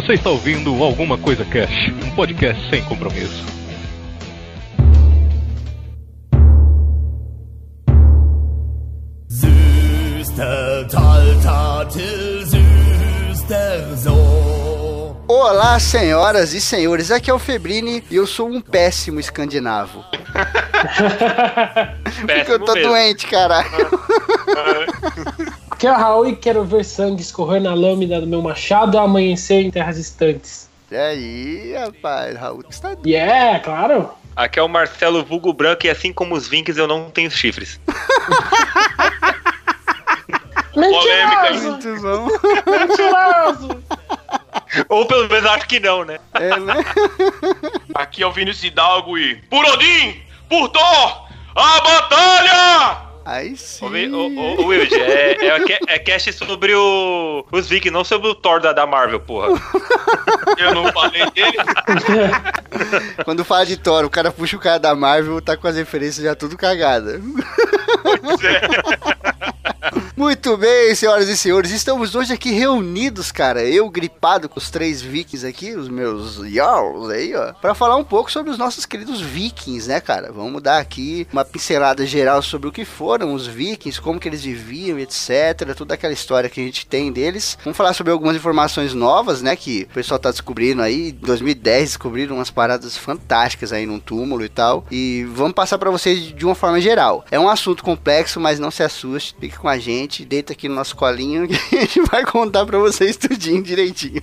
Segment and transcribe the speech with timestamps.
[0.00, 3.44] Você está ouvindo Alguma Coisa Cash, um podcast sem compromisso.
[15.26, 20.04] Olá, senhoras e senhores, aqui é o Febrini e eu sou um péssimo escandinavo.
[22.24, 22.90] Porque eu tô mesmo.
[22.90, 23.66] doente, caralho.
[23.66, 29.62] Aqui é o Raul e quero ver sangue escorrer na lâmina do meu machado amanhecer
[29.62, 30.68] em terras distantes.
[30.90, 34.10] E aí, rapaz, Raul, você tá E é, claro.
[34.34, 37.78] Aqui é o Marcelo Vulgo Branco e assim como os Vinks eu não tenho chifres.
[40.76, 42.00] Mentiroso!
[42.00, 42.28] bom.
[42.70, 43.82] Mentiroso!
[44.88, 46.18] Ou pelo menos acho que não, né?
[46.34, 46.74] É, né?
[47.94, 49.36] Aqui é o Vinícius Hidalgo e.
[49.50, 50.22] Por Odin!
[50.48, 51.28] Por Thor!
[51.56, 53.07] A batalha!
[53.28, 53.84] Aí sim.
[53.84, 58.34] Ô, ô, ô, Wilde, é, é, é cast sobre o, os Vikings, não sobre o
[58.34, 59.48] Thor da, da Marvel, porra.
[60.56, 61.58] Eu não falei dele.
[63.26, 66.24] Quando fala de Thor, o cara puxa o cara da Marvel, tá com as referências
[66.24, 67.20] já tudo cagada.
[70.16, 75.00] Muito bem, senhoras e senhores, estamos hoje aqui reunidos, cara, eu gripado com os três
[75.00, 79.20] vikings aqui, os meus Jarls aí, ó, pra falar um pouco sobre os nossos queridos
[79.20, 80.32] vikings, né, cara?
[80.32, 84.42] Vamos dar aqui uma pincelada geral sobre o que foram os vikings, como que eles
[84.42, 87.56] viviam, etc, toda aquela história que a gente tem deles.
[87.62, 91.90] Vamos falar sobre algumas informações novas, né, que o pessoal tá descobrindo aí, em 2010
[91.90, 96.44] descobriram umas paradas fantásticas aí num túmulo e tal, e vamos passar pra vocês de
[96.44, 97.24] uma forma geral.
[97.30, 100.74] É um assunto complexo, mas não se assuste, fique com a gente, deita aqui no
[100.74, 104.22] nosso colinho que a gente vai contar pra vocês tudinho direitinho.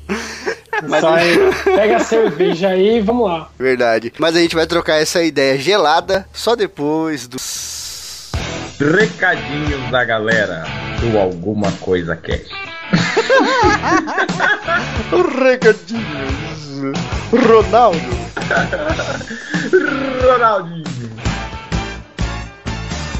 [0.89, 3.49] Mas- Só aí, pega a cerveja aí e vamos lá.
[3.57, 4.11] Verdade.
[4.19, 8.31] Mas a gente vai trocar essa ideia gelada só depois dos.
[8.77, 10.65] Recadinhos da galera
[10.99, 12.49] do Alguma Coisa Cast.
[15.41, 16.93] Recadinhos.
[17.31, 17.99] Ronaldo.
[20.27, 20.83] Ronaldinho.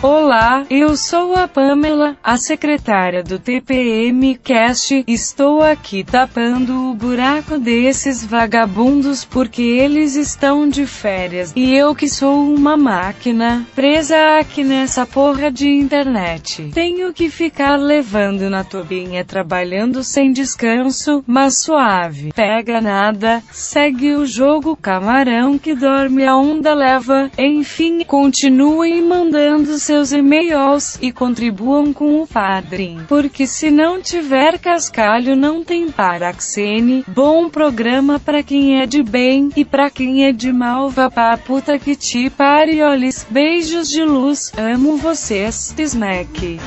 [0.02, 5.04] Olá, eu sou a Pamela, a secretária do TPM Cast.
[5.08, 12.08] Estou aqui tapando o buraco desses vagabundos porque eles estão de férias e eu que
[12.08, 16.70] sou uma máquina presa aqui nessa porra de internet.
[16.74, 22.32] Tenho que ficar levando na turbinha trabalhando sem descanso, mas suave.
[22.36, 27.32] Pega nada, segue o jogo camarão que dorme a onda leva.
[27.38, 33.02] Enfim, continuem mandando seus e-mails e contribuam com o padrim.
[33.08, 37.06] Porque se não tiver cascalho não tem Paraxene.
[37.08, 41.38] Bom programa pra quem é de bem e pra quem é de mal vá pra
[41.38, 43.26] puta que te parioles.
[43.30, 46.60] Beijos de luz, amo vocês, Smack.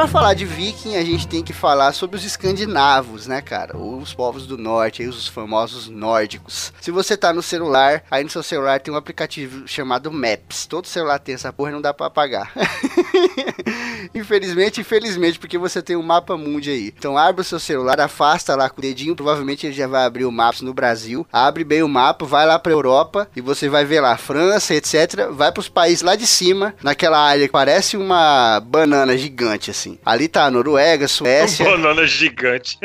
[0.00, 3.76] Pra falar de viking, a gente tem que falar sobre os escandinavos, né, cara?
[3.76, 6.72] Os povos do norte, aí os famosos nórdicos.
[6.80, 10.64] Se você tá no celular, aí no seu celular tem um aplicativo chamado Maps.
[10.64, 12.50] Todo celular tem essa porra e não dá pra apagar.
[14.14, 16.94] Infelizmente, infelizmente, porque você tem um mapa mundi aí.
[16.96, 20.24] Então abre o seu celular, afasta lá com o dedinho, provavelmente ele já vai abrir
[20.24, 21.26] o Maps no Brasil.
[21.32, 25.28] Abre bem o mapa, vai lá pra Europa e você vai ver lá França, etc.
[25.30, 29.89] Vai pros países lá de cima, naquela área que parece uma banana gigante assim.
[30.04, 31.64] Ali tá a Noruega, Suécia.
[31.70, 32.78] Banana gigante.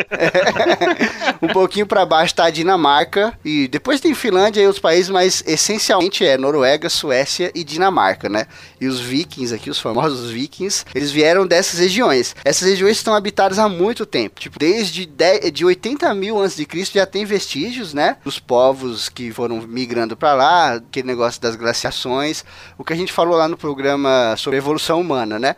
[1.42, 5.44] um pouquinho pra baixo tá a Dinamarca e depois tem Finlândia e outros países, mas
[5.46, 8.48] essencialmente é Noruega, Suécia e Dinamarca, né?
[8.80, 12.36] E os vikings aqui, os famosos vikings, eles vieram dessas regiões.
[12.44, 16.66] Essas regiões estão habitadas há muito tempo, tipo desde 10, de 80 mil antes de
[16.66, 18.18] Cristo já tem vestígios, né?
[18.24, 22.44] Dos povos que foram migrando pra lá, aquele negócio das glaciações,
[22.78, 25.56] o que a gente falou lá no programa sobre a evolução humana, né?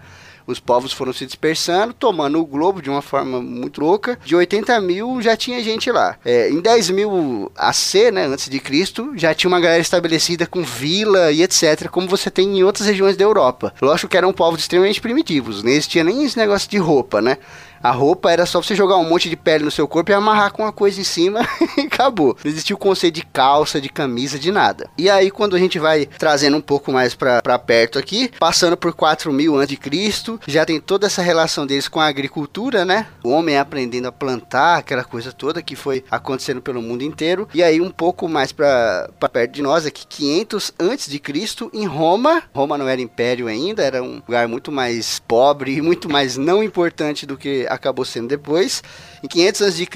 [0.47, 4.17] Os povos foram se dispersando, tomando o globo de uma forma muito louca.
[4.23, 6.15] De 80 mil já tinha gente lá.
[6.23, 10.63] É, em 10 mil AC, né, antes de Cristo, já tinha uma galera estabelecida com
[10.63, 13.73] vila e etc, como você tem em outras regiões da Europa.
[13.81, 17.37] Lógico que eram povos extremamente primitivos, não existia nem esse negócio de roupa, né?
[17.81, 20.51] A roupa era só você jogar um monte de pele no seu corpo e amarrar
[20.51, 21.41] com uma coisa em cima
[21.77, 22.37] e acabou.
[22.43, 24.89] Não existia o conceito de calça, de camisa, de nada.
[24.97, 28.93] E aí, quando a gente vai trazendo um pouco mais pra perto aqui, passando por
[28.93, 33.07] 4 mil antes de Cristo, já tem toda essa relação deles com a agricultura, né?
[33.23, 37.47] O homem aprendendo a plantar, aquela coisa toda que foi acontecendo pelo mundo inteiro.
[37.53, 41.85] E aí, um pouco mais pra perto de nós, aqui 500 antes de Cristo, em
[41.85, 42.43] Roma.
[42.53, 46.63] Roma não era império ainda, era um lugar muito mais pobre e muito mais não
[46.63, 48.83] importante do que acabou sendo depois.
[49.23, 49.87] Em 500 a.C.,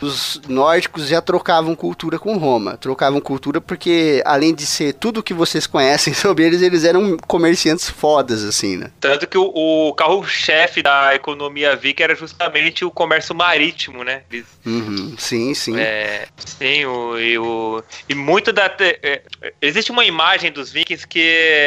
[0.00, 2.76] os nórdicos já trocavam cultura com Roma.
[2.76, 7.88] Trocavam cultura porque, além de ser tudo que vocês conhecem sobre eles, eles eram comerciantes
[7.88, 8.90] fodas, assim, né?
[9.00, 9.50] Tanto que o,
[9.88, 14.22] o carro-chefe da economia viking era justamente o comércio marítimo, né?
[14.30, 15.78] Eles, Uhum, sim, sim.
[15.80, 18.68] é, sim, o, e, o, e muito da.
[18.68, 19.22] te- é,
[19.62, 21.20] existe uma imagem dos vikings que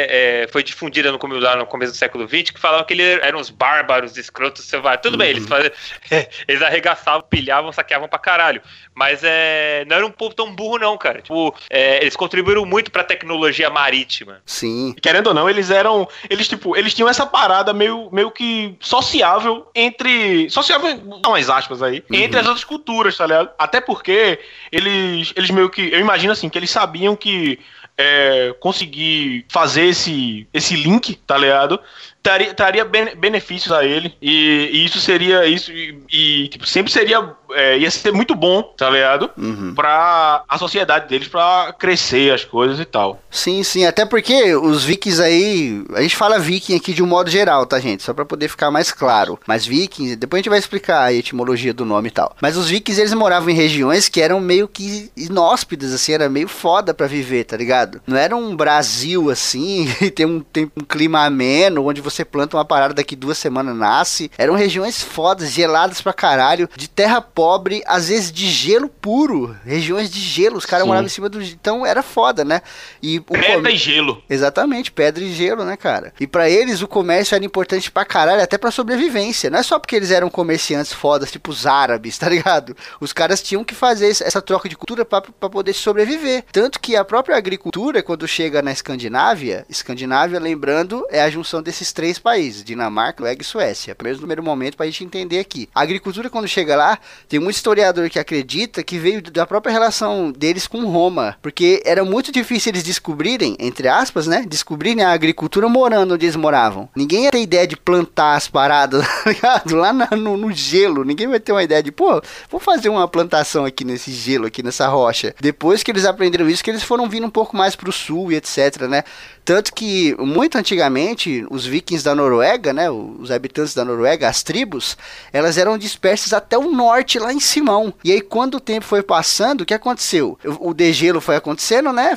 [0.08, 3.40] é, foi difundida no, lá no começo do século XX que falava que eles eram
[3.40, 5.02] uns bárbaros, escrotos, selvagens.
[5.02, 5.72] Tudo bem, eles, faziam,
[6.48, 8.62] eles arregaçavam, pilhavam, saqueavam pra caralho.
[8.94, 11.20] Mas é, não era um povo tão burro, não, cara.
[11.20, 14.40] Tipo, é, eles contribuíram muito pra tecnologia marítima.
[14.46, 14.94] Sim.
[15.00, 16.08] Querendo ou não, eles eram.
[16.30, 20.48] Eles, tipo, eles tinham essa parada meio, meio que sociável entre.
[20.48, 22.04] Sociável, dá umas aspas aí.
[22.12, 23.50] Entre as outras culturas, tá ligado?
[23.58, 24.38] Até porque
[24.70, 25.92] eles, eles meio que.
[25.92, 27.58] Eu imagino assim, que eles sabiam que.
[27.96, 31.80] é, conseguir fazer esse, esse link, tá ligado?
[32.24, 34.14] Traria, traria bene- benefícios a ele.
[34.20, 35.44] E, e isso seria.
[35.46, 37.22] Isso, e, e, tipo, sempre seria.
[37.52, 39.30] é, ia ser muito bom, tá ligado?
[39.36, 39.74] Uhum.
[39.74, 43.20] Pra a sociedade deles, pra crescer as coisas e tal.
[43.30, 47.28] Sim, sim, até porque os vikings aí, a gente fala viking aqui de um modo
[47.28, 48.02] geral, tá, gente?
[48.02, 49.38] Só pra poder ficar mais claro.
[49.46, 52.34] Mas vikings, depois a gente vai explicar a etimologia do nome e tal.
[52.40, 56.48] Mas os vikings, eles moravam em regiões que eram meio que inóspidas, assim, era meio
[56.48, 58.00] foda pra viver, tá ligado?
[58.06, 62.54] Não era um Brasil, assim, e tem um, tem um clima ameno, onde você planta
[62.54, 64.30] uma parada daqui duas semanas nasce.
[64.36, 70.10] Eram regiões fodas, geladas pra caralho, de terra pobre, às vezes de gelo puro, regiões
[70.10, 71.40] de gelo, os caras moravam em cima do...
[71.42, 72.60] Então era foda, né?
[73.02, 74.22] E o Pedra come- e gelo.
[74.28, 76.12] Exatamente, pedra e gelo, né, cara?
[76.20, 79.48] E pra eles o comércio era importante pra caralho, até pra sobrevivência.
[79.48, 82.76] Não é só porque eles eram comerciantes fodas, tipo os árabes, tá ligado?
[83.00, 86.44] Os caras tinham que fazer essa troca de cultura pra, pra poder sobreviver.
[86.52, 91.92] Tanto que a própria agricultura, quando chega na Escandinávia, Escandinávia, lembrando, é a junção desses
[91.92, 93.96] três países, Dinamarca, Noruega e Suécia.
[93.98, 95.68] No primeiro momento pra gente entender aqui.
[95.74, 96.98] A agricultura, quando chega lá,
[97.28, 101.36] tem muito historiador que acredita que veio da própria relação deles com Roma.
[101.42, 104.44] Porque era muito difícil eles descobrirem, entre aspas, né?
[104.48, 106.88] Descobrirem a agricultura morando onde eles moravam.
[106.94, 109.74] Ninguém ia ter ideia de plantar as paradas, tá ligado?
[109.76, 111.04] Lá na- no, no gelo.
[111.04, 114.62] Ninguém vai ter uma ideia de, pô, vou fazer uma plantação aqui nesse gelo, aqui
[114.62, 115.34] nessa rocha.
[115.40, 118.36] Depois que eles aprenderam isso, que eles foram vindo um pouco mais pro sul e
[118.36, 119.04] etc, né?
[119.44, 122.90] Tanto que, muito antigamente, os vikings da Noruega, né?
[122.90, 124.96] Os habitantes da Noruega, as tribos,
[125.32, 127.92] elas eram dispersas até o norte, lá em Simão.
[128.02, 130.38] E aí, quando o tempo foi passando, o que aconteceu?
[130.60, 132.16] O, degelo foi acontecendo, né?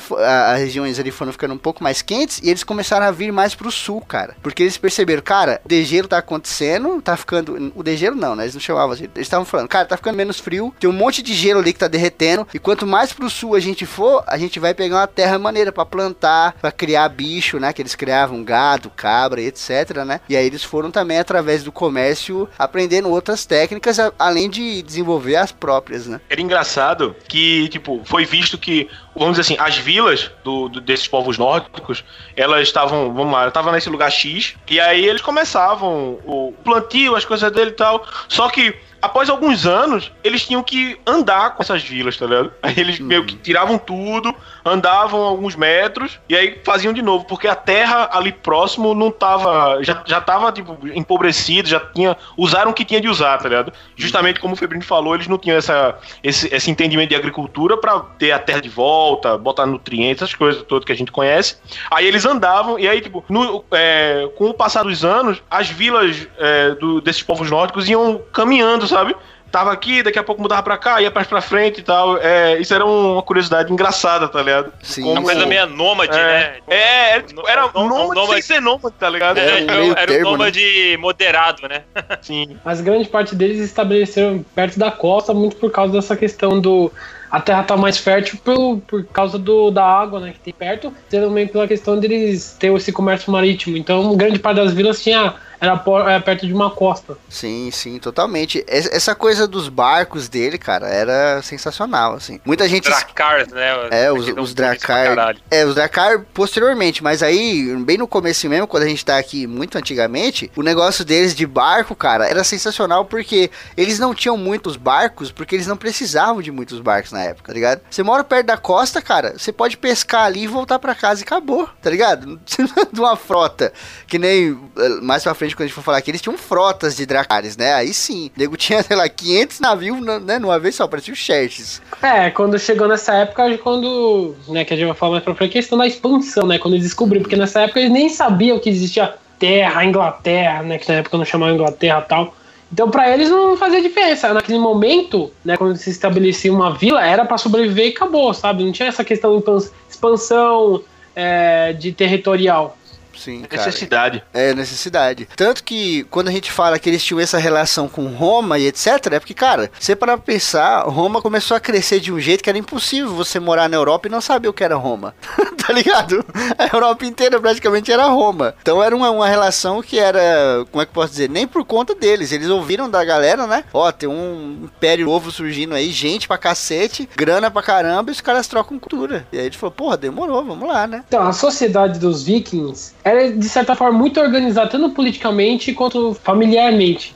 [0.50, 3.54] As regiões ali foram ficando um pouco mais quentes e eles começaram a vir mais
[3.54, 4.34] pro sul, cara.
[4.42, 7.72] Porque eles perceberam, cara, o degelo tá acontecendo, tá ficando.
[7.74, 8.44] O degelo não, né?
[8.44, 9.04] Eles não chamavam assim.
[9.04, 11.78] Eles estavam falando, cara, tá ficando menos frio, tem um monte de gelo ali que
[11.78, 12.48] tá derretendo.
[12.54, 15.70] E quanto mais pro sul a gente for, a gente vai pegar uma terra maneira
[15.70, 17.72] pra plantar, pra criar bicho, né?
[17.72, 20.20] Que eles criavam gado, cabra, etc, né?
[20.28, 25.50] E aí eles foram também, através do comércio, aprendendo outras técnicas, além de desenvolver as
[25.50, 26.20] próprias, né?
[26.30, 31.08] Era engraçado que, tipo, foi visto que, vamos dizer assim, as vilas do, do- desses
[31.08, 32.04] povos nórdicos,
[32.36, 37.24] elas estavam, vamos lá, estavam nesse lugar X, e aí eles começavam o plantio, as
[37.24, 41.82] coisas dele e tal, só que após alguns anos, eles tinham que andar com essas
[41.82, 42.52] vilas, tá ligado?
[42.62, 44.34] Aí eles meio que tiravam tudo,
[44.64, 49.82] andavam alguns metros, e aí faziam de novo, porque a terra ali próximo não tava,
[49.82, 53.72] já, já tava, tipo, empobrecida, já tinha, usaram o que tinha de usar, tá ligado?
[53.96, 58.00] Justamente como o Febrino falou, eles não tinham essa, esse, esse entendimento de agricultura pra
[58.18, 61.56] ter a terra de volta, botar nutrientes, essas coisas todas que a gente conhece.
[61.90, 66.26] Aí eles andavam, e aí, tipo, no- é, com o passar dos anos, as vilas
[66.38, 69.14] é, do- desses povos nórdicos iam caminhando, sabe?
[69.50, 72.18] Tava aqui, daqui a pouco mudava pra cá, ia mais pra frente e tal.
[72.18, 74.70] É, isso era uma curiosidade engraçada, tá ligado?
[74.82, 75.04] Sim.
[75.10, 76.56] Uma coisa meio nômade, É, né?
[76.68, 79.38] é, era, tipo, era Nô- nômade nômade- sem ser nômade, tá ligado?
[79.38, 81.82] É, um era, meio era um termo, nômade moderado, né?
[82.20, 82.58] Sim.
[82.62, 86.92] Mas grande parte deles estabeleceram perto da costa, muito por causa dessa questão do.
[87.30, 90.92] A terra tá mais fértil por, por causa do, da água né, que tem perto,
[91.10, 93.76] também pela questão deles ter esse comércio marítimo.
[93.78, 97.16] Então, grande parte das vilas tinha, era, por- era perto de uma costa.
[97.28, 98.64] Sim, sim, totalmente.
[98.68, 102.40] Es- Essa coisa dos barcos dele, cara, era sensacional, assim.
[102.44, 102.84] Muita gente.
[102.88, 103.88] Dracars, né?
[103.90, 105.36] É, os, os Dracar.
[105.50, 109.46] É, os Dracar posteriormente, mas aí, bem no começo mesmo, quando a gente tá aqui
[109.46, 114.76] muito antigamente, o negócio deles de barco, cara, era sensacional porque eles não tinham muitos
[114.76, 117.80] barcos, porque eles não precisavam de muitos barcos na época, tá ligado?
[117.90, 121.24] Você mora perto da costa, cara, você pode pescar ali e voltar pra casa e
[121.24, 122.38] acabou, tá ligado?
[122.92, 123.72] de uma frota.
[124.06, 126.96] Que nem eh, mais pra frente, quando a gente for falar aqui, eles tinham frotas
[126.96, 127.74] de Dracares, né?
[127.74, 131.16] Aí sim, o nego tinha, sei lá, 500 navios, né, numa vez só, parecia o
[131.16, 131.82] Xerxes.
[132.02, 134.34] É, quando chegou nessa época, quando.
[134.48, 136.58] Né, que a gente vai falar mais pra frente, a questão da expansão, né?
[136.58, 140.78] Quando eles descobriram, porque nessa época eles nem sabiam que existia terra, Inglaterra, né?
[140.78, 142.34] Que na época não chamava Inglaterra tal.
[142.70, 144.32] Então, pra eles não fazia diferença.
[144.32, 148.62] Naquele momento, né, quando se estabelecia uma vila, era pra sobreviver e acabou, sabe?
[148.62, 150.82] Não tinha essa questão de expansão
[151.16, 152.76] é, de territorial.
[153.18, 153.66] Sim, cara.
[153.66, 154.24] Necessidade.
[154.32, 155.28] É, necessidade.
[155.36, 159.12] Tanto que quando a gente fala que eles tinham essa relação com Roma e etc,
[159.12, 162.58] é porque, cara, você para pensar, Roma começou a crescer de um jeito que era
[162.58, 165.14] impossível você morar na Europa e não saber o que era Roma.
[165.66, 166.24] tá ligado?
[166.56, 168.54] A Europa inteira praticamente era Roma.
[168.62, 171.64] Então era uma, uma relação que era, como é que eu posso dizer, nem por
[171.64, 172.32] conta deles.
[172.32, 173.64] Eles ouviram da galera, né?
[173.72, 178.20] Ó, tem um império novo surgindo aí, gente pra cacete, grana pra caramba, e os
[178.20, 179.26] caras trocam cultura.
[179.32, 181.04] E aí ele falou, porra, demorou, vamos lá, né?
[181.08, 187.14] Então, a sociedade dos vikings era, de certa forma, muito organizada, tanto politicamente quanto familiarmente.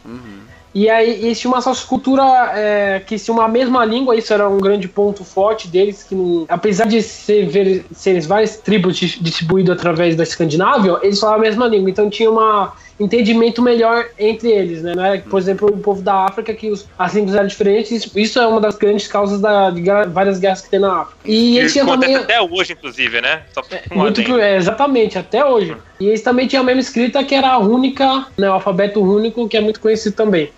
[0.75, 2.22] E aí existia uma sociocultura
[2.54, 6.46] é, que tinha uma mesma língua, isso era um grande ponto forte deles, que não-
[6.49, 11.66] apesar de ser, serem várias tribos dis- distribuídas através da Escandinávia, eles falavam a mesma
[11.68, 12.68] língua, então tinha um
[13.04, 14.94] entendimento melhor entre eles, né?
[14.94, 18.18] Não era, por exemplo, o povo da África, que os- as línguas eram diferentes, isso,
[18.18, 21.18] isso é uma das grandes causas da, de várias guerras que tem na África.
[21.25, 22.14] E eles tinham também...
[22.16, 23.42] até hoje, inclusive, né?
[23.52, 25.76] Só um Muito pro- é, exatamente, até hoje.
[26.00, 29.49] E eles também tinham a mesma escrita que era a única, né, o alfabeto único,
[29.49, 30.50] que é muito conhecido também.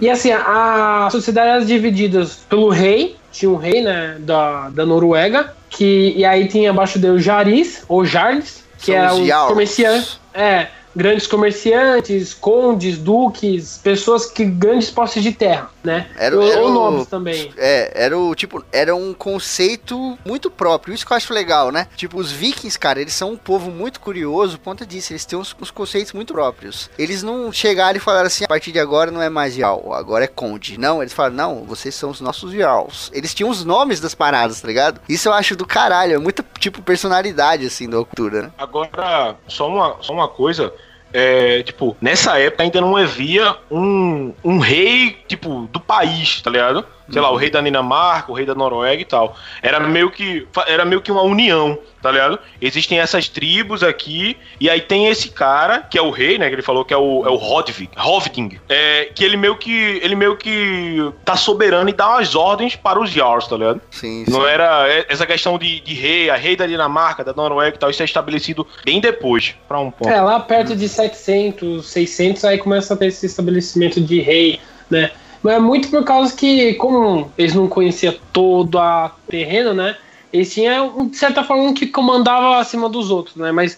[0.00, 5.54] E assim, a sociedade era dividida pelo rei, tinha um rei, né, da, da Noruega,
[5.68, 10.20] que, e aí tinha abaixo dele o Jaris, ou Jarls, que São era os comerciante.
[10.32, 16.08] É, grandes comerciantes, condes, duques, pessoas que grandes posses de terra, né?
[16.18, 17.52] Era- ou, era ou o- nobres também.
[17.56, 20.94] É, era o tipo, era um conceito muito próprio.
[20.94, 21.86] Isso que eu acho legal, né?
[21.96, 25.12] Tipo, os vikings, cara, eles são um povo muito curioso por conta disso.
[25.12, 26.90] Eles têm uns, uns conceitos muito próprios.
[26.98, 30.24] Eles não chegaram e falaram assim: a partir de agora não é mais Jarl, agora
[30.24, 30.78] é Conde.
[30.78, 33.10] Não, eles falaram: não, vocês são os nossos Jarls.
[33.12, 35.00] Eles tinham os nomes das paradas, tá ligado?
[35.08, 36.14] Isso eu acho do caralho.
[36.14, 38.50] É muita, tipo, personalidade, assim, da cultura, né?
[38.58, 40.72] Agora, só uma, só uma coisa.
[41.12, 46.84] É, tipo, nessa época ainda não havia um, um rei, tipo, do país, tá ligado?
[47.10, 49.36] Sei lá, o rei da Dinamarca, o rei da Noruega e tal.
[49.62, 52.38] Era meio que, era meio que uma união, tá ligado?
[52.60, 56.48] Existem essas tribos aqui, e aí tem esse cara, que é o rei, né?
[56.48, 60.00] Que ele falou que é o, é o Hodvig, Hovding, é, que ele meio que,
[60.02, 63.80] ele meio que tá soberano e dá umas ordens para os Jarls, tá ligado?
[63.90, 64.30] Sim, sim.
[64.30, 67.78] Não era é- essa questão de, de rei, a rei da Dinamarca, da Noruega e
[67.78, 70.10] tal, isso é estabelecido bem depois, pra um ponto.
[70.10, 75.10] É, lá perto de 700, 600, aí começa a ter esse estabelecimento de rei, né?
[75.42, 79.96] Mas é muito por causa que, como eles não conheciam todo a terreno, né?
[80.32, 83.50] Eles tinham, de certa forma, um que comandava acima dos outros, né?
[83.50, 83.76] Mas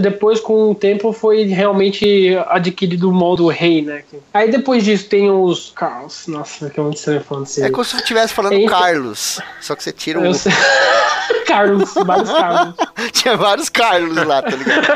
[0.00, 4.02] depois, com o tempo, foi realmente adquirido o modo rei, né?
[4.32, 6.26] Aí depois disso tem os Carlos.
[6.26, 7.62] Nossa, que é muito estranho falando assim.
[7.62, 9.38] É como se eu estivesse falando Carlos.
[9.60, 10.24] Só que você tira o.
[10.24, 10.52] Eu sei.
[11.46, 12.74] Carlos, vários Carlos.
[13.12, 14.86] Tinha vários Carlos lá, tá ligado?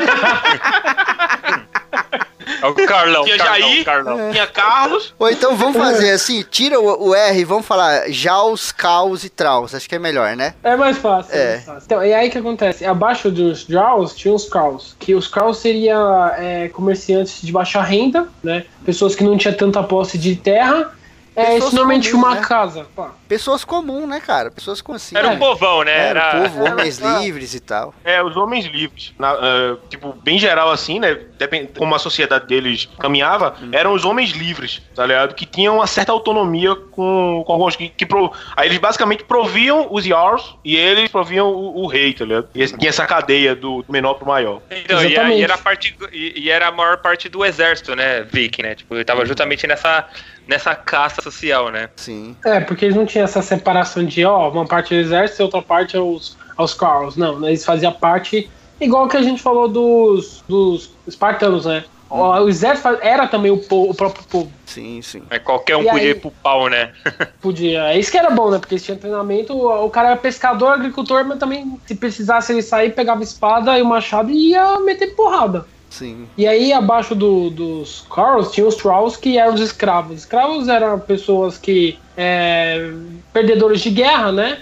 [2.61, 4.31] É o Carlão, Tinha Carlão, Jair, Carlão.
[4.31, 8.71] tinha Carlos, Ou então vamos fazer assim, tira o, o R e vamos falar Jaus,
[8.71, 9.75] Caos e Traus.
[9.75, 10.53] Acho que é melhor, né?
[10.63, 11.35] É mais fácil.
[11.35, 11.37] É.
[11.37, 11.49] É.
[11.51, 11.81] mais fácil.
[11.85, 12.85] Então, e aí o que acontece?
[12.85, 18.27] Abaixo dos Jaws tinha os Kraus, que os Kraus seriam é, comerciantes de baixa renda,
[18.43, 18.65] né?
[18.85, 20.91] Pessoas que não tinham tanta posse de terra.
[21.37, 22.41] É, isso normalmente comuns, uma né?
[22.41, 22.87] casa.
[22.95, 23.11] Pá.
[23.27, 24.49] Pessoas comuns, né, cara?
[24.49, 25.15] Pessoas com assim.
[25.15, 25.91] Era um povão, né?
[26.09, 27.93] Era Era, o povo, homens era- livres e tal.
[28.03, 32.47] é, os homens livres, na- eh, tipo, bem geral assim, né, depend- como a sociedade
[32.47, 35.35] deles caminhava, eram os homens livres, tá ligado?
[35.35, 39.87] Que tinham uma certa autonomia com, com alguns, que, que pro- aí eles basicamente proviam
[39.91, 42.47] os Jarls e eles proviam o, o rei, tá ligado?
[42.55, 44.61] E tinha essa cadeia do menor pro maior.
[44.71, 45.39] Então, e, Exatamente.
[45.39, 48.73] e era a parte, e, e era a maior parte do exército, né, Viking, né?
[48.75, 50.07] Tipo, ele tava justamente nessa,
[50.47, 51.89] nessa caça social, né?
[51.95, 52.35] Sim.
[52.45, 55.43] É, porque eles não tinham essa separação de, ó, uma parte é o exército e
[55.43, 57.15] outra parte é os, aos Kraus.
[57.17, 58.49] Não, né, eles faziam parte,
[58.79, 61.83] igual que a gente falou dos, dos espartanos, né?
[62.09, 64.49] O, o exército era também o, po- o próprio povo.
[64.65, 65.21] Sim, sim.
[65.29, 66.09] Mas qualquer um E podia aí?
[66.11, 66.93] ir pro pau, né?
[67.41, 67.89] Podia.
[67.91, 68.59] É isso que era bom, né?
[68.59, 69.51] Porque eles tinham treinamento.
[69.53, 73.81] O o cara era pescador, agricultor, mas também, se precisasse ele sair, pegava espada e
[73.81, 75.65] o machado e ia meter porrada.
[75.89, 76.27] Sim.
[76.37, 80.17] E aí, abaixo do- dos Carls, tinha os Trolls, que eram os escravos.
[80.19, 81.97] Escravos eram pessoas que.
[82.19, 82.91] É,
[83.31, 84.57] perdedores de guerra, né?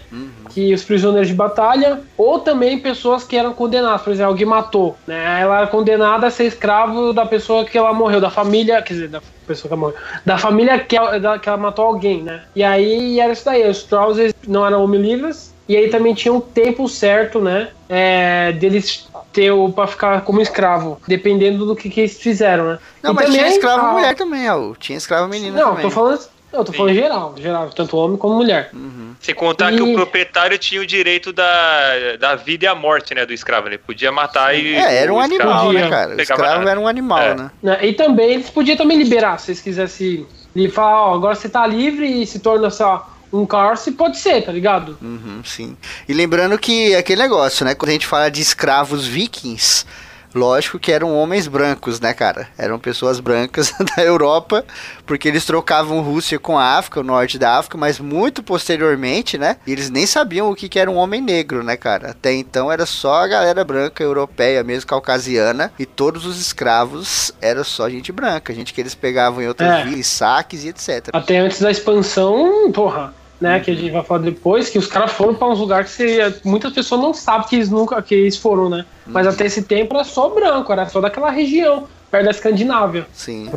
[0.49, 4.97] Que os prisioneiros de batalha, ou também pessoas que eram condenadas, por exemplo, alguém matou,
[5.07, 5.39] né?
[5.41, 9.07] Ela era condenada a ser escravo da pessoa que ela morreu, da família, quer dizer,
[9.07, 12.43] da pessoa que ela morreu, da família que ela, da- que ela matou alguém, né?
[12.53, 16.33] E aí era isso daí, os Trolls não eram homem livres, e aí também tinha
[16.33, 17.69] um tempo certo, né?
[17.89, 22.79] É, deles ter o pra ficar como escravo, dependendo do que, que eles fizeram, né?
[23.03, 24.73] Não, E mas tinha também escrava a- mulher também, ó.
[24.79, 25.81] Tinha escrava menina Não, também.
[25.83, 26.19] tô falando.
[26.53, 28.71] Eu tô falando geral, geral, tanto homem como mulher.
[29.19, 33.13] Se contar E- que o proprietário tinha o direito da, da vida e a morte,
[33.13, 33.67] né, do escravo.
[33.67, 34.73] Ele podia matar e.
[34.73, 35.81] É, era um escravo animal, podia.
[35.81, 36.15] né, cara?
[36.15, 36.71] O escravo nada.
[36.71, 37.35] era um animal, É.
[37.35, 37.51] né?
[37.61, 41.49] Né, E também eles podiam também liberar, se eles quisessem Ele fala, ó, agora você
[41.49, 44.97] tá livre e se torna só um Carse, pode ser, tá ligado?
[45.01, 45.77] Uhum, sim.
[46.07, 47.75] E lembrando que aquele negócio, né?
[47.75, 49.85] Quando a gente fala de escravos vikings,
[50.35, 52.47] lógico que eram homens brancos, né, cara?
[52.57, 54.63] Eram pessoas brancas da Europa,
[55.05, 59.57] porque eles trocavam Rússia com a África, o norte da África, mas muito posteriormente, né?
[59.65, 62.11] Eles nem sabiam o que, que era um homem negro, né, cara?
[62.11, 67.63] Até então era só a galera branca, europeia, mesmo caucasiana, e todos os escravos era
[67.63, 69.83] só gente branca, gente que eles pegavam em outras É.
[69.85, 71.09] vilas, saques e etc.
[71.13, 73.59] Até antes da expansão, porra, né?
[73.59, 76.39] Que a gente vai falar depois, que os caras foram pra uns lugares que você-
[76.43, 78.85] muitas pessoas não sabem que eles nunca que eles foram, né?
[79.05, 83.05] Mas até esse tempo era só branco, era só daquela região, perto da Escandinávia.
[83.13, 83.49] Sim.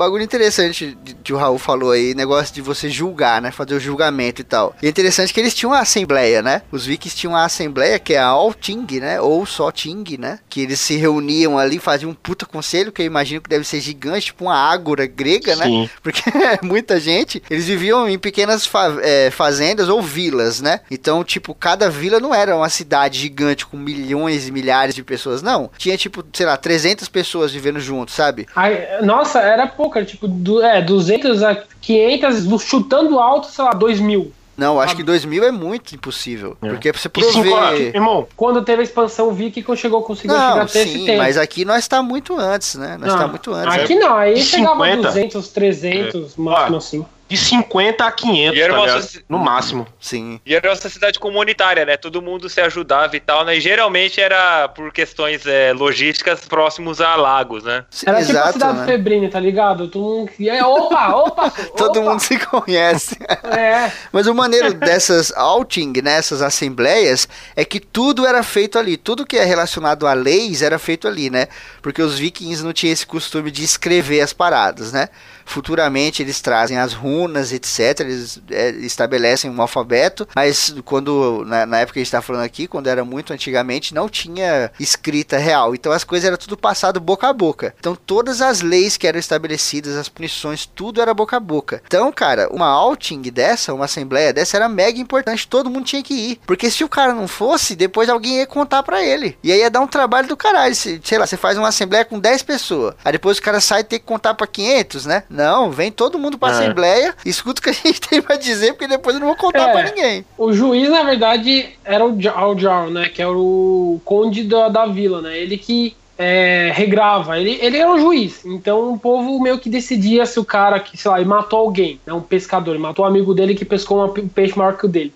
[0.00, 3.50] Bagulho interessante de- que o Raul falou aí, negócio de você julgar, né?
[3.50, 4.74] Fazer o julgamento e tal.
[4.82, 6.62] E é interessante que eles tinham uma assembleia, né?
[6.72, 9.20] Os vikings tinham uma assembleia que é a Alting, né?
[9.20, 10.38] Ou só Ting, né?
[10.48, 13.80] Que eles se reuniam ali, faziam um puta conselho, que eu imagino que deve ser
[13.80, 15.66] gigante, tipo uma ágora grega, né?
[15.66, 15.90] Sim.
[16.02, 16.22] Porque
[16.62, 20.80] muita gente, eles viviam em pequenas fa- é, fazendas ou vilas, né?
[20.90, 25.42] Então, tipo, cada vila não era uma cidade gigante com milhões e milhares de pessoas,
[25.42, 25.70] não.
[25.76, 28.46] Tinha, tipo, sei lá, 300 pessoas vivendo junto, sabe?
[28.56, 33.64] Aí, nossa, era pouco, era tipo, du- é, 200 a 500, do- chutando alto, sei
[33.64, 34.32] lá, 2 mil.
[34.56, 36.54] Não, acho que 2000 é muito impossível.
[36.60, 37.94] Porque pra você cinco, prover.
[37.94, 41.16] irmão, Quando teve a expansão, vi que chegou, conseguiu chegar Não, até esse sim, tempo.
[41.18, 42.98] mas aqui nós tá muito antes, né?
[43.00, 43.74] Nós Não, tá muito antes.
[43.84, 45.08] Aqui não, aí E chegava 50?
[45.08, 47.06] 200, 300, máximo assim.
[47.30, 49.86] De 50 a 500, E era tá uma soci- No máximo.
[50.00, 50.40] Sim.
[50.44, 51.96] E era uma sociedade comunitária, né?
[51.96, 53.56] Todo mundo se ajudava e tal, né?
[53.56, 57.84] E geralmente era por questões é, logísticas próximos a lagos, né?
[58.04, 58.86] Era tipo a Exato, cidade né?
[58.86, 59.86] febrine, tá ligado?
[59.88, 60.30] Todo mundo.
[60.40, 61.50] e aí, Opa, opa!
[61.78, 62.10] Todo opa.
[62.10, 63.16] mundo se conhece.
[63.44, 68.96] É, Mas o maneiro dessas outing, né, essas assembleias, é que tudo era feito ali.
[68.96, 71.46] Tudo que é relacionado a leis era feito ali, né?
[71.80, 75.08] Porque os vikings não tinham esse costume de escrever as paradas, né?
[75.50, 78.00] Futuramente eles trazem as runas, etc.
[78.00, 82.44] Eles é, estabelecem um alfabeto, mas quando, na, na época que a gente tá falando
[82.44, 85.74] aqui, quando era muito antigamente, não tinha escrita real.
[85.74, 87.74] Então as coisas eram tudo passado boca a boca.
[87.80, 91.82] Então todas as leis que eram estabelecidas, as punições, tudo era boca a boca.
[91.84, 96.14] Então, cara, uma outing dessa, uma assembleia dessa era mega importante, todo mundo tinha que
[96.14, 96.40] ir.
[96.46, 99.36] Porque se o cara não fosse, depois alguém ia contar pra ele.
[99.42, 100.74] E aí ia dar um trabalho do caralho.
[100.74, 103.80] Se, sei lá, você faz uma assembleia com 10 pessoas, aí depois o cara sai
[103.80, 105.24] e tem que contar pra 500, né?
[105.40, 106.52] Não, vem todo mundo pra É.
[106.52, 109.68] assembleia, escuta o que a gente tem pra dizer, porque depois eu não vou contar
[109.68, 109.72] É.
[109.72, 110.24] pra ninguém.
[110.36, 113.08] o juiz, na verdade, era o Aljar, né?
[113.08, 115.38] Que era o conde da, da vila, né?
[115.38, 118.44] Ele que é, regrava, ele, ele era o juiz.
[118.44, 121.98] Então o povo meio que decidia se o cara que, sei lá, ele matou alguém,
[122.06, 122.12] né?
[122.12, 125.12] Um pescador, ele matou um amigo dele que pescou um peixe maior que o dele.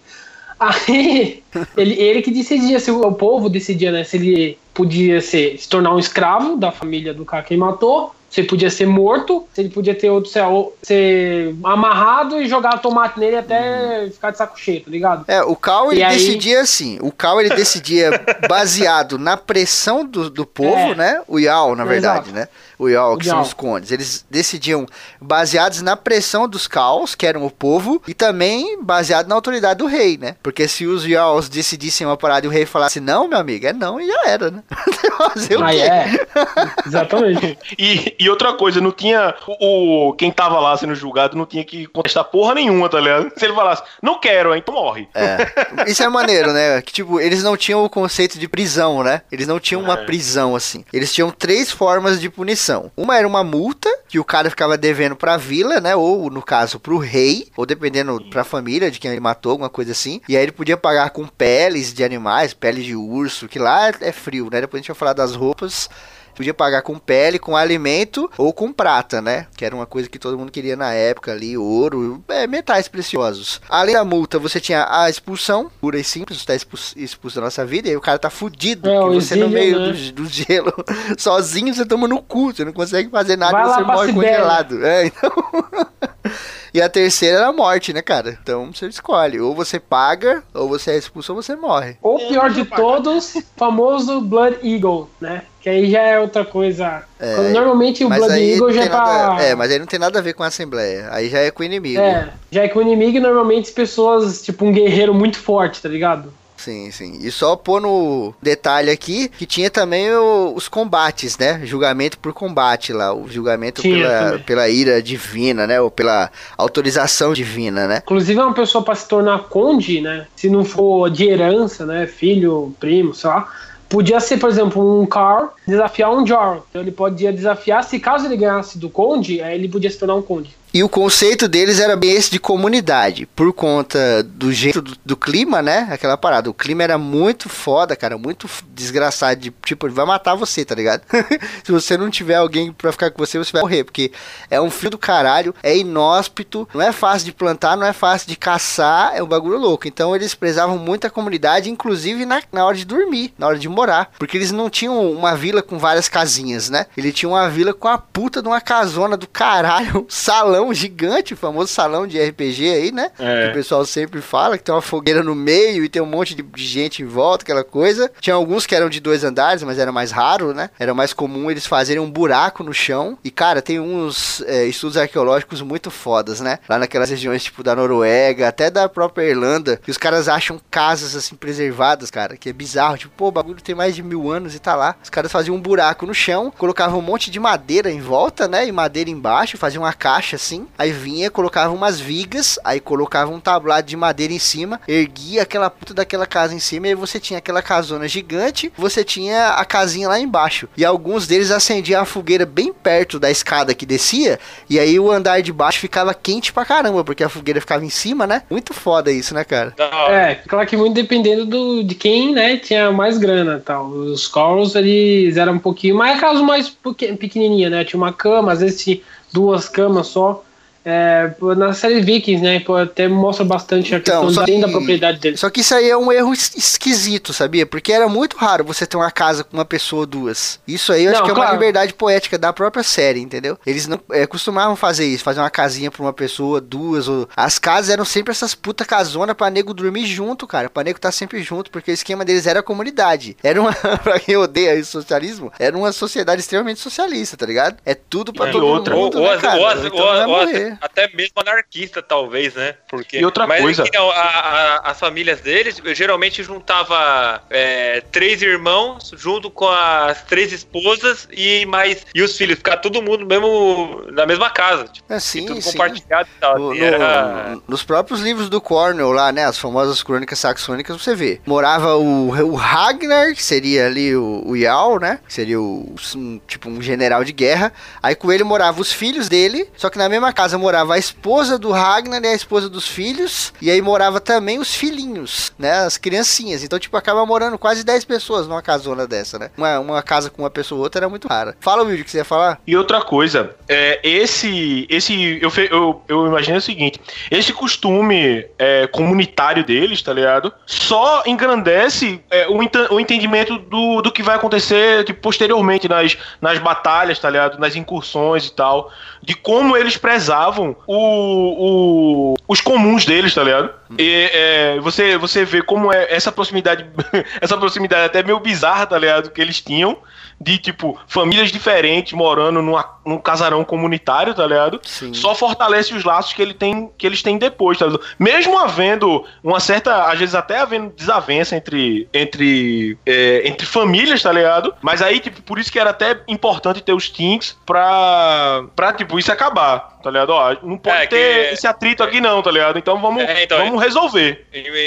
[0.59, 1.43] Aí,
[1.77, 4.05] ele, ele que decidia, se o, o povo decidia, né?
[4.05, 8.15] Se ele podia ser, se tornar um escravo da família do cara que ele matou,
[8.35, 12.43] se ele podia ser morto, se ele podia ter outro, sei lá, ou- ser amarrado
[12.43, 15.25] e jogar tomate nele até ficar de saco cheio, tá ligado?
[15.29, 16.99] É, o Cal E ele aí- decidia assim.
[17.01, 18.11] O Cal ele decidia
[18.49, 20.95] baseado na pressão do, do povo, É.
[20.97, 21.23] né?
[21.29, 22.33] O Yao, na verdade, Exato.
[22.33, 22.49] né?
[22.79, 23.91] O Yao, que O são os condes.
[23.93, 24.87] Eles decidiam
[25.21, 29.87] baseados na pressão dos Caos, que eram o povo, e também baseado na autoridade do
[29.87, 30.37] rei, né?
[30.43, 33.73] Porque se os Yaos decidissem uma parada e o rei falasse não, meu amigo, é
[33.73, 34.63] não e já era, né?
[35.17, 35.77] Fazer o quê?
[35.77, 36.27] é.
[36.87, 37.59] Exatamente.
[37.79, 39.35] E, e outra coisa, não tinha.
[39.47, 43.31] O, o- quem tava lá sendo julgado não tinha que contestar porra nenhuma, tá ligado?
[43.37, 45.09] Se ele falasse, não quero, então morre.
[45.15, 45.91] É.
[45.91, 46.81] Isso é maneiro, né?
[46.83, 49.23] Que tipo, eles não tinham o conceito de prisão, né?
[49.31, 50.05] Eles não tinham uma É.
[50.05, 50.85] prisão assim.
[50.93, 52.64] Eles tinham três formas de punição.
[52.97, 55.95] Uma era uma multa que o cara ficava devendo pra vila, né?
[55.95, 59.93] Ou no caso pro rei, ou dependendo pra família de quem ele matou, alguma coisa
[59.93, 60.21] assim.
[60.29, 64.13] E aí ele podia pagar com peles de animais, pele de urso, que lá é
[64.13, 64.61] frio, né?
[64.61, 65.89] Depois a gente vai falar das roupas.
[66.35, 69.47] Podia pagar com pele, com alimento ou com prata, né?
[69.57, 73.61] Que era uma coisa que todo mundo queria na época ali, ouro, é, metais preciosos.
[73.69, 77.43] Além da multa, você tinha a expulsão, pura e simples, você tá expulso, expulso da
[77.43, 79.81] nossa vida, e aí o cara tá fudido, É, porque o você no exílio, meio
[79.81, 79.93] né?
[79.93, 80.73] do, do gelo,
[81.19, 84.37] sozinho, você toma no cu, você não consegue fazer nada, Vai você morre Sibéria.
[84.39, 84.85] congelado.
[84.85, 85.31] É, então...
[86.75, 88.37] E a terceira era a morte, né, cara?
[88.43, 89.41] Então você escolhe.
[89.41, 91.97] Ou você paga, ou você é expulso, ou você morre.
[92.03, 95.43] O pior de todos, famoso Blood Eagle, né?
[95.61, 97.05] Que aí já é outra coisa.
[97.21, 98.99] É, Quando normalmente o Blood Eagle não já é pra.
[98.99, 101.07] nada, é, mas aí não tem nada a ver com a Assembleia.
[101.13, 102.01] Aí já é com o inimigo.
[102.01, 105.89] É, já é que o inimigo normalmente as pessoas, tipo um guerreiro muito forte, tá
[105.89, 106.35] ligado?
[106.65, 107.19] Sim, sim.
[107.21, 111.61] E só pôr no detalhe aqui que tinha também o- os combates, né?
[111.65, 113.13] Julgamento por combate lá.
[113.15, 114.43] O julgamento Tinha pela, também.
[114.45, 115.79] pela ira divina, né?
[115.81, 118.01] Ou pela autorização divina, né?
[118.03, 120.27] Inclusive, uma pessoa para se tornar conde, né?
[120.35, 122.07] Se não for de herança, né?
[122.07, 123.47] Filho, primo, sei lá.
[123.87, 126.63] Podia ser, por exemplo, um Carl desafiar um Jorl.
[126.71, 130.15] Então ele podia desafiar, se caso ele ganhasse do conde, aí ele podia se tornar
[130.15, 130.51] um conde.
[130.75, 135.17] E o conceito deles era bem esse de comunidade, por conta do jeito do, do
[135.17, 135.87] clima, né?
[135.89, 136.51] Aquela parada.
[136.51, 139.41] O clima era muito foda, cara, muito desgraçado.
[139.41, 141.03] De, tipo, ele vai matar você, tá ligado?
[141.63, 144.11] Se você não tiver alguém pra ficar com você, você vai morrer, porque
[144.51, 148.27] é um frio do caralho, é inóspito, não é fácil de plantar, não é fácil
[148.27, 149.87] de caçar, é um bagulho louco.
[149.87, 153.69] Então eles prezavam muito a comunidade, inclusive na, na hora de dormir, na hora de
[153.69, 156.87] morar, porque eles não tinham uma vila com várias casinhas, né?
[156.97, 161.35] Ele tinha uma vila com a puta de uma casona do caralho, um salão gigante,
[161.35, 163.11] o famoso salão de RPG aí, né?
[163.19, 163.45] É.
[163.45, 166.35] Que o pessoal sempre fala que tem uma fogueira no meio e tem um monte
[166.35, 168.11] de, de gente em volta, aquela coisa.
[168.21, 170.71] Tinha alguns que eram de dois andares, mas era mais raro, né?
[170.79, 173.19] Era mais comum eles fazerem um buraco no chão.
[173.25, 176.59] E, cara, tem uns é, estudos arqueológicos muito fodas, né?
[176.69, 181.17] Lá naquelas regiões, tipo, da Noruega, até da própria Irlanda, que os caras acham casas,
[181.17, 182.99] assim, preservadas, cara, que é bizarro.
[182.99, 184.97] Tipo, pô, o bagulho tem mais de mil anos e tá lá.
[185.03, 188.67] Os caras faziam um buraco no chão, colocavam um monte de madeira em volta, né?
[188.67, 190.54] E madeira embaixo, faziam uma caixa assim.
[190.79, 195.71] Aí vinha, colocava umas vigas, aí colocava um tablado de madeira em cima, erguia aquela
[195.71, 199.65] puta daquela casa em cima, e aí você tinha aquela casona gigante, você tinha a
[199.65, 200.69] casinha lá embaixo.
[200.77, 204.39] E alguns deles acendiam a fogueira bem perto da escada que descia,
[204.69, 207.91] e aí o andar de baixo ficava quente pra caramba, porque a fogueira ficava em
[207.91, 208.43] cima, né?
[208.51, 209.75] Muito foda isso, né, cara?
[210.11, 213.89] É, claro que muito dependendo do, de quem, né, tinha mais grana e tal.
[213.89, 218.53] Os Corals, eles eram um pouquinho mais, caso mais pequ- pequenininha, né, tinha uma cama,
[218.53, 219.01] às vezes tinha
[219.35, 220.45] duas camas só.
[220.85, 224.73] É, na série Vikings, né, pô, até mostra bastante a Então, questão dentro da que-
[224.75, 225.41] propriedade deles.
[225.41, 227.65] Só que isso aí é um erro es- esquisito, sabia?
[227.65, 230.61] Porque era muito raro você ter uma casa com uma pessoa ou duas.
[230.69, 231.53] Isso aí eu acho Não, que é uma claro.
[231.55, 233.59] liberdade poética da própria série, entendeu?
[233.67, 237.09] Eles não é, costumavam fazer isso, fazer uma casinha pra uma pessoa, duas.
[237.09, 237.29] Ou...
[237.35, 240.69] As casas eram sempre essas puta casona pra nego dormir junto, cara.
[240.69, 243.37] Pra nego tá sempre junto, porque o esquema deles era a comunidade.
[243.43, 247.77] Era uma, pra quem odeia o socialismo, era uma sociedade extremamente socialista, tá ligado?
[247.87, 248.95] É tudo pra E todo outra.
[248.95, 252.75] mundo, ou, né, ou ou Então ou- até mesmo anarquista, talvez, né?
[252.89, 258.43] Porque, E outra mas, coisa- a- a- as famílias deles eu geralmente juntava é, três
[258.43, 264.05] irmãos junto com as três esposas e mais e os filhos, ficar todo mundo mesmo
[264.13, 265.73] na mesma casa, tipo, É, sim, tudo sim.
[265.73, 266.59] compartilhado e tal.
[266.59, 269.45] No- assim, no- era- nos próprios livros do Cornell lá, né?
[269.45, 271.41] As famosas crônicas saxônicas, você vê.
[271.47, 275.21] Morava o, o Ragnar, que seria ali o, o Jarl, né?
[275.27, 277.73] Que seria o, um, tipo um general de guerra.
[278.03, 281.59] Aí com ele morava os filhos dele, só que na mesma casa morava a esposa
[281.59, 283.53] do Ragnar e a esposa dos filhos.
[283.61, 285.71] E aí morava também os filhinhos, né?
[285.85, 286.65] As criancinhas.
[286.65, 289.51] Então, tipo, acaba morando quase 10 pessoas numa casona dessa, né?
[289.59, 291.55] Uma, uma casa com uma pessoa ou outra era muito rara.
[291.61, 292.59] Fala, Will, o que você ia falar?
[292.67, 296.99] E outra coisa, é, esse, esse eu, eu, eu imagino o seguinte:
[297.31, 300.51] esse costume é, comunitário deles, tá ligado?
[300.65, 306.17] Só engrandece é, o, enten- o entendimento do, do que vai acontecer tipo, posteriormente nas,
[306.41, 307.59] nas batalhas, tá ligado?
[307.59, 308.91] Nas incursões e tal.
[309.25, 313.71] De como eles prezavam o, o- os comuns deles, tá ligado?
[313.99, 316.85] E é, você, você vê como é essa proximidade,
[317.41, 319.31] essa proximidade até meio bizarra, tá ligado?
[319.31, 319.97] Que eles tinham
[320.41, 324.81] de, tipo, famílias diferentes morando numa, num casarão comunitário, tá ligado?
[324.83, 325.15] Sim.
[325.15, 328.05] Só fortalece os laços que, ele tem, que eles têm depois, tá ligado?
[328.19, 334.33] Mesmo havendo uma certa, às vezes até havendo desavença entre, entre, é, entre famílias, tá
[334.33, 334.75] ligado?
[334.83, 339.19] Mas aí, tipo, por isso que era até importante ter os Tinks pra, pra tipo,
[339.19, 340.31] isso acabar, tá ligado?
[340.31, 342.79] Ó, não pode É, que- ter esse atrito aqui não, tá ligado?
[342.79, 344.47] Então vamos, É, então, vamos resolver.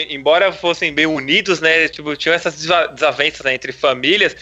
[0.10, 1.88] Embora fossem bem unidos, né?
[1.88, 4.36] Tipo, tinham essas desa- desavenças né, entre famílias,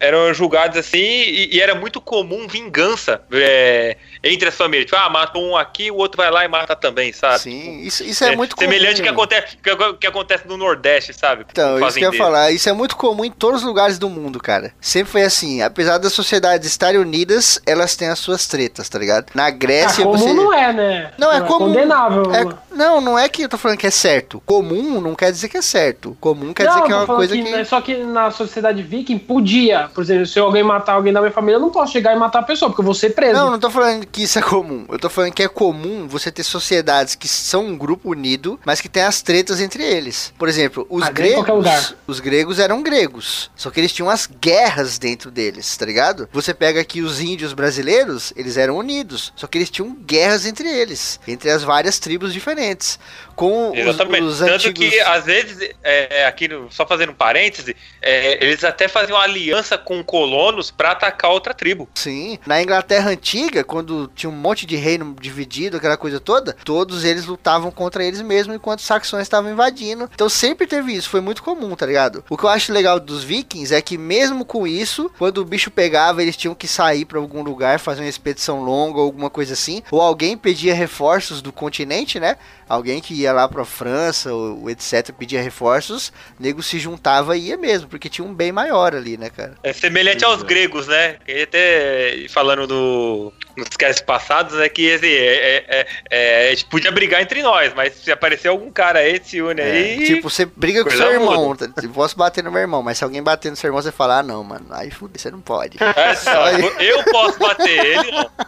[0.00, 4.86] eram julgados assim, e, e era muito comum vingança é, entre as famílias.
[4.86, 7.40] Tipo, ah, matou um aqui, o outro vai lá e mata também, sabe?
[7.40, 8.68] Sim, isso, isso é, muito comum.
[8.68, 11.44] Semelhante que acontece, que, que acontece no Nordeste, sabe?
[11.50, 14.08] Então, isso que eu ia falar, isso é muito comum em todos os lugares do
[14.08, 14.72] mundo, cara.
[14.80, 15.62] Sempre foi assim.
[15.62, 19.26] Apesar das sociedades estarem unidas, elas têm as suas tretas, tá ligado?
[19.34, 20.32] Na Grécia comum você.
[20.32, 21.12] não é, né?
[21.18, 21.66] Não, é comum.
[21.66, 22.34] condenável.
[22.34, 24.42] É- não, não é que eu tô falando que é certo.
[24.46, 26.16] Comum não quer dizer que é certo.
[26.20, 27.50] Comum quer dizer Não, que é uma coisa que, que.
[27.50, 29.90] né, Só que na sociedade viking podia dia.
[29.92, 32.40] Por exemplo, se alguém matar alguém da minha família, eu não posso chegar e matar
[32.40, 33.34] a pessoa, porque eu vou ser preso.
[33.34, 34.84] Não, não tô falando que isso é comum.
[34.88, 38.80] Eu tô falando que é comum você ter sociedades que são um grupo unido, mas
[38.80, 40.32] que tem as tretas entre eles.
[40.38, 41.94] Por exemplo, os Ah, gregos.
[42.06, 43.50] Os gregos eram gregos.
[43.56, 46.28] Só que eles tinham as guerras dentro deles, tá ligado?
[46.32, 49.32] Você pega aqui os índios brasileiros, eles eram unidos.
[49.36, 52.98] Só que eles tinham guerras entre eles, entre as várias tribos diferentes.
[53.36, 54.22] Com os, Exatamente.
[54.24, 54.90] os Tanto antigos.
[54.90, 60.02] que, às vezes, é, aqui, só fazendo um parêntese, é, eles até faziam aliança com
[60.04, 61.88] colonos pra atacar outra tribo.
[61.94, 62.38] Sim.
[62.46, 67.26] Na Inglaterra antiga, quando tinha um monte de reino dividido, aquela coisa toda, todos eles
[67.26, 70.08] lutavam contra eles mesmos enquanto os saxões estavam invadindo.
[70.14, 72.24] Então sempre teve isso, foi muito comum, tá ligado?
[72.28, 75.70] O que eu acho legal dos vikings é que mesmo com isso, quando o bicho
[75.70, 79.54] pegava, eles tinham que sair pra algum lugar, fazer uma expedição longa ou alguma coisa
[79.54, 82.36] assim, ou alguém pedia reforços do continente, né?
[82.68, 87.48] Alguém que ia lá pra França ou etc, pedia reforços, o nego se juntava e
[87.48, 89.54] ia mesmo, porque tinha um bem maior ali, né, cara?
[89.62, 91.16] É semelhante aos gregos, né?
[91.26, 96.50] E até falando no, nos casts passados, é que assim, é, é- é- é, a
[96.50, 100.04] gente podia brigar entre nós, mas se aparecer algum cara aí, se une É, aí.
[100.06, 101.54] tipo, você briga com seu irmão.
[101.56, 101.68] tá?
[101.82, 104.18] Eu posso bater no meu irmão, mas se alguém bater no seu irmão, você fala,
[104.18, 105.78] ah, não, mano, aí fudeu, você não pode.
[105.82, 106.48] É, só,
[106.80, 108.30] eu posso bater ele, não.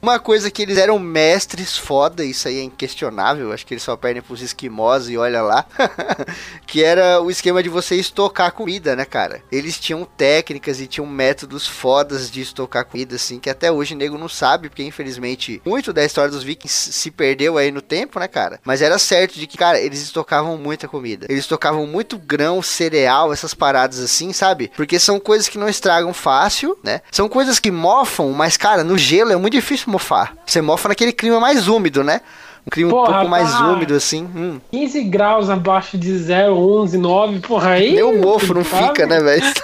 [0.00, 3.96] Uma coisa que eles eram mestres foda, isso aí é inquestionável, acho que eles só
[3.96, 5.64] perdem pros esquimós e olha lá,
[6.66, 9.42] que era o esquema de você estocar comida, né, cara?
[9.50, 14.18] Eles tinham técnicas e tinham métodos fodas de estocar comida, assim, que até hoje nego
[14.18, 18.28] não sabe, porque infelizmente muito da história dos vikings se perdeu aí no tempo, né,
[18.28, 18.60] cara?
[18.64, 21.26] Mas era certo de que, cara, eles estocavam muita comida.
[21.28, 24.70] Eles estocavam muito grão, cereal, essas paradas assim, sabe?
[24.76, 27.00] Porque são coisas que não estragam fácil, né?
[27.10, 30.36] São coisas que mofam, mas, cara, no gelo é muito difícil mofar.
[30.46, 32.20] Você mofa naquele clima mais úmido, né?
[32.66, 33.68] Um clima um Porra, pouco mais tá.
[33.68, 34.24] úmido, assim.
[34.34, 34.58] Hum.
[34.72, 37.92] 15 graus abaixo de 0, 11, 9, porra, aí.
[37.92, 38.86] Nem o mofo não sabe?
[38.88, 39.42] fica, né, velho?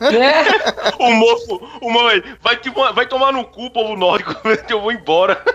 [0.00, 1.02] É.
[1.02, 4.34] O mofo, o mãe, vai, te- vai tomar no cu, povo nórdico,
[4.70, 5.40] eu vou embora.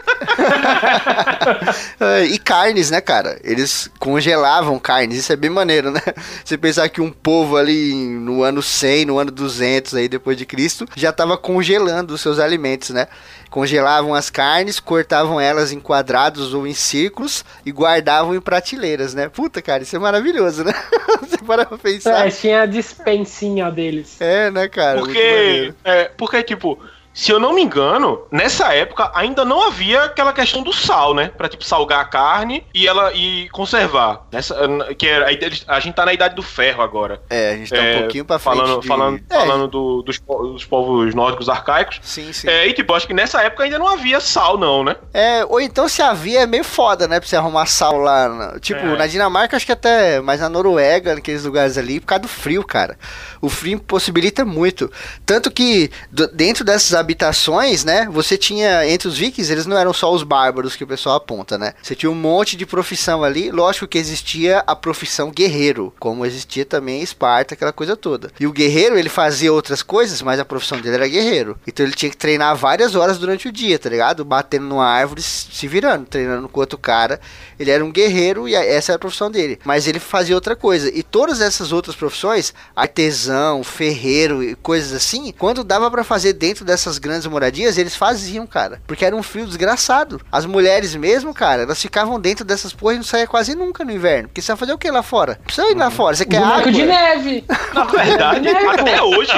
[1.99, 3.39] É, e carnes, né, cara?
[3.43, 6.01] Eles congelavam carnes, isso é bem maneiro, né?
[6.43, 10.45] Você pensar que um povo ali no ano 100, no ano 200 aí depois de
[10.45, 13.07] Cristo, já tava congelando os seus alimentos, né?
[13.53, 19.29] Congelavam as carnes, cortavam elas em quadrados ou em círculos e guardavam em prateleiras, né?
[19.29, 20.73] Puta, cara, isso é maravilhoso, né?
[21.21, 22.25] Você para pra pensar.
[22.25, 24.19] É, tinha a dispensinha deles.
[24.19, 24.97] É, né, cara?
[24.97, 26.79] Porque, é, porque, tipo,
[27.13, 31.31] se eu não me engano, nessa época ainda não havia aquela questão do sal, né?
[31.37, 34.25] Pra, tipo, salgar a carne e ela e conservar.
[34.31, 34.55] Nessa,
[34.97, 35.27] que era,
[35.67, 37.21] a gente tá na idade do ferro agora.
[37.29, 38.55] É, a gente tá um É, pouquinho pra frente.
[38.57, 41.99] Falando, de- falando, É, falando do- dos, dos povos nórdicos arcaicos.
[42.01, 42.47] Sim, sim.
[42.49, 44.95] É, e, tipo, acho que nessa época ainda não havia sal, não, né?
[45.13, 47.19] É, ou então se havia é meio foda, né?
[47.19, 48.57] Pra você arrumar sal lá.
[48.59, 48.97] tipo, É.
[48.97, 50.19] na Dinamarca, acho que até.
[50.21, 52.97] Mas na Noruega, naqueles lugares ali, por causa do frio, cara.
[53.41, 54.91] O frio impossibilita muito.
[55.25, 55.91] Tanto que
[56.33, 58.07] dentro dessas habitações, né?
[58.11, 58.87] Você tinha.
[58.87, 61.73] Entre os vikings, eles não eram só os bárbaros que o pessoal aponta, né?
[61.81, 63.51] Você tinha um monte de profissão ali.
[63.51, 68.31] Lógico que existia a profissão guerreiro, como existia também Esparta, aquela coisa toda.
[68.39, 71.57] E o guerreiro, ele fazia outras coisas, mas a profissão dele era guerreiro.
[71.67, 74.23] Então ele tinha que treinar várias horas durante o dia, tá ligado?
[74.23, 77.19] Batendo numa árvore, se virando, treinando com outro cara.
[77.59, 79.59] Ele era um guerreiro e essa era a profissão dele.
[79.63, 80.89] Mas ele fazia outra coisa.
[80.93, 86.63] E todas essas outras profissões, artesão, ferreiro e coisas assim, quando dava pra fazer dentro
[86.63, 88.81] dessas grandes moradias, eles faziam, cara.
[88.87, 90.21] Porque era um frio desgraçado.
[90.31, 93.91] As mulheres mesmo, cara, elas ficavam dentro dessas porras e não saía quase nunca no
[93.91, 94.29] inverno.
[94.29, 95.33] Porque você vai fazer o que lá fora?
[95.39, 96.15] Não precisa ir lá fora.
[96.15, 96.71] Você quer água?
[96.71, 97.45] de neve.
[97.73, 99.31] Na verdade, até hoje.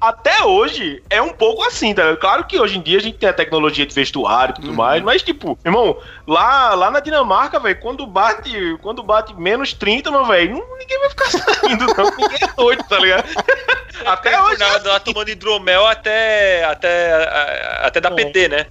[0.00, 2.16] Até hoje é um pouco assim, tá?
[2.16, 5.02] Claro que hoje em dia a gente tem a tecnologia de vestuário e tudo mais,
[5.02, 10.24] mas tipo, irmão, lá, lá na Dinamarca, velho, quando bate, quando bate menos 30, meu
[10.24, 12.10] velho, ninguém vai ficar saindo, não.
[12.16, 13.28] Ninguém é doido, tá ligado?
[14.06, 14.62] Até hoje.
[14.62, 17.12] é Nada, lá tomando hidromel até, até,
[17.82, 18.16] até dar Bom.
[18.16, 18.66] PT, né?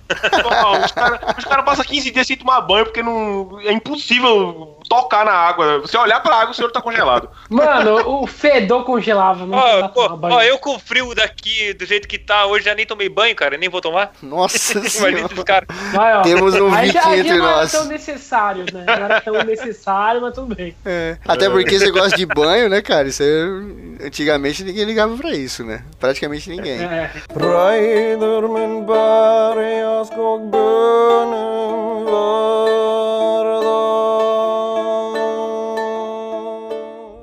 [0.85, 1.19] Os caras
[1.49, 5.79] cara passam 15 dias sem tomar banho porque não, é impossível tocar na água.
[5.79, 7.29] Você olhar pra água, o senhor tá congelado.
[7.47, 9.45] mano, o fedor congelava.
[9.45, 12.85] Não Ó, pô, eu com o frio daqui, do jeito que tá, hoje já nem
[12.85, 14.11] tomei banho, cara, nem vou tomar.
[14.21, 15.25] Nossa Imagina senhora.
[15.25, 15.67] esses caras.
[15.93, 16.21] Vai, ó.
[16.23, 17.71] Temos um aí entre não era nós.
[17.71, 18.83] tão necessário, né?
[18.85, 20.75] Não era tão necessário, mas tudo bem.
[20.83, 21.17] É.
[21.27, 23.07] Até porque você gosta de banho, né, cara?
[23.07, 24.05] Isso é...
[24.05, 25.83] Antigamente ninguém ligava pra isso, né?
[25.99, 26.81] Praticamente ninguém.
[26.81, 27.11] É.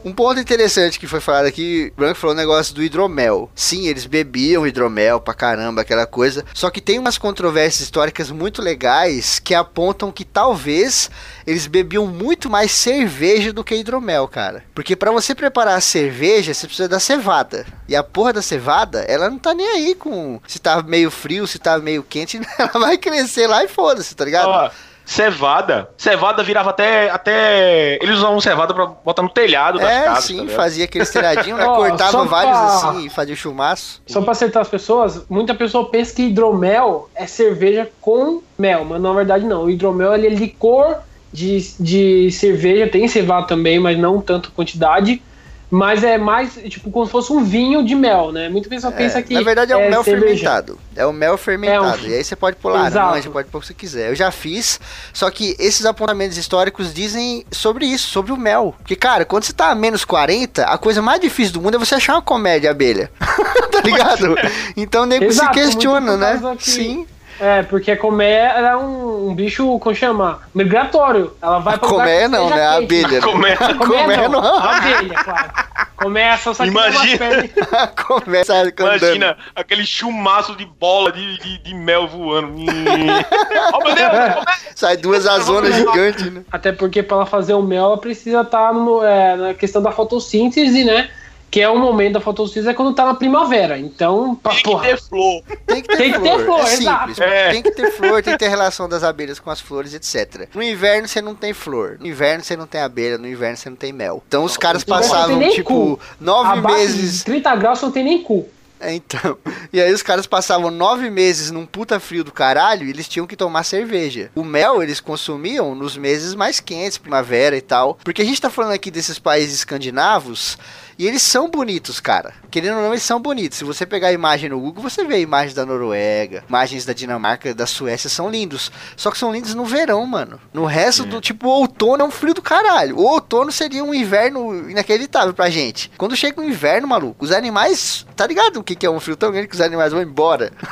[0.06, 3.50] Um ponto interessante que foi falado aqui, o Branco falou o negócio do hidromel.
[3.56, 6.44] Sim, eles bebiam hidromel pra caramba, aquela coisa.
[6.54, 11.10] Só que tem umas controvérsias históricas muito legais que apontam que talvez
[11.44, 14.62] eles bebiam muito mais cerveja do que hidromel, cara.
[14.72, 17.66] Porque pra você preparar a cerveja, você precisa da cevada.
[17.88, 21.48] E a porra da cevada, ela não tá nem aí com se tá meio frio,
[21.48, 24.50] se tá meio quente, ela vai crescer lá e foda-se, tá ligado?
[24.50, 24.70] Ó,
[25.06, 25.88] cevada.
[25.96, 27.08] Cevada virava até.
[27.08, 30.24] até eles usavam cevada pra botar no telhado das é, casas.
[30.24, 31.64] sim, tá fazia aqueles telhadinhos, né?
[31.74, 34.02] Cortava vários pra- assim e fazia chumaço.
[34.06, 39.00] Só pra acertar as pessoas, muita pessoa pensa que hidromel é cerveja com mel, mas
[39.00, 39.64] na verdade não.
[39.64, 40.96] O hidromel ele é licor
[41.32, 45.22] de, de cerveja, tem cevada também, mas não tanto quantidade.
[45.68, 48.48] Mas é mais, tipo, como se fosse um vinho de mel, né?
[48.48, 49.34] Muita pessoa É, pensa que.
[49.34, 50.26] na verdade é o mel cerveja.
[50.26, 50.78] fermentado.
[50.94, 52.02] É o mel fermentado.
[52.04, 52.94] É um- E aí você pode pôr Exato.
[52.96, 54.10] laranja, pode pôr o que você quiser.
[54.10, 54.78] Eu já fiz,
[55.12, 58.76] só que esses apontamentos históricos dizem sobre isso, sobre o mel.
[58.78, 61.78] Porque, cara, quando você tá a menos 40, a coisa mais difícil do mundo é
[61.78, 63.10] você achar uma comédia abelha.
[63.72, 64.36] tá ligado?
[64.76, 66.40] Então nem se Exato, questiona, né?
[66.58, 67.06] que- Sim.
[67.40, 70.40] É, porque a colmeia ela é um, um bicho, como chama?
[70.54, 71.36] Migratório.
[71.40, 72.64] Ela vai pra lugar Colmeia não, né?
[72.64, 73.08] A abelha.
[73.08, 73.20] né?
[73.20, 73.56] Colmeia.
[73.56, 74.40] Colmeia não.
[74.40, 75.50] A abelha, claro.
[75.96, 77.48] Começa, só que Imagina.
[78.06, 78.96] Começa andando.
[78.96, 82.48] Imagina aquele chumaço de bola de, de, de mel voando.
[82.48, 82.66] Hum.
[83.72, 84.44] oh meu Deus!
[84.74, 86.42] Sai duas azonas gigantes, né?
[86.52, 91.08] Até porque para ela fazer o mel, ela precisa estar na questão da fotossíntese, né?
[91.50, 93.78] Que é o momento da fotossíntese é quando tá na primavera.
[93.78, 95.42] Então, pra, Tem que porra, ter flor.
[95.66, 96.38] Tem que ter Tem que flor.
[96.38, 97.20] ter flor, é simples.
[97.20, 97.50] É.
[97.50, 100.48] Tem que ter flor, tem que ter relação das abelhas com as flores, etc.
[100.54, 101.96] No inverno você não tem flor.
[102.00, 103.16] No inverno você não tem abelha.
[103.16, 104.22] No inverno você não tem mel.
[104.26, 106.00] Então os caras no não passavam, tem nem tipo, cu.
[106.20, 107.18] nove abaixo meses.
[107.18, 108.48] de 30 graus você não tem nem cu.
[108.78, 109.38] É, então.
[109.72, 113.26] E aí os caras passavam nove meses num puta frio do caralho e eles tinham
[113.26, 114.30] que tomar cerveja.
[114.34, 117.98] O mel eles consumiam nos meses mais quentes, primavera e tal.
[118.04, 120.58] Porque a gente tá falando aqui desses países escandinavos
[120.98, 122.32] e eles são bonitos, cara.
[122.50, 123.58] Querendo ou não, eles são bonitos.
[123.58, 127.54] Se você pegar a imagem no Google, você vê imagens da Noruega, imagens da Dinamarca,
[127.54, 128.72] da Suécia, são lindos.
[128.96, 130.40] Só que são lindos no verão, mano.
[130.54, 132.96] No resto do, tipo, outono é um frio do caralho.
[132.96, 135.90] O outono seria um inverno inacreditável pra gente.
[135.98, 139.16] Quando chega o inverno, maluco, os animais, tá ligado o que que é um frio
[139.16, 140.50] tão grande que os animais vão embora?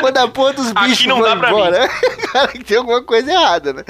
[0.00, 1.88] Quando a porra dos bichos vão embora,
[2.32, 3.84] cara, tem alguma coisa errada, né?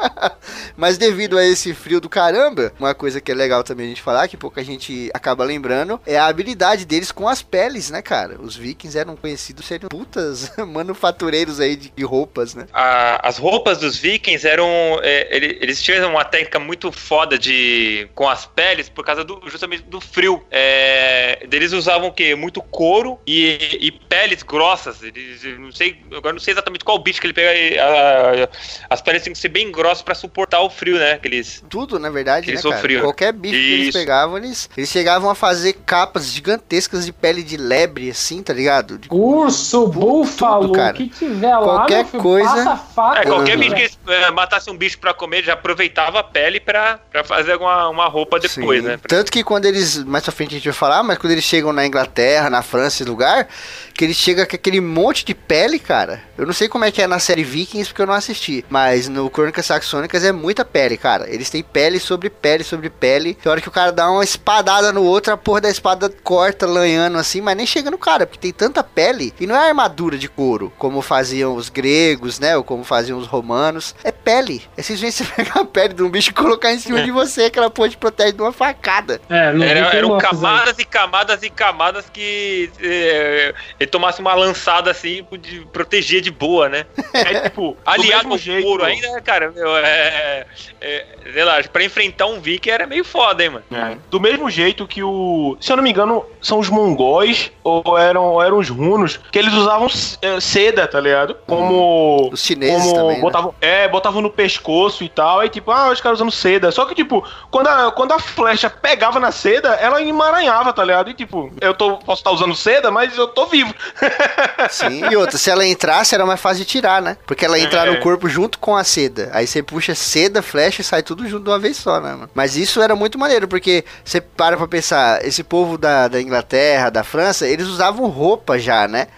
[0.76, 4.02] Mas devido a esse frio do caramba, uma coisa que é legal também a gente
[4.02, 8.40] falar, que pouca gente acaba lembrando, é a habilidade deles com as peles, né, cara?
[8.40, 12.66] Os vikings eram conhecidos serem putas manufatureiros aí de, de roupas, né?
[12.72, 14.66] A- as roupas dos vikings eram.
[15.02, 19.40] é, ele- eles tinham uma técnica muito foda de com as peles por causa do,
[19.48, 20.44] justamente do frio.
[20.50, 22.34] É, eles usavam o quê?
[22.34, 25.02] Muito couro e, e peles grossas.
[25.02, 27.54] Eles, não sei, agora não sei exatamente qual bicho que ele pega.
[27.54, 28.48] e, a-
[28.90, 31.12] as peles têm que ser bem grossas pra suportar o frio, né?
[31.12, 31.62] Aqueles.
[31.68, 32.76] Tudo, na verdade, Eles né, cara?
[32.80, 33.02] sofriam.
[33.02, 33.98] Qualquer bicho que eles Isso.
[33.98, 38.98] pegavam, eles, eles chegavam a fazer capas gigantescas de pele de lebre, assim, tá ligado?
[38.98, 40.94] De- Urso, búfalo, cara.
[40.94, 43.20] o que tiver lá, Qualquer filho, coisa- faca.
[43.20, 43.60] É, qualquer Uhum.
[43.60, 47.22] bicho que eles é, matasse um bicho pra comer, já aproveitava a pele pra, pra
[47.24, 48.88] fazer alguma uma roupa depois, Sim.
[48.88, 48.98] né?
[49.06, 51.72] Tanto que quando eles, mais pra frente a gente vai falar, mas quando eles chegam
[51.72, 53.46] na Inglaterra, na França, esse lugar,
[53.92, 56.22] que eles chegam com aquele monte de pele, cara.
[56.36, 58.64] Eu não sei como é que é na série Vikings, porque eu não assisti.
[58.68, 61.28] Mas no Crônicas Saxônicas é muita pele, cara.
[61.32, 63.13] Eles têm pele sobre pele sobre pele.
[63.34, 66.66] Tem hora que o cara dá uma espadada no outro, a porra da espada corta,
[66.66, 69.32] lanhando assim, mas nem chega no cara, porque tem tanta pele.
[69.38, 72.56] E não é armadura de couro, como faziam os gregos, né?
[72.56, 73.94] Ou como faziam os romanos.
[74.02, 74.62] É pele.
[74.76, 77.44] É simplesmente você pegar a pele de um bicho e colocar em cima de você,
[77.44, 79.20] aquela porra te protege de uma facada.
[79.28, 80.32] É, não Era- eram isso aí.
[80.32, 86.30] camadas e camadas e camadas que é, ele tomasse uma lançada assim, de, protegia de
[86.30, 86.86] boa, né?
[87.14, 90.46] É tipo, Aliado do ao couro ainda, cara, meu, é,
[90.80, 93.64] é, sei lá, pra enfrentar um Viking era meio foda, hein, mano.
[93.72, 93.96] É.
[94.10, 95.56] Do mesmo jeito que o.
[95.60, 99.38] Se eu não me engano, são os mongóis ou eram, ou eram os runos, que
[99.38, 99.88] eles usavam
[100.22, 101.36] eh, seda, tá ligado?
[101.46, 102.30] Como.
[102.32, 103.22] Os chineses como também, né?
[103.22, 105.40] botavam, É, botavam no pescoço e tal.
[105.40, 106.70] Aí, tipo, ah, os caras usando seda.
[106.72, 111.10] Só que, tipo, quando a, quando a flecha pegava na seda, ela emaranhava, tá ligado?
[111.10, 113.74] E, tipo, eu tô, posso estar usando seda, mas eu tô vivo.
[114.70, 117.16] Sim, e outra, se ela entrasse, era mais fácil de tirar, né?
[117.26, 117.90] Porque ela entrar É.
[117.90, 119.30] no corpo junto com a seda.
[119.32, 122.30] Aí você puxa seda, flecha e sai tudo junto de uma vez só, né, mano?
[122.34, 126.90] Mas isso era muito maneiro, porque você para pra pensar, esse povo da, da Inglaterra,
[126.90, 129.08] da França, eles usavam roupa já, né?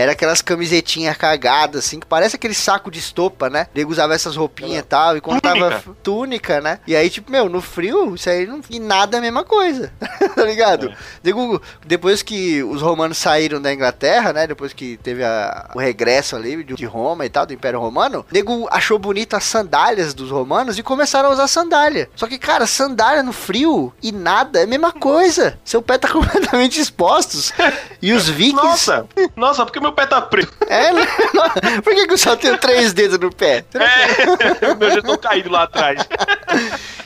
[0.00, 3.66] Era aquelas camisetinhas cagadas, assim, que parece aquele saco de estopa, né?
[3.74, 5.70] Nego usava essas roupinhas e tal, e quando Túnica.
[5.70, 6.78] tava túnica, né?
[6.86, 8.60] E aí, tipo, meu, no frio, isso aí não.
[8.70, 9.92] E nada é a mesma coisa,
[10.34, 10.92] tá ligado?
[11.22, 14.46] Nego, depois que os romanos saíram da Inglaterra, né?
[14.46, 18.24] Depois que teve a- o regresso ali de de Roma e tal, do Império Romano,
[18.32, 22.08] nego achou bonito as sandálias dos romanos e começaram a usar sandália.
[22.16, 25.58] Só que, cara, sandália no frio e nada é a mesma coisa.
[25.64, 27.52] Seu pé tá completamente expostos.
[28.00, 28.62] E os vikings.
[28.64, 30.52] Nossa, nossa, porque meu pé tá preto.
[30.68, 31.06] É, né?
[31.82, 33.64] Por que, que eu só tenho três dedos no pé?
[33.74, 36.06] É, meu já tô caído lá atrás.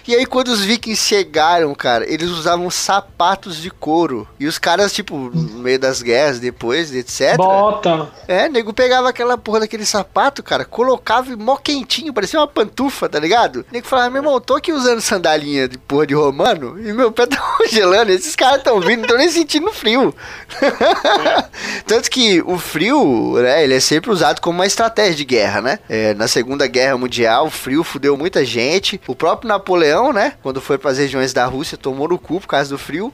[0.06, 4.28] E aí, quando os vikings chegaram, cara, eles usavam sapatos de couro.
[4.38, 7.36] E os caras, tipo, no meio das guerras, depois, etc.
[7.36, 8.08] Bota.
[8.28, 13.08] É, nego pegava aquela porra daquele sapato, cara, colocava e mó quentinho, parecia uma pantufa,
[13.08, 13.64] tá ligado?
[13.72, 17.26] Nego falava, meu irmão, tô aqui usando sandalinha de porra de romano e meu pé
[17.26, 18.12] tá congelando.
[18.12, 20.14] Esses caras tão vindo, não tô nem sentindo frio.
[21.86, 25.78] Tanto que o frio, né, ele é sempre usado como uma estratégia de guerra, né?
[25.88, 29.00] É, na Segunda Guerra Mundial, o frio fudeu muita gente.
[29.06, 32.70] O próprio Napoleão, né, quando foi pras regiões da Rússia, tomou no cu por causa
[32.70, 33.12] do frio.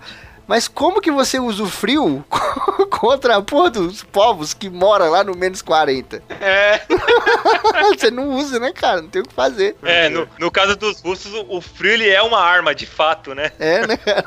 [0.50, 2.24] Mas como que você usa o frio
[2.90, 6.20] contra a porra dos povos que moram lá no menos 40?
[6.40, 6.80] É,
[7.96, 9.00] você não usa, né, cara?
[9.00, 9.76] Não tem o que fazer.
[9.80, 13.52] É, no, no caso dos russos, o- frio ele é uma arma, de fato, né?
[13.60, 14.24] É, né, cara?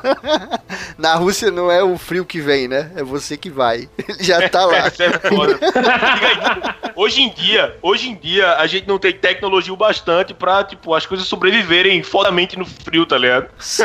[0.98, 2.90] Na Rússia não é o frio que vem, né?
[2.96, 3.90] É você que vai.
[3.98, 4.88] Ele já tá lá.
[4.88, 4.92] É.
[6.96, 10.94] Hoje em dia, hoje em dia, a gente não tem tecnologia o bastante pra, tipo,
[10.94, 13.50] as coisas sobreviverem fodamente no frio, tá ligado?
[13.60, 13.84] Sim.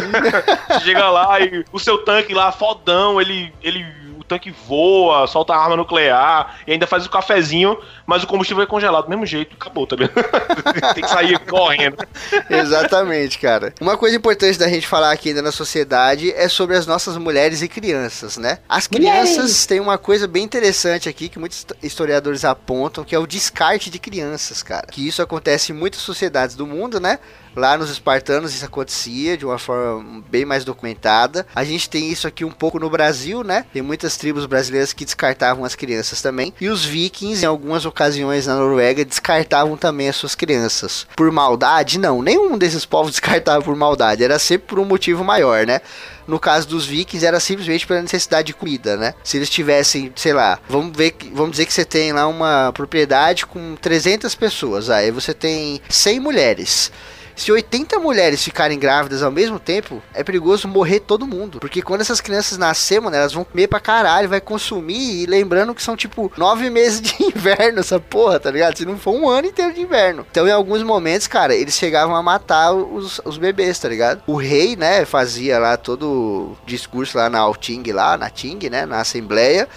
[0.69, 3.53] Você chega lá e o seu tanque lá, fodão, ele.
[3.63, 8.63] ele o tanque voa, solta arma nuclear e ainda faz o cafezinho, mas o combustível
[8.65, 10.15] é congelado do mesmo jeito, acabou, tá ligado?
[10.95, 11.97] tem que sair correndo.
[12.51, 13.73] Exatamente, cara.
[13.81, 17.63] Uma coisa importante da gente falar aqui ainda na sociedade é sobre as nossas mulheres
[17.63, 18.59] e crianças, né?
[18.69, 19.67] As crianças Mulheres.
[19.67, 24.01] têm uma coisa bem interessante aqui que muitos historiadores apontam, que é o descarte de
[24.01, 24.89] crianças, cara.
[24.91, 27.21] Que isso acontece em muitas sociedades do mundo, né?
[27.57, 31.47] Lá nos espartanos isso acontecia de uma forma bem mais documentada.
[31.55, 33.65] A gente tem isso aqui um pouco no Brasil, né?
[33.73, 36.53] Tem muitas tribos brasileiras que descartavam as crianças também.
[36.61, 41.07] E os vikings, em algumas ocasiões na Noruega, descartavam também as suas crianças.
[41.17, 41.99] Por maldade?
[41.99, 44.25] Não, nenhum desses povos descartava por maldade.
[44.25, 45.81] Era sempre por um motivo maior, né?
[46.29, 49.15] No caso dos vikings, era simplesmente pela necessidade de comida, né?
[49.25, 53.47] Se eles tivessem, sei lá, vamos ver, vamos dizer que você tem lá uma propriedade
[53.47, 56.93] com 300 pessoas, aí você tem 100 mulheres.
[57.39, 61.61] Se 80 mulheres ficarem grávidas ao mesmo tempo, é perigoso morrer todo mundo.
[61.61, 65.23] Porque quando essas crianças nascerem, mano, elas vão comer pra caralho, vai consumir.
[65.23, 68.77] E lembrando que são tipo nove meses de inverno, essa porra, tá ligado?
[68.77, 70.27] Se não for um ano inteiro de inverno.
[70.29, 74.21] Então, em alguns momentos, cara, eles chegavam a matar os, os bebês, tá ligado?
[74.27, 78.85] O rei, né, fazia lá todo o discurso lá na Alting, lá na Ting, né,
[78.85, 79.69] na Assembleia.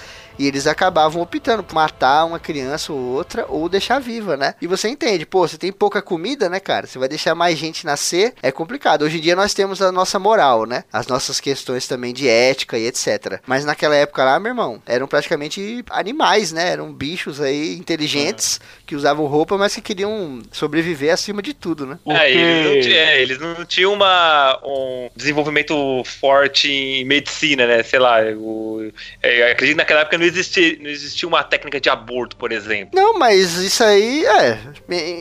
[0.42, 4.56] E eles acabavam optando por matar uma criança ou outra ou deixar viva, né?
[4.60, 6.88] E você entende, pô, você tem pouca comida, né, cara?
[6.88, 9.04] Você vai deixar mais gente nascer, é complicado.
[9.04, 10.84] Hoje em dia nós temos a nossa moral, né?
[10.92, 13.40] As nossas questões também de ética e etc.
[13.46, 16.72] Mas naquela época lá, meu irmão, eram praticamente animais, né?
[16.72, 22.00] Eram bichos aí inteligentes que usavam roupa, mas que queriam sobreviver acima de tudo, né?
[22.08, 27.84] É, eles não, é, eles não tinham uma, um desenvolvimento forte em medicina, né?
[27.84, 31.80] Sei lá, o, é, eu acredito que naquela época não existia, não existia uma técnica
[31.80, 32.92] de aborto, por exemplo.
[32.94, 34.58] Não, mas isso aí, é.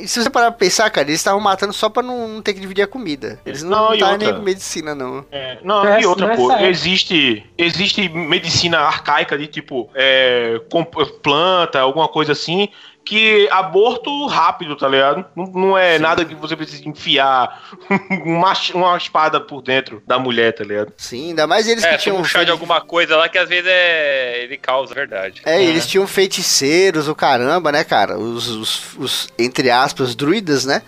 [0.07, 2.61] Se você parar pra pensar, cara, eles estavam matando só pra não, não ter que
[2.61, 3.41] dividir a comida.
[3.45, 5.25] Eles não Não, estavam nem com medicina, não.
[5.31, 6.67] É, não, Nessa- e outra, pô, época.
[6.69, 12.69] existe, existe medicina arcaica de tipo é, com planta, alguma coisa assim,
[13.11, 15.25] que aborto rápido, tá ligado?
[15.35, 17.61] Não, não é nada que você precisa enfiar
[18.25, 20.93] uma, uma espada por dentro da mulher, tá ligado?
[20.97, 22.15] Sim, ainda mais eles É, que tinham.
[22.15, 25.43] tinha um chá de alguma coisa lá que às vezes é, ele causa verdade.
[25.45, 28.17] É, eles tinham feiticeiros, o caramba, né, cara?
[28.17, 30.81] Os, os, os, entre aspas, druidas, né?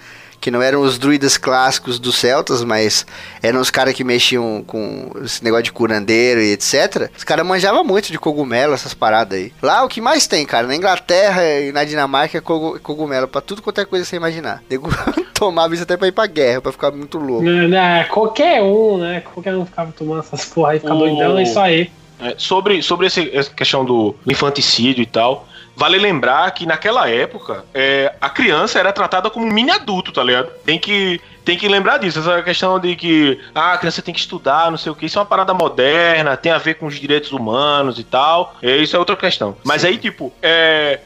[0.43, 3.07] Que não eram os druidas clássicos dos celtas, mas
[3.41, 7.09] eram os caras que mexiam com esse negócio de curandeiro e etc.
[7.17, 9.53] Os caras manjavam muito de cogumelo, essas paradas aí.
[9.63, 13.41] Lá o que mais tem, cara, na Inglaterra e na Dinamarca é cogu- cogumelo, pra
[13.41, 14.61] tudo quanto é coisa que você imaginar.
[14.69, 14.91] Nego
[15.33, 17.45] tomava isso até pra ir pra guerra, pra ficar muito louco.
[17.45, 19.21] Né, né, qualquer um, né?
[19.33, 21.89] Qualquer um ficava tomando essas porra aí, fica O- doidão, é isso aí.
[22.21, 25.47] É, sobre sobre esse- essa questão do infanticídio e tal,
[25.77, 30.23] vale lembrar que naquela época é, a criança era tratada como um mini adulto, tá
[30.23, 30.51] ligado?
[30.65, 34.21] Tem que, tem que lembrar disso, essa questão de que ah, a criança tem que
[34.21, 36.99] estudar, não sei o que, isso é uma parada moderna, tem a ver com os
[36.99, 39.57] direitos humanos e tal, é, isso é outra questão.
[39.65, 41.01] Mas aí, tipo, é.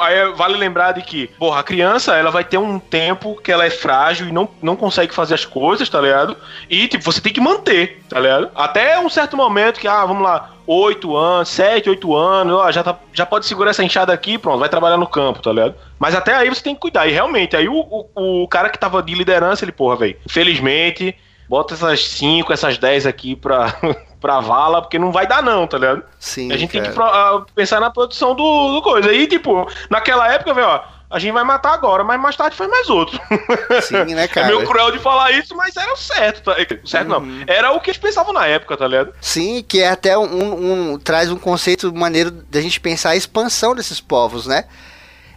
[0.00, 3.64] Aí vale lembrar de que, porra, a criança ela vai ter um tempo que ela
[3.64, 6.36] é frágil e não, não consegue fazer as coisas, tá ligado?
[6.68, 8.50] E, tipo, você tem que manter, tá ligado?
[8.54, 12.82] Até um certo momento que, ah, vamos lá, 8 anos, 7, 8 anos, ó, já,
[12.82, 15.74] tá, já pode segurar essa enxada aqui, pronto, vai trabalhar no campo, tá ligado?
[15.98, 17.06] Mas até aí você tem que cuidar.
[17.06, 21.16] E realmente, aí o, o, o cara que tava de liderança, ele, porra, velho, infelizmente,
[21.48, 23.74] bota essas 5, essas 10 aqui pra,
[24.22, 26.02] pra vala, porque não vai dar não, tá ligado?
[26.18, 26.92] Sim, A gente tem cara.
[26.94, 29.12] que pro- ah, pensar na produção do, do coisa.
[29.12, 32.70] E, tipo, naquela época, velho, ó, a gente vai matar agora, mas mais tarde faz
[32.70, 33.20] mais outro.
[33.82, 34.46] Sim, né, É cara?
[34.46, 36.56] meio cruel de falar isso, mas era o certo, tá?
[36.82, 37.20] O certo Uhum.
[37.26, 37.44] não.
[37.46, 39.12] Era o que eles pensavam na época, tá ligado?
[39.20, 43.74] Sim, que é até um, um- traz um conceito maneiro da gente pensar a expansão
[43.74, 44.64] desses povos, né?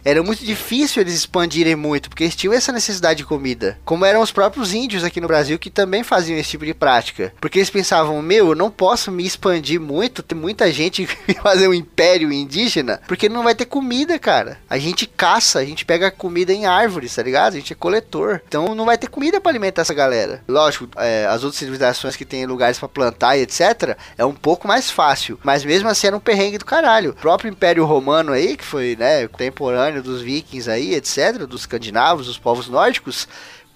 [0.06, 3.76] Era muito difícil eles expandirem muito, porque eles tinham essa necessidade de comida.
[3.84, 7.34] Como eram os próprios índios aqui no Brasil que também faziam esse tipo de prática.
[7.40, 11.08] Porque eles pensavam, meu, eu não posso me expandir muito, ter muita gente
[11.42, 14.58] fazer um império indígena, porque não vai ter comida, cara.
[14.70, 17.54] A gente caça, a gente pega comida em árvores, tá ligado?
[17.54, 18.40] A gente é coletor.
[18.46, 20.40] Então não vai ter comida pra alimentar essa galera.
[20.46, 24.68] Lógico, é, as outras civilizações que têm lugares pra plantar e etc, é um pouco
[24.68, 25.36] mais fácil.
[25.42, 27.10] Mas mesmo assim era um perrengue do caralho.
[27.10, 32.26] O próprio Império Romano aí, que foi, né, contemporâneo dos vikings aí, etc, dos escandinavos,
[32.26, 33.26] dos povos nórdicos,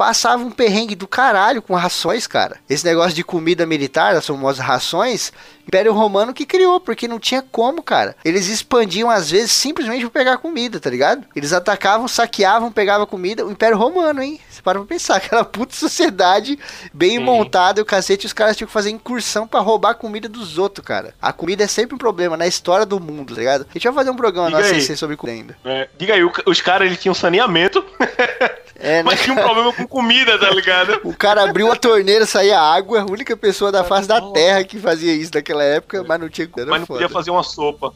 [0.00, 2.56] passava um perrengue do caralho com rações, cara.
[2.70, 5.30] Esse negócio de comida militar, as famosas rações,
[5.68, 8.16] Império Romano que criou, porque não tinha como, cara.
[8.24, 11.26] Eles expandiam às vezes simplesmente pra pegar comida, tá ligado?
[11.36, 13.46] Eles atacavam, saqueavam, pegavam comida.
[13.46, 14.40] O Império Romano, hein?
[14.48, 16.58] Você para pra pensar, aquela puta sociedade
[16.92, 20.28] bem montada, e o cacete, os caras tinham que fazer incursão pra roubar a comida
[20.28, 21.14] dos outros, cara.
[21.20, 23.66] A comida é sempre um problema na história do mundo, tá ligado?
[23.68, 24.96] A gente vai fazer um programa Diga nosso aí.
[24.96, 25.56] sobre comida ainda.
[25.64, 27.84] É, diga aí, os caras eles tinham saneamento,
[28.82, 29.02] É, né?
[29.02, 31.00] mas tinha um problema com comida, tá ligado?
[31.04, 34.78] O cara abriu a torneira, saía água, a única pessoa da face da terra que
[34.78, 36.86] fazia isso naquela época, mas não tinha Mas não foda.
[36.86, 37.92] podia fazer uma sopa.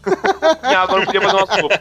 [0.61, 1.81] Tinha água, não podia fazer uma sopa.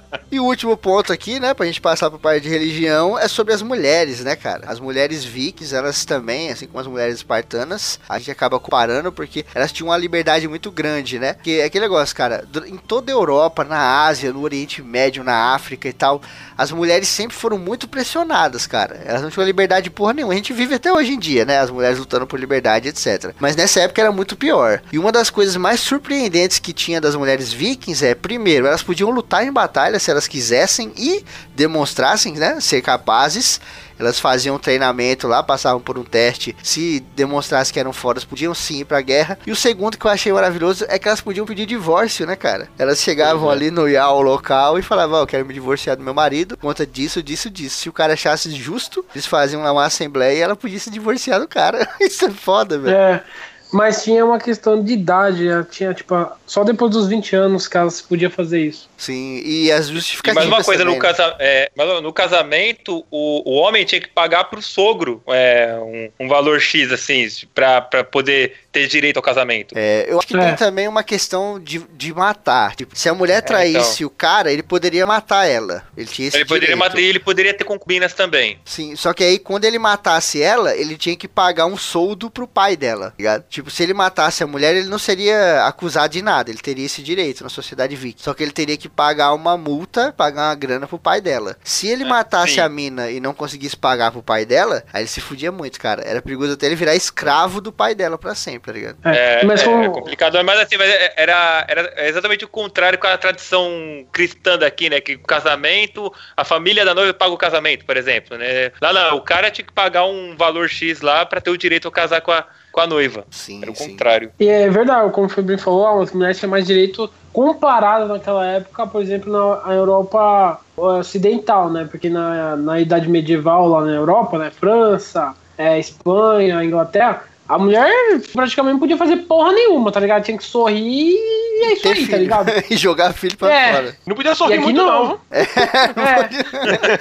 [0.30, 3.54] E o último ponto aqui, né, pra gente passar pra parte de religião, é sobre
[3.54, 4.64] as mulheres, né, cara?
[4.66, 9.46] As mulheres vikings, elas também, assim como as mulheres espartanas, a gente acaba comparando porque
[9.54, 11.34] elas tinham uma liberdade muito grande, né?
[11.42, 15.54] Que é aquele negócio, cara, em toda a Europa, na Ásia, no Oriente Médio, na
[15.54, 16.20] África e tal,
[16.58, 19.00] as mulheres sempre foram muito pressionadas, cara.
[19.06, 20.34] Elas não tinham liberdade porra nenhuma.
[20.34, 21.58] A gente vive até hoje em dia, né?
[21.58, 23.32] As mulheres lutando por liberdade, etc.
[23.38, 24.82] Mas nessa época era muito pior.
[24.92, 29.08] E uma das coisas mais surpreendentes que tinha das mulheres vikings é, primeiro, elas podiam
[29.08, 33.60] lutar em batalha se elas quisessem e demonstrassem, né, ser capazes.
[33.98, 36.54] Elas faziam um treinamento lá, passavam por um teste.
[36.62, 39.38] Se demonstrassem que eram fodas, podiam sim ir pra guerra.
[39.44, 42.68] E o segundo que eu achei maravilhoso é que elas podiam pedir divórcio, né, cara?
[42.78, 46.56] Elas chegavam ali no IAL local e falavam: eu quero me divorciar do meu marido
[46.56, 47.80] por conta disso, disso, disso.
[47.80, 51.40] Se o cara achasse justo, eles faziam lá uma assembleia e ela podia se divorciar
[51.40, 51.88] do cara.
[52.00, 52.96] Isso é foda, velho.
[52.96, 53.24] É,
[53.72, 55.66] mas tinha uma questão de idade, né?
[55.70, 56.14] tinha tipo,
[56.46, 58.88] só depois dos 20 anos que elas podiam fazer isso.
[58.96, 60.46] Sim, e as E justificativas.
[60.46, 61.08] mais uma coisa, também, no, né?
[61.08, 66.24] casa, é, mas no casamento, o, o homem tinha que pagar pro sogro é, um,
[66.24, 69.74] um valor X, assim, pra, pra poder ter direito ao casamento.
[69.76, 70.46] É, eu acho que É.
[70.46, 72.74] tem também uma questão de, de matar.
[72.76, 75.84] Tipo, se a mulher traísse o cara, ele poderia matar ela.
[75.96, 76.78] Ele tinha esse Ele poderia direito.
[76.78, 78.58] matar e ele poderia ter concubinas também.
[78.64, 82.46] Sim, só que aí quando ele matasse ela, ele tinha que pagar um soldo pro
[82.46, 83.44] pai dela, tá ligado?
[83.48, 87.02] Tipo, se ele matasse a mulher, ele não seria acusado de nada, ele teria esse
[87.02, 88.22] direito na sociedade viking.
[88.22, 91.56] Só que ele teria que pagar uma multa, pagar uma grana pro pai dela.
[91.64, 92.60] Se ele matasse sim.
[92.60, 96.02] a mina e não conseguisse pagar pro pai dela, aí ele se fudia muito, cara.
[96.02, 98.98] Era perigoso até ele virar escravo do pai dela pra sempre, tá ligado?
[99.04, 102.48] É, É, mas é, como- é complicado, mas assim, mas é- era, era exatamente o
[102.48, 105.00] contrário com a tradição cristã daqui, né?
[105.00, 108.70] Que o casamento, a família da noiva paga o casamento, por exemplo, né?
[108.80, 111.88] Lá não, o cara tinha que pagar um valor X lá pra ter o direito
[111.88, 112.44] a casar com a,
[112.78, 113.24] com a noiva.
[113.30, 113.90] Sim, Era o sim.
[113.90, 114.30] contrário.
[114.38, 118.86] E é verdade, como o Fabinho falou, as mulheres tinham mais direito comparado naquela época,
[118.86, 121.88] por exemplo, na a Europa ocidental, né?
[121.90, 124.50] Porque na, na Idade Medieval lá na Europa, né?
[124.50, 127.90] França, é, Espanha, Inglaterra, a mulher
[128.32, 130.22] praticamente não podia fazer porra nenhuma, tá ligado?
[130.24, 132.18] Tinha que sorrir e é isso aí, tá filho.
[132.18, 132.52] ligado?
[132.70, 133.72] e jogar filho pra É.
[133.72, 133.96] fora.
[134.06, 135.04] Não podia sorrir aqui muito, não.
[135.08, 135.20] não.
[135.30, 135.44] É,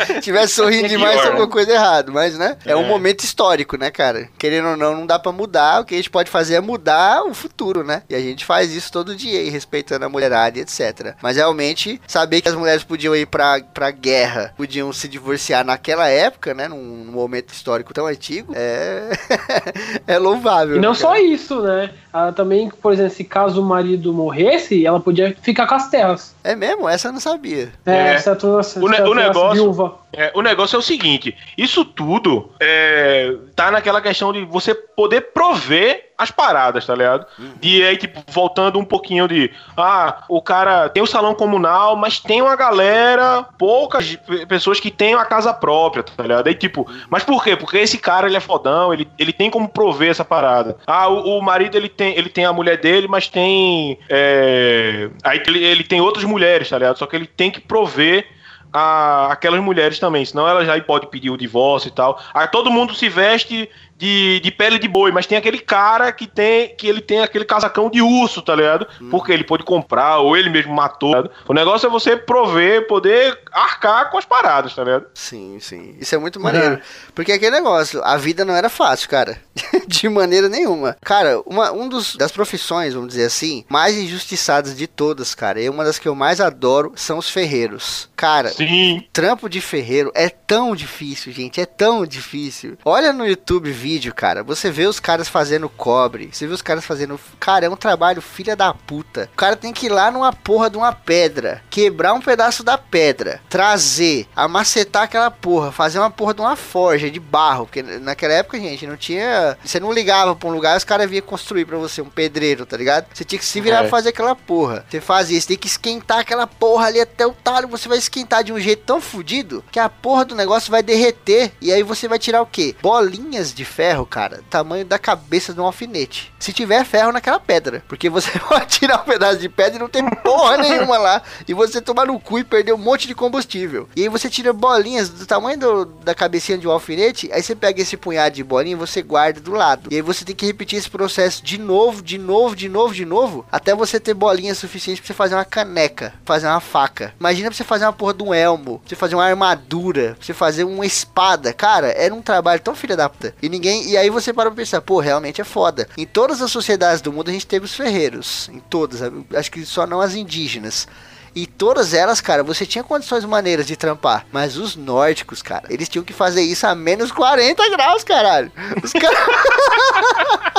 [0.05, 1.51] Se tivesse sorrindo É demais, pior, alguma né?
[1.51, 2.11] coisa errada.
[2.11, 2.57] Mas, né?
[2.65, 2.75] É.
[2.75, 2.87] um É.
[2.87, 4.29] momento histórico, né, cara?
[4.37, 5.81] Querendo ou não, não dá pra mudar.
[5.81, 8.03] O que a gente pode fazer é mudar o futuro, né?
[8.09, 11.13] E a gente faz isso todo dia, aí, respeitando a mulherada e etc.
[11.21, 16.07] Mas realmente, saber que as mulheres podiam ir pra, pra guerra, podiam se divorciar naquela
[16.07, 16.67] época, né?
[16.67, 19.09] Num, num momento histórico tão antigo, é.
[20.07, 20.36] é louvável.
[20.75, 20.95] E não cara.
[20.95, 21.89] só isso, né?
[22.23, 26.35] Ela também, por exemplo, se caso o marido morresse, ela podia ficar com as terras.
[26.43, 26.87] É mesmo?
[26.87, 27.71] Essa eu não sabia.
[27.85, 28.23] É, É.
[28.25, 29.95] ela tornasse- O ne- ela o negócio- viúva.
[30.13, 35.21] É, o negócio é o seguinte: isso tudo é, tá naquela questão de você poder
[35.33, 37.27] prover as paradas, tá ligado?
[37.61, 39.51] E aí, tipo, voltando um pouquinho de.
[39.75, 44.89] Ah, o cara tem o salão comunal, mas tem uma galera, poucas pe- pessoas que
[44.89, 46.47] têm uma casa própria, tá ligado?
[46.47, 47.55] Aí, tipo, mas por quê?
[47.55, 50.77] Porque esse cara, ele é fodão, ele, ele tem como prover essa parada.
[50.87, 53.97] Ah, o, o marido, ele tem, ele tem a mulher dele, mas tem.
[54.09, 56.97] é, Aí ele, ele tem outras mulheres, tá ligado?
[56.97, 58.27] Só que ele tem que prover
[58.71, 62.21] a, aquelas mulheres também, senão elas já podem pedir o divórcio e tal.
[62.33, 66.27] Aí todo mundo se veste de, de pele de boi, mas tem aquele cara que
[66.27, 68.87] tem que ele tem aquele casacão de urso, tá ligado?
[69.09, 71.11] Porque ele pode comprar, ou ele mesmo matou.
[71.11, 71.29] tá?
[71.47, 75.05] O negócio é você prover, poder arcar com as paradas, tá ligado?
[75.13, 75.95] Sim, sim.
[75.99, 76.79] Isso é muito maneiro.
[77.15, 79.39] Porque aquele negócio, a vida não era fácil, cara.
[79.87, 80.95] de maneira nenhuma.
[81.03, 85.69] Cara, uma um dos, das profissões, vamos dizer assim, mais injustiçadas de todas, cara, e
[85.69, 88.09] uma das que eu mais adoro são os ferreiros.
[88.15, 89.03] Cara, Sim.
[89.11, 91.59] trampo de ferreiro é tão difícil, gente.
[91.59, 92.77] É tão difícil.
[92.83, 94.43] Olha no YouTube vídeo, cara.
[94.43, 96.29] Você vê os caras fazendo cobre.
[96.31, 97.19] Você vê os caras fazendo.
[97.39, 99.29] Cara, é um trabalho filha da puta.
[99.33, 101.61] O cara tem que ir lá numa porra de uma pedra.
[101.69, 103.39] Quebrar um pedaço da pedra.
[103.49, 104.27] Trazer.
[104.35, 105.71] Amacetar aquela porra.
[105.71, 107.65] Fazer uma porra de uma forja de barro.
[107.65, 109.57] Porque naquela época, gente, não tinha.
[109.63, 112.01] Você não ligava pra um lugar e os caras vinham construir pra você.
[112.01, 113.05] Um pedreiro, tá ligado?
[113.13, 113.81] Você tinha que se virar É.
[113.81, 114.85] pra fazer aquela porra.
[114.89, 115.47] Você faz isso.
[115.47, 117.67] Tem que esquentar aquela porra ali até o talo.
[117.69, 121.51] Você vai esquentar de um jeito tão fudido que a porra do negócio vai derreter.
[121.61, 122.75] E aí você vai tirar o quê?
[122.81, 124.39] Bolinhas de ferro, cara.
[124.49, 126.33] Tamanho da cabeça de um alfinete.
[126.39, 127.83] Se tiver ferro naquela pedra.
[127.87, 131.21] Porque você pode tirar um pedaço de pedra e não tem porra nenhuma lá.
[131.47, 133.87] E você tomar no cu e perder um monte de combustível.
[133.95, 137.29] E aí você tira bolinhas do tamanho do- da cabecinha de um alfinete.
[137.31, 139.89] Aí você pega esse punhado de bolinha e você guarda do lado.
[139.91, 143.05] E aí você tem que repetir esse processo de novo, de novo, de novo, de
[143.05, 143.45] novo.
[143.51, 146.15] Até você ter bolinhas suficientes pra você fazer uma caneca.
[146.25, 147.13] Fazer uma faca.
[147.19, 148.79] Imagina pra você fazer uma porra de um elmo.
[148.79, 150.15] Pra você fazer uma armadura.
[150.17, 151.53] Pra você fazer uma espada.
[151.53, 153.35] Cara, era um trabalho tão filha da puta.
[153.39, 153.66] E ninguém.
[153.67, 155.87] E aí você para pra pensar, pô, realmente é foda.
[155.97, 158.49] Em todas as sociedades do mundo a gente teve os ferreiros.
[158.51, 159.01] Em todas.
[159.33, 160.87] Acho que só não as indígenas.
[161.35, 164.25] E todas elas, cara, você tinha condições maneiras de trampar.
[164.31, 168.51] Mas os nórdicos, cara, eles tinham que fazer isso a menos 40 graus, caralho.
[168.83, 169.17] Os caras.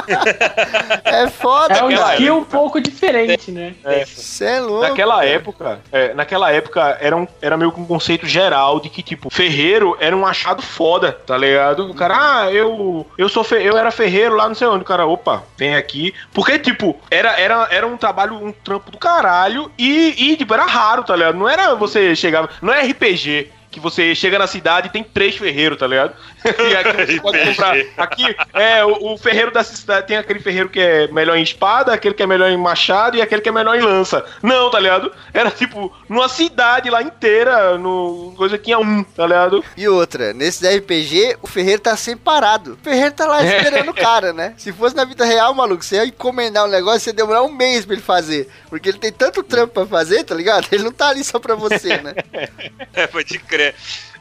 [1.04, 2.14] é foda, É um cara.
[2.14, 3.74] skill um pouco diferente, né?
[4.06, 4.88] Você é louco.
[4.88, 9.02] Naquela época, é, naquela época era, um, era meio que um conceito geral de que,
[9.02, 11.90] tipo, ferreiro era um achado foda, tá ligado?
[11.90, 14.82] O cara, ah, eu, eu sou eu era ferreiro lá não sei onde.
[14.82, 16.14] O cara, opa, vem aqui.
[16.32, 20.64] Porque, tipo, era, era, era um trabalho, um trampo do caralho e, e, tipo, era
[20.68, 21.36] raro, tá ligado?
[21.36, 22.48] Não era você chegava.
[22.62, 23.50] Não é RPG.
[23.70, 26.14] Que você chega na cidade e tem três ferreiros, tá ligado?
[26.58, 27.76] E aqui você pode comprar.
[27.96, 31.92] Aqui, é, o, o ferreiro da cidade tem aquele ferreiro que é melhor em espada,
[31.92, 34.24] aquele que é melhor em machado e aquele que é melhor em lança.
[34.42, 35.12] Não, tá ligado?
[35.32, 39.64] Era tipo, numa cidade lá inteira, no coisa que tinha um, tá ligado?
[39.76, 42.74] E outra, nesse RPG, o ferreiro tá sempre parado.
[42.74, 44.54] O ferreiro tá lá esperando o cara, né?
[44.56, 47.52] Se fosse na vida real, maluco, você ia encomendar um negócio, você ia demorar um
[47.52, 48.48] mês pra ele fazer.
[48.68, 50.66] Porque ele tem tanto trampo pra fazer, tá ligado?
[50.70, 52.14] Ele não tá ali só pra você, né?
[52.94, 53.57] É, pode crer.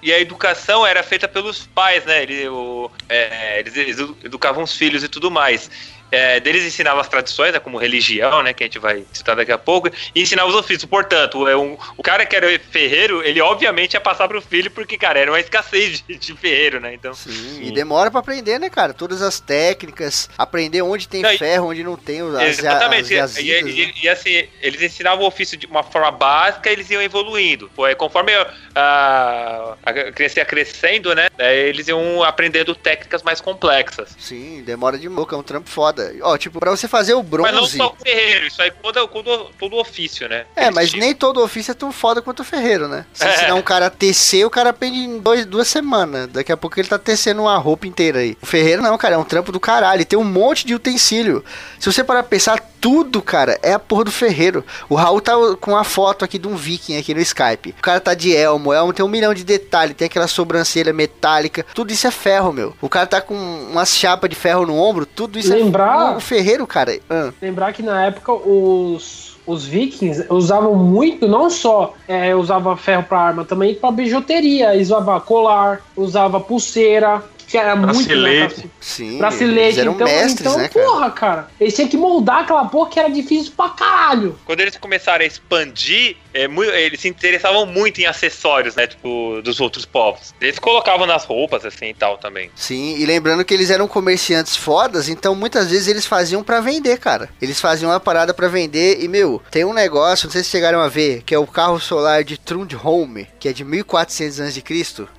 [0.02, 2.24] E a educação era feita pelos pais, né?
[2.24, 5.70] Ele, o, é, eles edu- educavam os filhos e tudo mais.
[6.12, 9.52] É, deles ensinavam as tradições, né, como religião, né, que a gente vai citar daqui
[9.52, 10.86] a pouco, e ensinava os ofícios.
[10.86, 14.98] Portanto, é um, o cara que era ferreiro, ele obviamente ia passar pro filho, porque,
[14.98, 16.94] cara, era uma escassez de, de ferreiro, né?
[16.94, 18.94] Então, Sim, e demora pra aprender, né, cara?
[18.94, 23.04] Todas as técnicas, aprender onde tem Não, e- ferro, onde não tem, as, Exatamente.
[23.18, 23.92] as E, jazidas, e- né?
[24.04, 27.70] e, assim, eles ensinavam o ofício de uma forma básica, eles iam evoluindo.
[27.80, 28.32] Aí Conforme
[28.76, 31.28] a, a criança ia crescendo, né?
[31.40, 34.16] aí Eles iam aprendendo técnicas mais complexas.
[34.20, 35.97] Sim, demora de boca, é um trampo foda.
[36.22, 37.78] Ó, tipo, pra você fazer o Mas não bronze...
[37.78, 40.46] só o ferreiro, isso aí todo, todo, todo ofício, né?
[40.56, 43.06] É, Eles mas tinham- nem todo ofício é tão foda quanto o ferreiro, né?
[43.14, 43.34] Se É.
[43.36, 46.28] ensinar um cara a tecer, o cara aprende em dois, duas semanas.
[46.28, 48.38] Daqui a pouco ele tá tecendo uma roupa inteira aí.
[48.42, 50.06] O ferreiro não, cara, é um trampo do caralho.
[50.06, 51.44] Tem um monte de utensílio.
[51.80, 54.64] Se você parar pra pensar, tudo, cara, é a porra do ferreiro.
[54.88, 57.74] O Raul tá com uma foto aqui de um viking aqui no Skype.
[57.78, 60.94] O cara tá de elmo, o elmo tem um milhão de detalhes, tem aquela sobrancelha
[60.94, 61.66] metálica.
[61.74, 62.76] Tudo isso é ferro, meu.
[62.80, 65.87] O cara tá com umas chapas de ferro no ombro, tudo isso Lembrar- é...
[66.18, 67.00] O ferreiro, cara...
[67.10, 67.32] ah.
[67.42, 73.20] Lembrar que na época os, os vikings usavam muito, não só é, usava ferro para
[73.20, 74.74] arma, também para bijuteria.
[74.74, 77.24] Usava colar, usava pulseira.
[77.48, 78.66] que era muito Bracelete.
[78.66, 80.86] né, Sim, Bracelete, eles eram então, mestres, então né, cara?
[80.86, 81.48] porra, cara.
[81.60, 84.38] Eles tinham que moldar aquela porra que era difícil pra caralho.
[84.46, 88.88] Quando eles começaram a expandir, é, eles se interessavam muito em acessórios, né?
[88.88, 90.34] Tipo, dos outros povos.
[90.40, 92.52] Eles colocavam nas roupas, assim e tal também.
[92.56, 96.98] Sim, e lembrando que eles eram comerciantes fodas, então muitas vezes eles faziam pra vender,
[97.00, 97.30] cara.
[97.42, 100.80] Eles faziam uma parada pra vender e, meu, tem um negócio, não sei se chegaram
[100.80, 104.64] a ver, que é o carro solar de Trundholm, que é de 1400 a.C.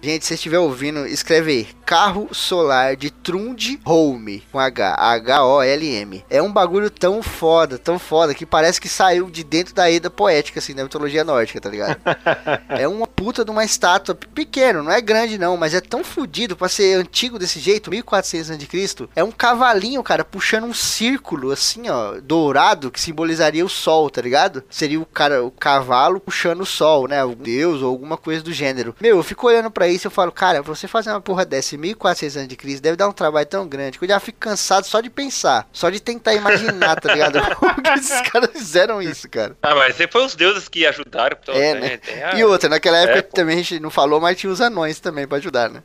[0.03, 6.25] Gente, se estiver ouvindo, escreve aí, carro solar de Trundholm, com H, H-O-L-M.
[6.29, 10.11] É um bagulho tão foda, tão foda, que parece que saiu de dentro da Eda
[10.11, 11.97] poética, assim, da mitologia nórdica, tá ligado?
[12.69, 16.57] É uma puta de uma estátua pequeno, não é grande não, mas é tão fodido
[16.57, 19.09] pra ser antigo desse jeito, 1400 a.C.
[19.17, 24.21] É um cavalinho, cara, puxando um círculo assim, ó, dourado que simbolizaria o sol, tá
[24.21, 24.63] ligado?
[24.71, 27.25] Seria o cara, o cavalo puxando o sol, né?
[27.25, 28.95] O deus ou alguma coisa do gênero.
[29.01, 31.45] Meu, eu fico olhando pra isso e eu falo, cara, pra você fazer uma porra
[31.45, 32.81] dessa em 1400 a.C.
[32.81, 35.91] deve dar um trabalho tão grande que eu já fico cansado só de pensar, só
[35.91, 37.39] de tentar imaginar, tá ligado?
[37.57, 39.57] Como que esses caras fizeram isso, cara?
[39.63, 41.37] Ah, mas foi os deuses que ajudaram.
[41.43, 41.97] Então, É, né?
[41.99, 44.61] tem a- E outra, naquela época É, também a gente não falou, mas tinha os
[44.61, 45.83] anões também pra ajudar, né?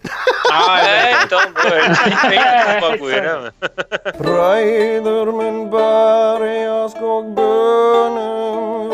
[0.52, 1.12] Ah, é.
[1.14, 3.54] É, então, tem bagulho, né, mano?
[4.18, 8.90] Breider men berg skog bønnen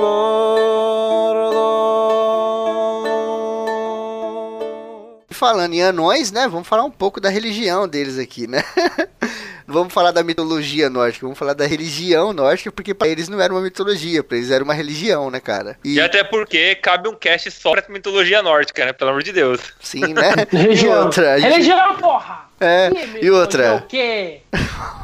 [3.50, 5.26] Verdal.
[5.30, 6.48] E Falando em anões, né?
[6.48, 8.64] Vamos falar um pouco da religião deles aqui, né?
[9.70, 13.40] Não vamos falar da mitologia nórdica, vamos falar da religião nórdica, porque pra eles não
[13.40, 15.78] era uma mitologia, pra eles era uma religião, né, cara?
[15.86, 18.94] E, E até porque cabe um cast só pra mitologia nórdica, né?
[18.94, 19.60] Pelo amor de Deus.
[19.80, 20.34] sim, né?
[20.52, 21.04] E Religião.
[21.06, 22.50] outra, a gente- Religião, porra!
[22.60, 24.42] É, Ih, e outra, O quê?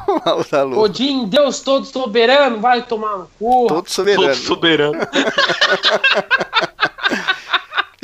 [0.10, 3.68] o Lu, Odin, Deus todo soberano, vai tomar no cu.
[3.68, 4.24] todo soberano.
[4.26, 5.00] Todo soberano.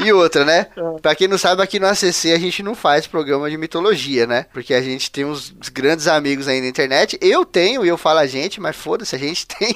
[0.03, 0.67] E outra, né?
[1.01, 4.47] Pra quem não sabe, aqui no ACC a gente não faz programa de mitologia, né?
[4.51, 7.17] Porque a gente tem uns grandes amigos aí na internet.
[7.21, 9.75] Eu tenho, e eu falo a gente, mas foda-se, a gente tem.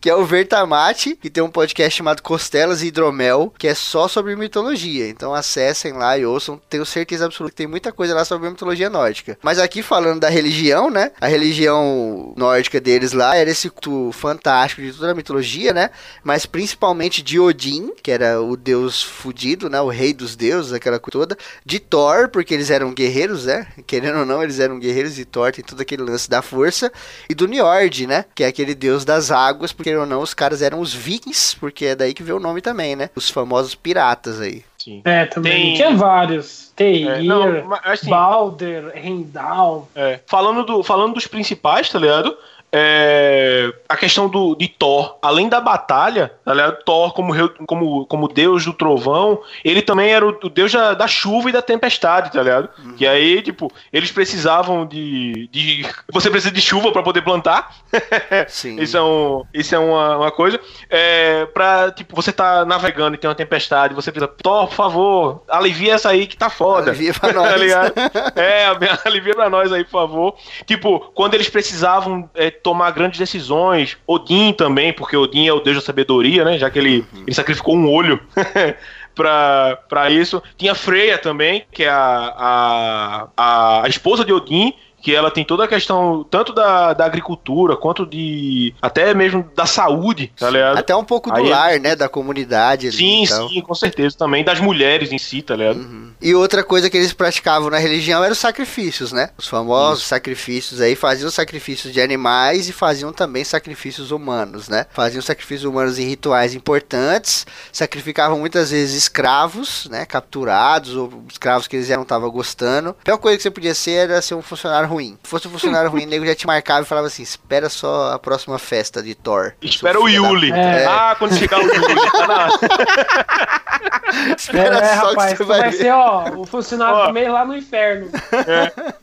[0.00, 4.08] que é o Vertamate, que tem um podcast chamado Costelas e Hidromel, que é só
[4.08, 5.08] sobre mitologia.
[5.08, 6.60] Então acessem lá e ouçam.
[6.68, 9.38] Tenho certeza absoluta que tem muita coisa lá sobre mitologia nórdica.
[9.42, 11.12] Mas aqui falando da religião, né?
[11.20, 15.90] A religião nórdica deles lá era esse culto fantástico de toda a mitologia, né?
[16.24, 19.35] Mas principalmente de Odin, que era o deus fudido,
[19.68, 19.80] né?
[19.80, 21.38] O rei dos deuses, aquela coisa toda.
[21.64, 23.66] De Thor, porque eles eram guerreiros, né?
[23.86, 26.90] Querendo ou não, eles eram guerreiros e Thor tem todo aquele lance da força.
[27.28, 28.24] E do Njord, né?
[28.34, 31.56] Que é aquele deus das águas, porque querendo ou não, os caras eram os vikings,
[31.58, 33.10] porque é daí que veio o nome também, né?
[33.14, 34.64] Os famosos piratas aí.
[34.78, 35.02] Sim.
[35.04, 35.52] É, também.
[35.52, 36.72] Tem- Tinha vários.
[36.76, 39.88] Teir, É, não, assim, Balder, Rendal.
[39.94, 42.36] É, falando, do, falando dos principais, tá ligado?
[42.72, 46.82] É, a questão do, de Thor, além da batalha, ligado?
[46.84, 47.32] Thor como,
[47.66, 51.52] como, como deus do trovão, ele também era o, o deus da, da chuva e
[51.52, 52.68] da tempestade, tá ligado?
[52.98, 55.48] E aí, tipo, eles precisavam de.
[55.52, 57.74] de você precisa de chuva pra poder plantar.
[58.48, 58.80] Sim.
[58.80, 60.60] Isso é, um, isso é uma, uma coisa.
[60.90, 65.42] É, pra, tipo, você tá navegando e tem uma tempestade, você precisa, Thor, por favor,
[65.48, 66.90] alivia essa aí que tá foda.
[66.90, 67.46] Alivia pra nós.
[67.56, 67.94] Tá ligado?
[68.34, 68.66] É,
[69.06, 70.36] alivia pra nós aí, por favor.
[70.66, 75.76] Tipo, quando eles precisavam é, tomar grandes decisões, Odin também, porque Odin é o deus
[75.76, 76.58] da sabedoria, né?
[76.58, 78.20] Já que ele, ele sacrificou um olho.
[79.14, 80.42] Pra, pra isso.
[80.58, 84.74] Tinha Freya também, que é a, a, a esposa de Odin,
[85.06, 89.64] que ela tem toda a questão tanto da, da agricultura quanto de até mesmo da
[89.64, 90.78] saúde, tá ligado?
[90.78, 91.94] Até um pouco do Aí- lar, né?
[91.94, 93.48] Da comunidade ali Sim, e tal.
[93.48, 94.16] sim, com certeza.
[94.18, 95.76] Também das mulheres em si, tá ligado?
[95.76, 96.10] Uhum.
[96.20, 99.30] E outra coisa que eles praticavam na religião eram os sacrifícios, né?
[99.38, 104.86] Os famosos sacrifícios aí faziam sacrifícios de animais e faziam também sacrifícios humanos, né?
[104.90, 110.04] Faziam sacrifícios humanos em rituais importantes, sacrificavam muitas vezes escravos, né?
[110.04, 112.88] Capturados ou escravos que eles já não estavam gostando.
[112.90, 115.18] A pior coisa que você podia ser era ser um funcionário ruim.
[115.22, 118.12] Se fosse um funcionário ruim, o nego já te marcava e falava assim: espera só
[118.12, 119.52] a próxima festa de Thor.
[119.60, 120.50] Espera o Yuli.
[120.50, 120.86] É.
[120.86, 121.94] Ah, quando chegar o Yuli.
[122.10, 122.48] Tá na...
[124.36, 125.76] Espera é, só rapaz, que você vai, vai ver.
[125.76, 127.06] ser, ó, o funcionário Ó.
[127.06, 128.08] do mês lá no inferno.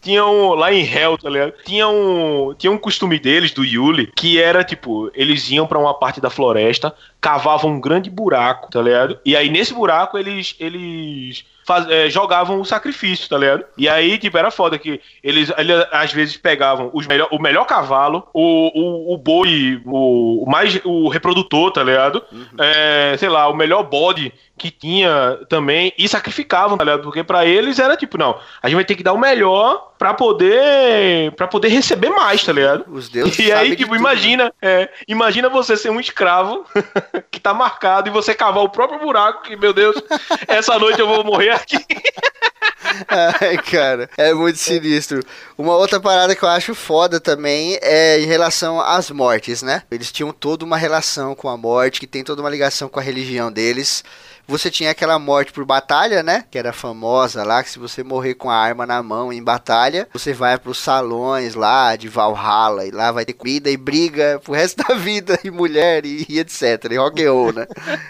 [0.01, 0.53] Tinha um.
[0.53, 1.53] Lá em Hell, tá ligado?
[1.63, 2.55] Tinha um.
[2.57, 6.29] Tinha um costume deles, do Yuli, que era tipo: eles iam pra uma parte da
[6.29, 9.19] floresta, cavavam um grande buraco, tá ligado?
[9.25, 10.55] E aí nesse buraco eles.
[10.59, 13.65] eles faz- é, jogavam o sacrifício, tá ligado?
[13.77, 17.65] E aí, tipo, era foda que eles, eles, às vezes pegavam os melhor, o melhor
[17.65, 22.23] cavalo, o, o, o boi, o, o mais o reprodutor, tá ligado?
[22.59, 24.31] É, sei lá, o melhor bode
[24.63, 27.03] que tinha também e sacrificavam, tá ligado?
[27.03, 30.13] Porque pra eles era tipo, não, a gente vai ter que dar o melhor pra
[30.13, 32.85] poder para poder receber mais, tá ligado?
[32.87, 36.65] Os deuses E aí, tipo, tudo, imagina, é, imagina você ser um escravo
[37.29, 40.01] que tá marcado e você cavar o próprio buraco que, meu Deus,
[40.47, 41.77] essa noite eu vou morrer aqui.
[43.07, 45.19] Ai, cara, é muito sinistro.
[45.57, 49.83] Uma outra parada que eu acho foda também é em relação às mortes, né?
[49.89, 53.03] Eles tinham toda uma relação com a morte, que tem toda uma ligação com a
[53.03, 54.03] religião deles.
[54.47, 56.43] Você tinha aquela morte por batalha, né?
[56.51, 60.07] Que era famosa lá, que se você morrer com a arma na mão em batalha,
[60.13, 64.53] você vai pros salões lá de Valhalla, e lá vai ter comida e briga pro
[64.53, 66.91] resto da vida, e mulher, e, e etc.
[66.91, 67.67] E rock and roll, né?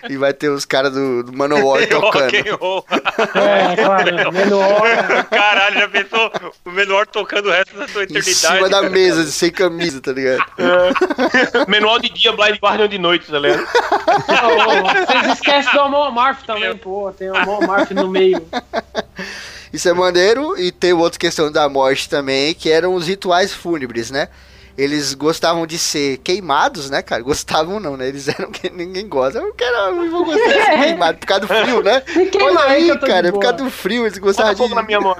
[0.09, 2.23] E vai ter os caras do, do Manowar tocando.
[2.23, 2.85] Rock and roll.
[2.89, 5.25] É, claro, menor.
[5.29, 6.31] Caralho, já pensou
[6.65, 8.35] o menor tocando o resto da sua Em eternidade?
[8.35, 10.43] cima da mesa, sem camisa, tá ligado?
[11.67, 13.65] Manual de dia, Blind Guardian de noite, tá ligado?
[15.05, 17.11] Vocês esquecem do Amon Amarth também, pô.
[17.11, 18.41] Tem o Amon Amarth no meio.
[19.71, 20.57] Isso é maneiro.
[20.57, 24.29] E tem outra questão da morte também, que eram os rituais fúnebres, né?
[24.75, 27.21] Eles gostavam de ser queimados, né, cara?
[27.21, 28.07] Gostavam não, né?
[28.07, 29.37] Eles eram que ninguém gosta.
[29.37, 32.03] Eu quero, eu vou gostar de ser queimado por causa do frio, né?
[32.15, 34.75] Me queima Olha aí cara, por causa do frio, eles Bota gostavam fogo de...
[34.75, 35.15] na minha mão.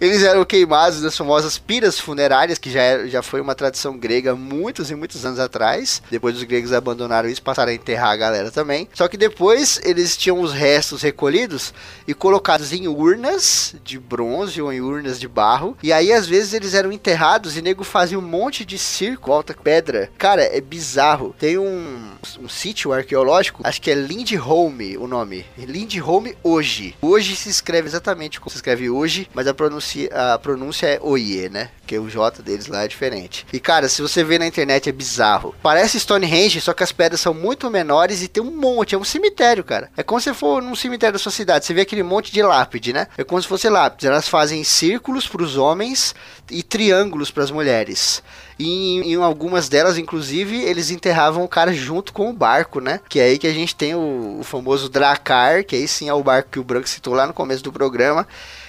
[0.00, 4.34] Eles eram queimados nas famosas piras funerárias, que já, era- já foi uma tradição grega
[4.36, 6.00] muitos e muitos anos atrás.
[6.10, 8.88] Depois os gregos abandonaram isso, passaram a enterrar a galera também.
[8.94, 11.74] Só que depois eles tinham os restos recolhidos
[12.06, 15.76] e colocados em urnas de bronze ou em urnas de barro.
[15.82, 19.52] E aí às vezes eles eram enterrados e nego fazia um monte de circo, alta
[19.54, 20.10] pedra.
[20.16, 21.34] Cara, é bizarro.
[21.38, 25.44] Tem um, um sítio arqueológico, acho que é Lindholm o nome.
[25.56, 26.94] Lindholm hoje.
[27.02, 31.48] Hoje se escreve exatamente como se escreve hoje, mas a pronúncia, a pronúncia é Oie,
[31.48, 31.70] né?
[31.80, 33.46] Porque o J deles lá é diferente.
[33.52, 35.54] E cara, se você vê na internet é bizarro.
[35.62, 38.94] Parece Stonehenge, só que as pedras são muito menores e tem um monte.
[38.94, 39.90] É um cemitério, cara.
[39.96, 41.64] É como se for num cemitério da sua cidade.
[41.64, 43.06] Você vê aquele monte de lápide, né?
[43.16, 44.06] É como se fosse lápide.
[44.06, 46.14] Elas fazem círculos para os homens
[46.50, 48.22] e triângulos para as mulheres.
[48.58, 53.00] E em, em algumas delas, inclusive, eles enterravam o cara junto com o barco, né?
[53.08, 56.14] Que é aí que a gente tem o, o famoso Dracar, que aí sim é
[56.14, 58.26] o barco que o Branco citou lá no começo do programa.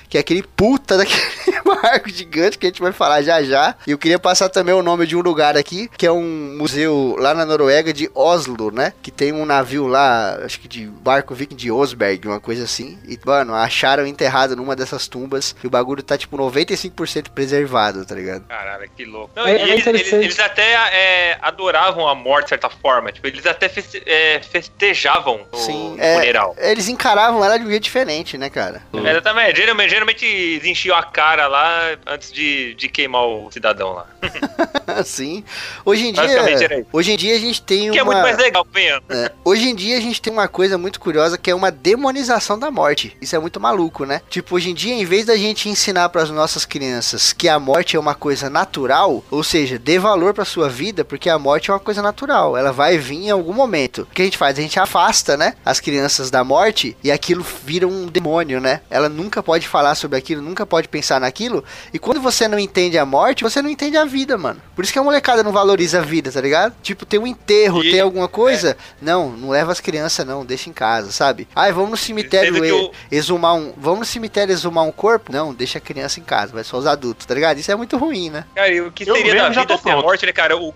[0.10, 1.22] Que é aquele puta daquele
[1.64, 3.76] barco gigante que a gente vai falar já já.
[3.86, 7.16] E eu queria passar também o nome de um lugar aqui, que é um museu
[7.20, 8.91] lá na Noruega de Oslo, né?
[9.03, 12.97] Que tem um navio lá, acho que de barco viking de Osberg, uma coisa assim.
[13.07, 15.55] E, mano, acharam enterrado numa dessas tumbas.
[15.64, 18.45] E o bagulho tá, tipo, 95% preservado, tá ligado?
[18.47, 19.32] Caralho, que louco.
[19.36, 23.12] Não, É- e é eles, eles, eles até é, adoravam a morte, de certa forma.
[23.12, 26.55] Tipo, eles até feste- é, festejavam o Sim, é, funeral.
[26.57, 28.82] eles encaravam ela de um jeito diferente, né, cara?
[28.93, 29.57] Exatamente.
[29.57, 34.07] Geralmente, geralmente eles enchiam a cara lá antes de, de queimar o cidadão lá.
[34.87, 35.43] Assim.
[35.85, 38.65] Hoje em dia, hoje em dia a gente tem Que é uma muito mais legal.
[39.09, 42.57] É, hoje em dia a gente tem uma coisa muito curiosa que é uma demonização
[42.57, 43.15] da morte.
[43.21, 44.21] Isso é muito maluco, né?
[44.29, 47.59] Tipo, hoje em dia, em vez da gente ensinar para as nossas crianças que a
[47.59, 51.69] morte é uma coisa natural, ou seja, dê valor para sua vida, porque a morte
[51.69, 54.03] é uma coisa natural, ela vai vir em algum momento.
[54.03, 54.57] O que a gente faz?
[54.57, 58.81] A gente afasta, né, as crianças da morte e aquilo vira um demônio, né?
[58.89, 61.63] Ela nunca pode falar sobre aquilo, nunca pode pensar naquilo.
[61.93, 64.61] E quando você não entende a morte, você não entende a vida, mano.
[64.75, 66.73] Por isso que a molecada não valoriza a vida, tá ligado?
[66.81, 68.77] Tipo, tem um enterro, E- tem alguma coisa.
[69.01, 71.47] Não, não leva as crianças, não, deixa em casa, sabe?
[71.55, 73.73] Ai, vamos no cemitério e- o- exumar um.
[73.77, 75.31] Vamos no cemitério exumar um corpo?
[75.31, 77.57] Não, deixa a criança em casa, vai só os adultos, tá ligado?
[77.57, 78.45] Isso é muito ruim, né?
[78.55, 80.57] Cara, e o que Eu seria da já vida sem a morte, né, cara?
[80.57, 80.71] O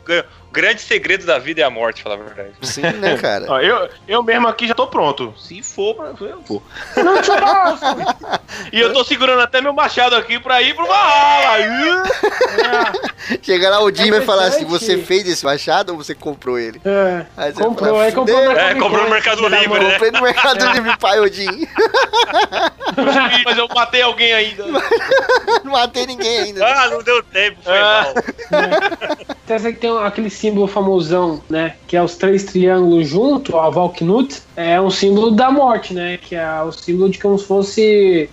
[0.53, 2.51] grande segredo da vida é a morte, falar a verdade.
[2.61, 3.45] Sim, né, cara?
[3.51, 5.33] Ó, eu, eu mesmo aqui já tô pronto.
[5.37, 6.61] Se for, eu vou.
[6.95, 7.83] Não te posso.
[8.71, 12.03] E eu tô segurando até meu machado aqui pra ir pro Valhalla.
[13.41, 16.59] Chega lá o Jim É vai falar assim: você fez esse machado ou você comprou
[16.59, 16.79] ele?
[16.85, 19.91] É, Aí comprou, fala, aí comprou "Fudeu, na É, comprou no Mercado Livre, né?
[19.93, 21.67] Comprei no Mercado Livre, pai, o Jim.
[23.45, 24.65] Mas eu matei alguém ainda.
[25.63, 26.65] Não matei ninguém ainda.
[26.65, 28.13] Ah, não deu tempo, foi Ah.
[28.13, 28.13] mal.
[29.73, 31.75] Que tem aquele símbolo famosão, né?
[31.87, 36.17] Que é os três triângulos junto, a Valknut, é um símbolo da morte, né?
[36.17, 38.29] Que é o símbolo de como se fosse.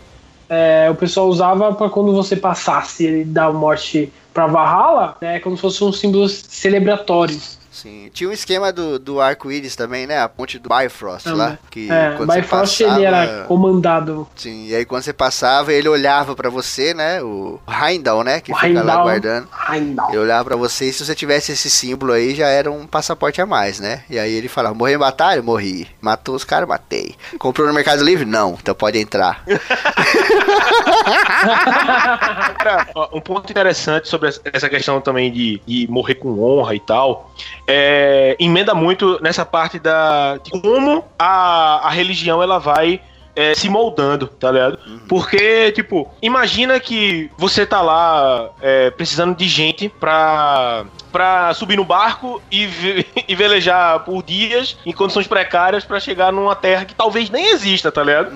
[0.48, 5.38] é, o pessoal usava para quando você passasse da morte pra Valhalla, né?
[5.38, 7.38] Como se fosse um símbolo celebratório.
[7.82, 10.20] Sim, tinha um esquema do, do arco-íris também, né?
[10.20, 11.38] A ponte do Bifrost Também.
[11.38, 11.58] lá.
[11.70, 14.28] Que É, quando você Bifrost ele era passava- comandado.
[14.36, 17.22] Sim, e aí quando você passava, ele olhava pra você, né?
[17.22, 18.40] O Heimdall, né?
[18.40, 19.02] Que O fica lá Heimdall.
[19.04, 19.48] guardando.
[19.70, 20.08] Heimdall.
[20.10, 23.40] Ele olhava pra você e se você tivesse esse símbolo aí, já era um passaporte
[23.40, 24.02] a mais, né?
[24.10, 25.40] E aí ele falava, morreu em batalha?
[25.42, 25.88] Morri.
[26.00, 26.68] Matou os caras?
[26.68, 27.14] Matei.
[27.38, 28.24] Comprou no Mercado Livre?
[28.26, 28.58] Não.
[28.60, 29.42] Então pode entrar.
[33.12, 37.30] Um ponto interessante sobre essa- essa questão também de, de morrer com honra e tal
[37.72, 43.00] é, emenda muito nessa parte da de como a, a religião ela vai
[43.36, 44.78] é, se moldando, tá ligado?
[45.08, 51.84] Porque, tipo, imagina que você tá lá é, precisando de gente pra, pra subir no
[51.84, 56.94] barco e, ve- e velejar por dias em condições precárias pra chegar numa terra que
[56.94, 58.30] talvez nem exista, tá ligado?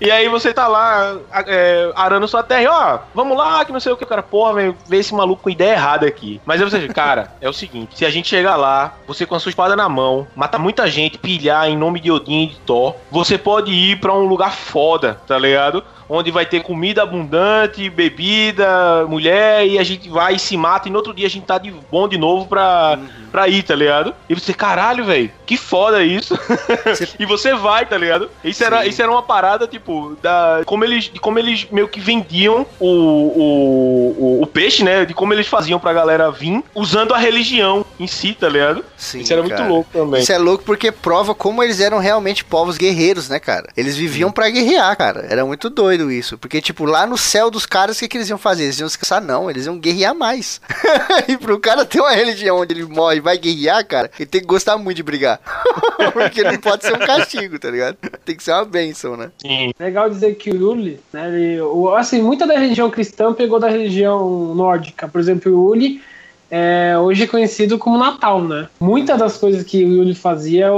[0.00, 3.80] E aí você tá lá é, arando sua terra e, ó, vamos lá, que não
[3.80, 6.40] sei o que, cara, porra, velho, vê esse maluco com ideia errada aqui.
[6.46, 9.40] Mas aí você, cara, é o seguinte, se a gente chegar lá, você com a
[9.40, 12.94] sua espada na mão, matar muita gente, pilhar em nome de Odin e de Thor,
[13.10, 15.82] você pode ir pra um lugar foda, tá ligado?
[16.08, 20.90] Onde vai ter comida abundante, bebida, mulher, e a gente vai e se mata, e
[20.90, 22.98] no outro dia a gente tá de bom de novo pra,
[23.30, 24.14] pra ir, tá ligado?
[24.28, 26.38] E você, caralho, velho, que foda isso.
[27.18, 28.30] e você vai, tá ligado?
[28.42, 32.00] Isso era, isso era uma parada, tipo, da, como eles, de como eles meio que
[32.00, 35.04] vendiam o, o, o, o peixe, né?
[35.04, 38.84] De como eles faziam pra galera vir usando a religião em si, tá ligado?
[38.96, 39.68] Sim, isso era muito cara.
[39.68, 40.20] louco também.
[40.20, 43.68] Isso é louco porque prova como eles eram realmente povos guerreiros, né, cara?
[43.76, 45.26] Eles viviam pra guerrear, cara.
[45.28, 46.38] Era muito doido isso.
[46.38, 48.64] Porque, tipo, lá no céu dos caras, o que, que eles iam fazer?
[48.64, 49.20] Eles iam descansar?
[49.20, 50.60] Não, eles iam guerrear mais.
[51.28, 54.40] e pro cara ter uma religião onde ele morre e vai guerrear, cara, ele tem
[54.40, 55.40] que gostar muito de brigar.
[56.12, 57.96] porque não pode ser um castigo, tá ligado?
[58.24, 59.30] Tem que ser uma bênção, né?
[59.40, 59.72] Sim.
[59.78, 63.68] Legal dizer que o Uli, né, ele, o- assim, muita da religião cristã pegou da
[63.68, 65.08] religião nórdica.
[65.08, 66.02] Por exemplo, o Uli
[66.50, 68.68] é hoje conhecido como Natal, né?
[68.80, 70.68] Muitas das coisas que o Uli fazia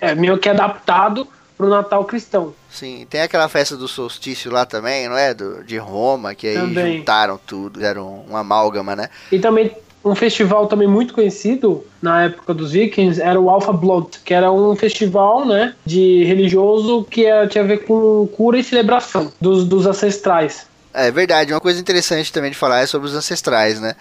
[0.00, 2.54] é meio que adaptado pro Natal cristão.
[2.70, 5.34] Sim, tem aquela festa do solstício lá também, não é?
[5.34, 6.98] Do, de Roma, que aí Também.
[6.98, 9.08] juntaram tudo, fizeram uma amálgama, né?
[9.32, 9.72] E também
[10.04, 14.50] um festival também muito conhecido na época dos vikings era o Alpha Blood, que era
[14.50, 19.64] um festival, né, de religioso que era- tinha a ver com cura e celebração dos,
[19.66, 20.66] dos ancestrais.
[20.94, 23.94] É verdade, uma coisa interessante também de falar é sobre os ancestrais, né?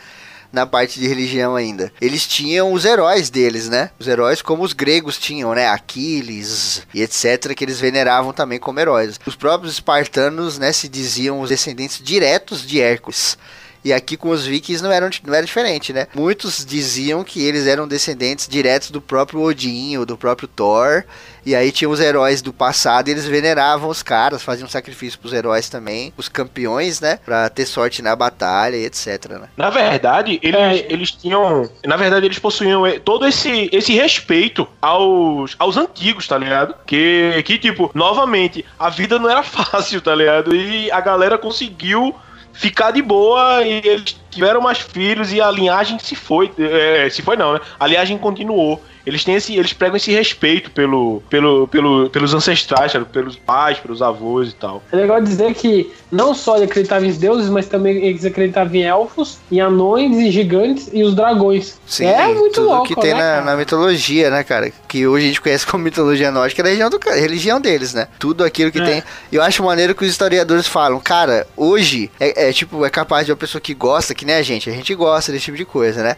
[0.52, 1.92] Na parte de religião ainda.
[2.02, 3.92] Eles tinham os heróis deles, né?
[4.00, 5.68] Os heróis como os gregos tinham, né?
[5.68, 9.20] Aquiles e etc, que eles veneravam também como heróis.
[9.26, 13.38] Os próprios espartanos, né, se diziam os descendentes diretos de Hércules.
[13.84, 16.08] E aqui com os vikings não, eram, não era diferente, né?
[16.14, 21.04] Muitos diziam que eles eram descendentes diretos do próprio Odin ou do próprio Thor.
[21.46, 25.32] E aí tinha os heróis do passado e eles veneravam os caras, faziam sacrifício pros
[25.34, 27.18] heróis também, os campeões, né?
[27.26, 29.48] Pra ter sorte na batalha e etc, né?
[29.56, 30.86] Na verdade, eles, É.
[30.90, 31.70] eles tinham.
[31.86, 36.76] Na verdade, eles possuíam eh, todo esse, esse respeito aos, aos antigos, tá ligado?
[36.86, 40.54] Que, que, tipo, novamente, a vida não era fácil, tá ligado?
[40.54, 42.14] E a galera conseguiu
[42.60, 46.52] ficar de boa e eles tiveram mais filhos e a linhagem se foi.
[46.60, 47.62] eh, se foi não, né?
[47.80, 48.84] A linhagem continuou.
[49.10, 53.06] Eles têm esse, eles pregam esse respeito pelo, pelo, pelo, pelos ancestrais, sabe?
[53.06, 54.84] pelos pais, pelos avós e tal.
[54.92, 58.84] É legal dizer que não só ele acreditava em deuses, mas também eles acreditavam em
[58.84, 61.80] elfos, em anões, em gigantes e os dragões.
[62.00, 64.72] é muito tudo louco, que tem né, na, na mitologia, né, cara?
[64.88, 67.94] Que hoje a gente conhece como mitologia nórdica, é a religião, do, ca- religião deles,
[67.94, 68.08] né?
[68.20, 68.86] Tudo aquilo que É.
[68.86, 69.04] tem.
[69.32, 73.26] E eu acho maneiro que os historiadores falam, cara, hoje é, é, tipo, é capaz
[73.26, 75.66] de uma pessoa que gosta, que nem a gente, a gente gosta desse tipo de
[75.66, 76.16] coisa, né?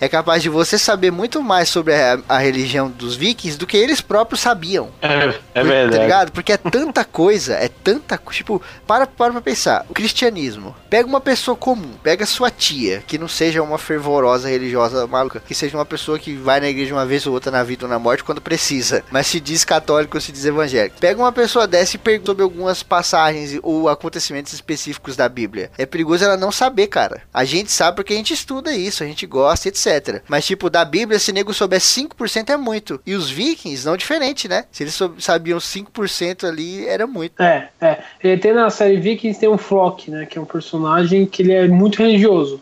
[0.00, 3.76] É capaz de você saber muito mais sobre a, a religião dos vikings do que
[3.76, 4.90] eles próprios sabiam.
[5.00, 6.02] É, é Tá verdade.
[6.02, 6.32] ligado?
[6.32, 9.84] Porque é tanta coisa, é tanta Tipo, para, para pra pensar.
[9.88, 10.74] O cristianismo.
[10.90, 15.54] Pega uma pessoa comum, pega sua tia, que não seja uma fervorosa religiosa maluca, que
[15.54, 17.98] seja uma pessoa que vai na igreja uma vez ou outra na vida ou na
[17.98, 20.98] morte quando precisa, mas se diz católico ou se diz evangélico.
[21.00, 25.70] Pega uma pessoa dessa e pergunta sobre algumas passagens ou acontecimentos específicos da Bíblia.
[25.76, 27.22] É perigoso ela não saber, cara.
[27.32, 29.83] A gente sabe porque a gente estuda isso, a gente gosta, etc.
[30.28, 33.00] Mas, tipo, da Bíblia, se nego souber 5% é muito.
[33.06, 34.64] E os vikings, não diferente, né?
[34.70, 37.40] Se eles sabiam 5% ali, era muito.
[37.42, 37.98] É, é.
[38.22, 40.26] E tem na série Vikings tem um Flock, né?
[40.26, 42.60] Que é um personagem que ele é muito religioso.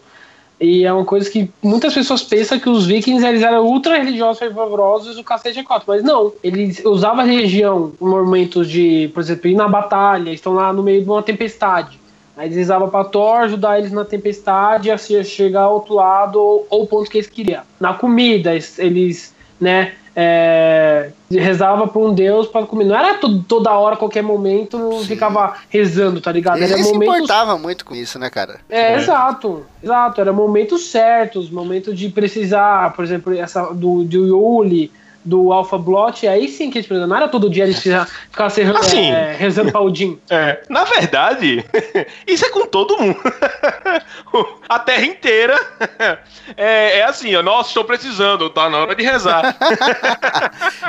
[0.62, 4.38] E é uma coisa que muitas pessoas pensam que os vikings eles eram ultra religiosos,
[4.38, 5.86] fervorosos, o cacete é quatro.
[5.88, 10.54] Mas não, eles usavam a religião em momentos de, por exemplo, ir na batalha, estão
[10.54, 11.98] lá no meio de uma tempestade.
[12.42, 16.40] Aí eles usavam pra Thor ajudar eles na tempestade a se- chegar ao outro lado
[16.42, 17.62] ou, ou o ponto que eles queriam.
[17.78, 22.84] Na comida, eles- eles, né, é, rezava pra um deus para comer.
[22.84, 25.04] Não era to- toda hora, qualquer momento, Sim.
[25.06, 26.56] ficava rezando, tá ligado?
[26.58, 28.58] Eles Era se momentos importavam muito com isso, né, cara?
[28.68, 28.96] é, É.
[28.96, 30.20] exato, exato.
[30.20, 34.90] Era momentos certos, momento de precisar, por exemplo, essa do, do Yuli,
[35.24, 39.10] do Alpha Blot, aí sim que tipo, não era todo dia eles ficavam se, Assim.
[39.10, 40.18] é, rezando pra Odin.
[40.30, 41.64] É, na verdade,
[42.26, 43.18] isso é com todo mundo.
[44.68, 45.58] A terra inteira
[46.56, 49.54] é, é assim, ó, nossa, estou precisando, tá na hora de rezar.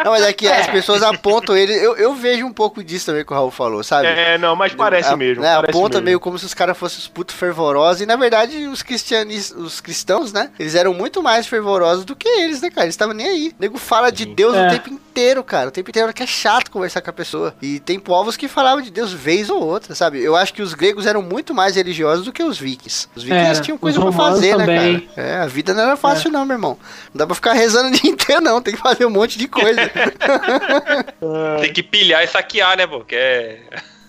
[0.04, 1.74] Não, mas é que as pessoas apontam ele.
[1.74, 4.08] Eu, eu vejo um pouco disso também que o Raul falou, sabe?
[4.08, 5.44] É, não, mas parece A- mesmo.
[5.44, 6.06] né, parece aponta mesmo.
[6.06, 8.02] meio como se os caras fossem os putos fervorosos.
[8.02, 10.50] E na verdade, os cristianis, os cristãos, né?
[10.58, 12.86] Eles eram muito mais fervorosos do que eles, né, cara?
[12.86, 13.48] Eles estavam nem aí.
[13.50, 14.68] O nego fala de Deus É.
[14.68, 15.70] o tempo inteiro, cara.
[15.70, 17.54] O tempo inteiro que é chato conversar com a pessoa.
[17.62, 20.24] E tem povos que falavam de Deus vez ou outra, sabe?
[20.24, 23.08] Eu acho que os gregos eram muito mais religiosos do que os vikings.
[23.16, 23.62] Os vikings Era.
[23.62, 25.00] tinham coisa pra fazer, né, também.
[25.16, 25.28] cara?
[25.28, 26.78] É, a vida não era fácil, não, meu irmão.
[27.14, 28.62] Não dá pra ficar rezando o dia inteiro, não.
[28.62, 29.80] Tem que fazer um monte de coisa.
[31.62, 33.02] Tem que pilhar e saquear, né, pô?
[33.02, 33.60] Que é...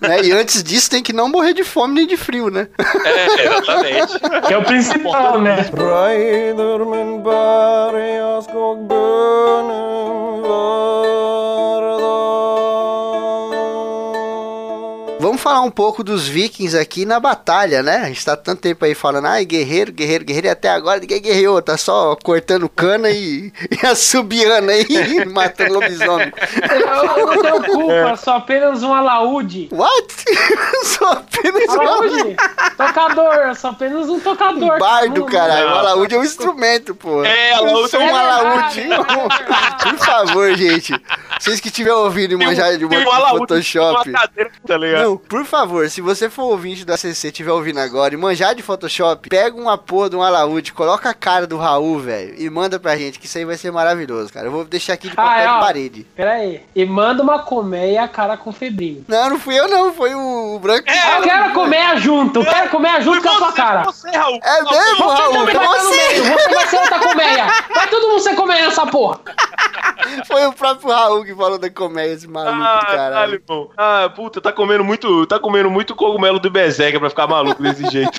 [0.09, 0.23] né?
[0.23, 2.69] E antes disso, tem que não morrer de fome nem de frio, né?
[2.79, 4.19] é, exatamente.
[4.47, 5.65] Que é o principal, né?
[15.65, 17.97] Um pouco dos vikings aqui na batalha, né?
[18.05, 21.21] A gente tá tanto tempo aí falando, ai, guerreiro, guerreiro, guerreiro, e até agora ninguém
[21.21, 23.53] guerreou, tá só cortando cana e,
[23.83, 26.33] e assobiando aí, matando lobisomem.
[26.71, 26.87] Eu,
[27.17, 29.69] eu não tenho culpa, sou apenas um alaúde.
[29.73, 30.15] What?
[30.85, 32.37] Só apenas um Alaúde,
[32.77, 34.79] tocador, eu sou apenas um tocador.
[34.79, 35.67] bardo, Não- caralho.
[35.67, 37.25] O alaúde é um instrumento, pô.
[37.25, 38.81] É, Eu alaúde sou é um alaúde.
[38.81, 39.83] é verdade.
[39.83, 40.95] Por favor, gente.
[41.41, 44.09] Vocês que tiverem ouvido e manjar de um um Photoshop.
[44.11, 45.03] uma cadeira, tá ligado?
[45.05, 45.54] Não, por favor,
[45.89, 49.79] se você for ouvinte do ACC, estiver ouvindo agora e manjar de Photoshop, pega uma
[49.79, 53.27] porra de um alaúde, coloca a cara do Raul, velho, e manda pra gente, que
[53.27, 54.47] isso aí vai ser maravilhoso, cara.
[54.47, 55.55] Eu vou deixar aqui de papel Ah, é, ó.
[55.55, 56.07] de parede.
[56.17, 56.63] Pera aí.
[56.75, 59.05] E manda uma colmeia a cara com febrinho.
[59.07, 60.89] Não, não fui eu não, foi o, o branco.
[60.89, 63.83] eu quero comer junto, eu quero comer junto com a sua cara.
[63.85, 64.39] Você, Raul.
[64.43, 65.45] É mesmo, Você Raul?
[65.45, 65.97] vai Como estar no assim?
[65.97, 67.47] meio, você vai ser outra colmeia.
[67.75, 69.21] Vai todo mundo ser colmeia nessa porra.
[70.49, 72.97] O próprio Raul que falou da comédia, esse maluco do Ah, caralho.
[73.11, 73.71] caralho, irmão.
[73.77, 77.85] Ah, puta, tá comendo muito, tá comendo muito cogumelo do Berserker pra ficar maluco desse
[77.91, 78.19] jeito.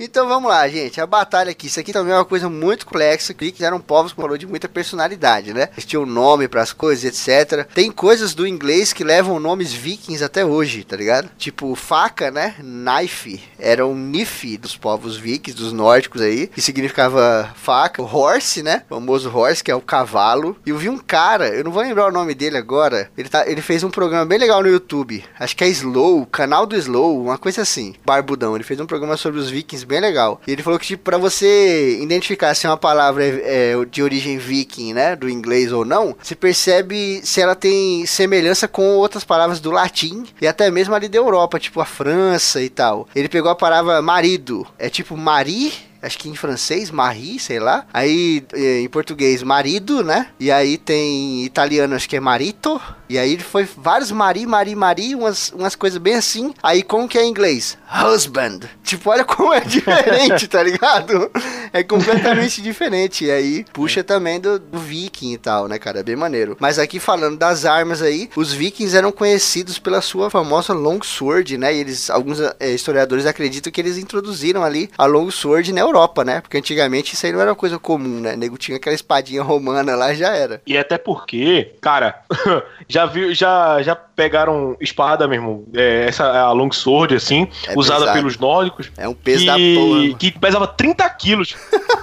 [0.00, 1.00] Então vamos lá, gente.
[1.00, 3.34] A batalha aqui, isso aqui também é uma coisa muito complexa.
[3.34, 5.68] Que eram povos que falou de muita personalidade, né?
[5.72, 7.66] Eles tinham nome pras coisas, etc.
[7.74, 11.28] Tem coisas do inglês que levam nomes vikings até hoje, tá ligado?
[11.36, 12.54] Tipo, faca, né?
[12.60, 13.42] Knife.
[13.58, 18.02] Era um nife dos povos vikings, dos nórdicos aí, que significava faca.
[18.02, 18.84] O horse, né?
[18.88, 20.56] O famoso horse, que é o cavalo.
[20.64, 23.10] E eu vi um cara, eu não vou lembrar o nome dele agora.
[23.18, 25.24] Ele, tá, ele fez um programa bem legal no YouTube.
[25.38, 27.94] Acho que é Slow, canal do Slow, uma coisa assim.
[28.04, 28.54] Barbudão.
[28.54, 30.40] Ele fez um programa sobre os vikings bem legal.
[30.46, 34.38] E ele falou que, tipo, pra você identificar se uma palavra é, é de origem
[34.38, 35.16] viking, né?
[35.16, 40.24] Do inglês ou não, você percebe se ela tem semelhança com outras palavras do latim
[40.40, 43.08] e até mesmo ali da Europa, tipo a França e tal.
[43.14, 44.66] Ele pegou a palavra marido.
[44.78, 47.86] É tipo mari acho que em francês, mari, sei lá.
[47.92, 50.28] Aí eh, em português, marido, né?
[50.38, 52.80] E aí tem em italiano, acho que é marito.
[53.08, 56.52] E aí foi vários mari, mari, mari, umas, umas coisas bem assim.
[56.62, 57.78] Aí como que é em inglês?
[57.90, 58.60] Husband.
[58.84, 61.30] Tipo, olha como é diferente, tá ligado?
[61.72, 63.24] É completamente diferente.
[63.24, 66.00] E aí puxa também do, do viking e tal, né, cara?
[66.00, 66.56] É bem maneiro.
[66.60, 71.74] Mas aqui falando das armas aí, os vikings eram conhecidos pela sua famosa longsword, né?
[71.74, 76.40] E eles, alguns eh, historiadores acreditam que eles introduziram ali a longsword na Europa, né?
[76.40, 78.34] Porque antigamente isso aí não era uma coisa comum, né?
[78.34, 80.60] O nego tinha aquela espadinha romana lá já era.
[80.66, 82.22] E até porque, cara,
[82.88, 88.18] já viu, já, já pegaram espada mesmo, é, essa a longsword, assim, É usada pesado.
[88.18, 88.90] pelos nórdicos.
[88.98, 90.18] É um peso que, da porra.
[90.18, 91.56] que pesava 30 quilos.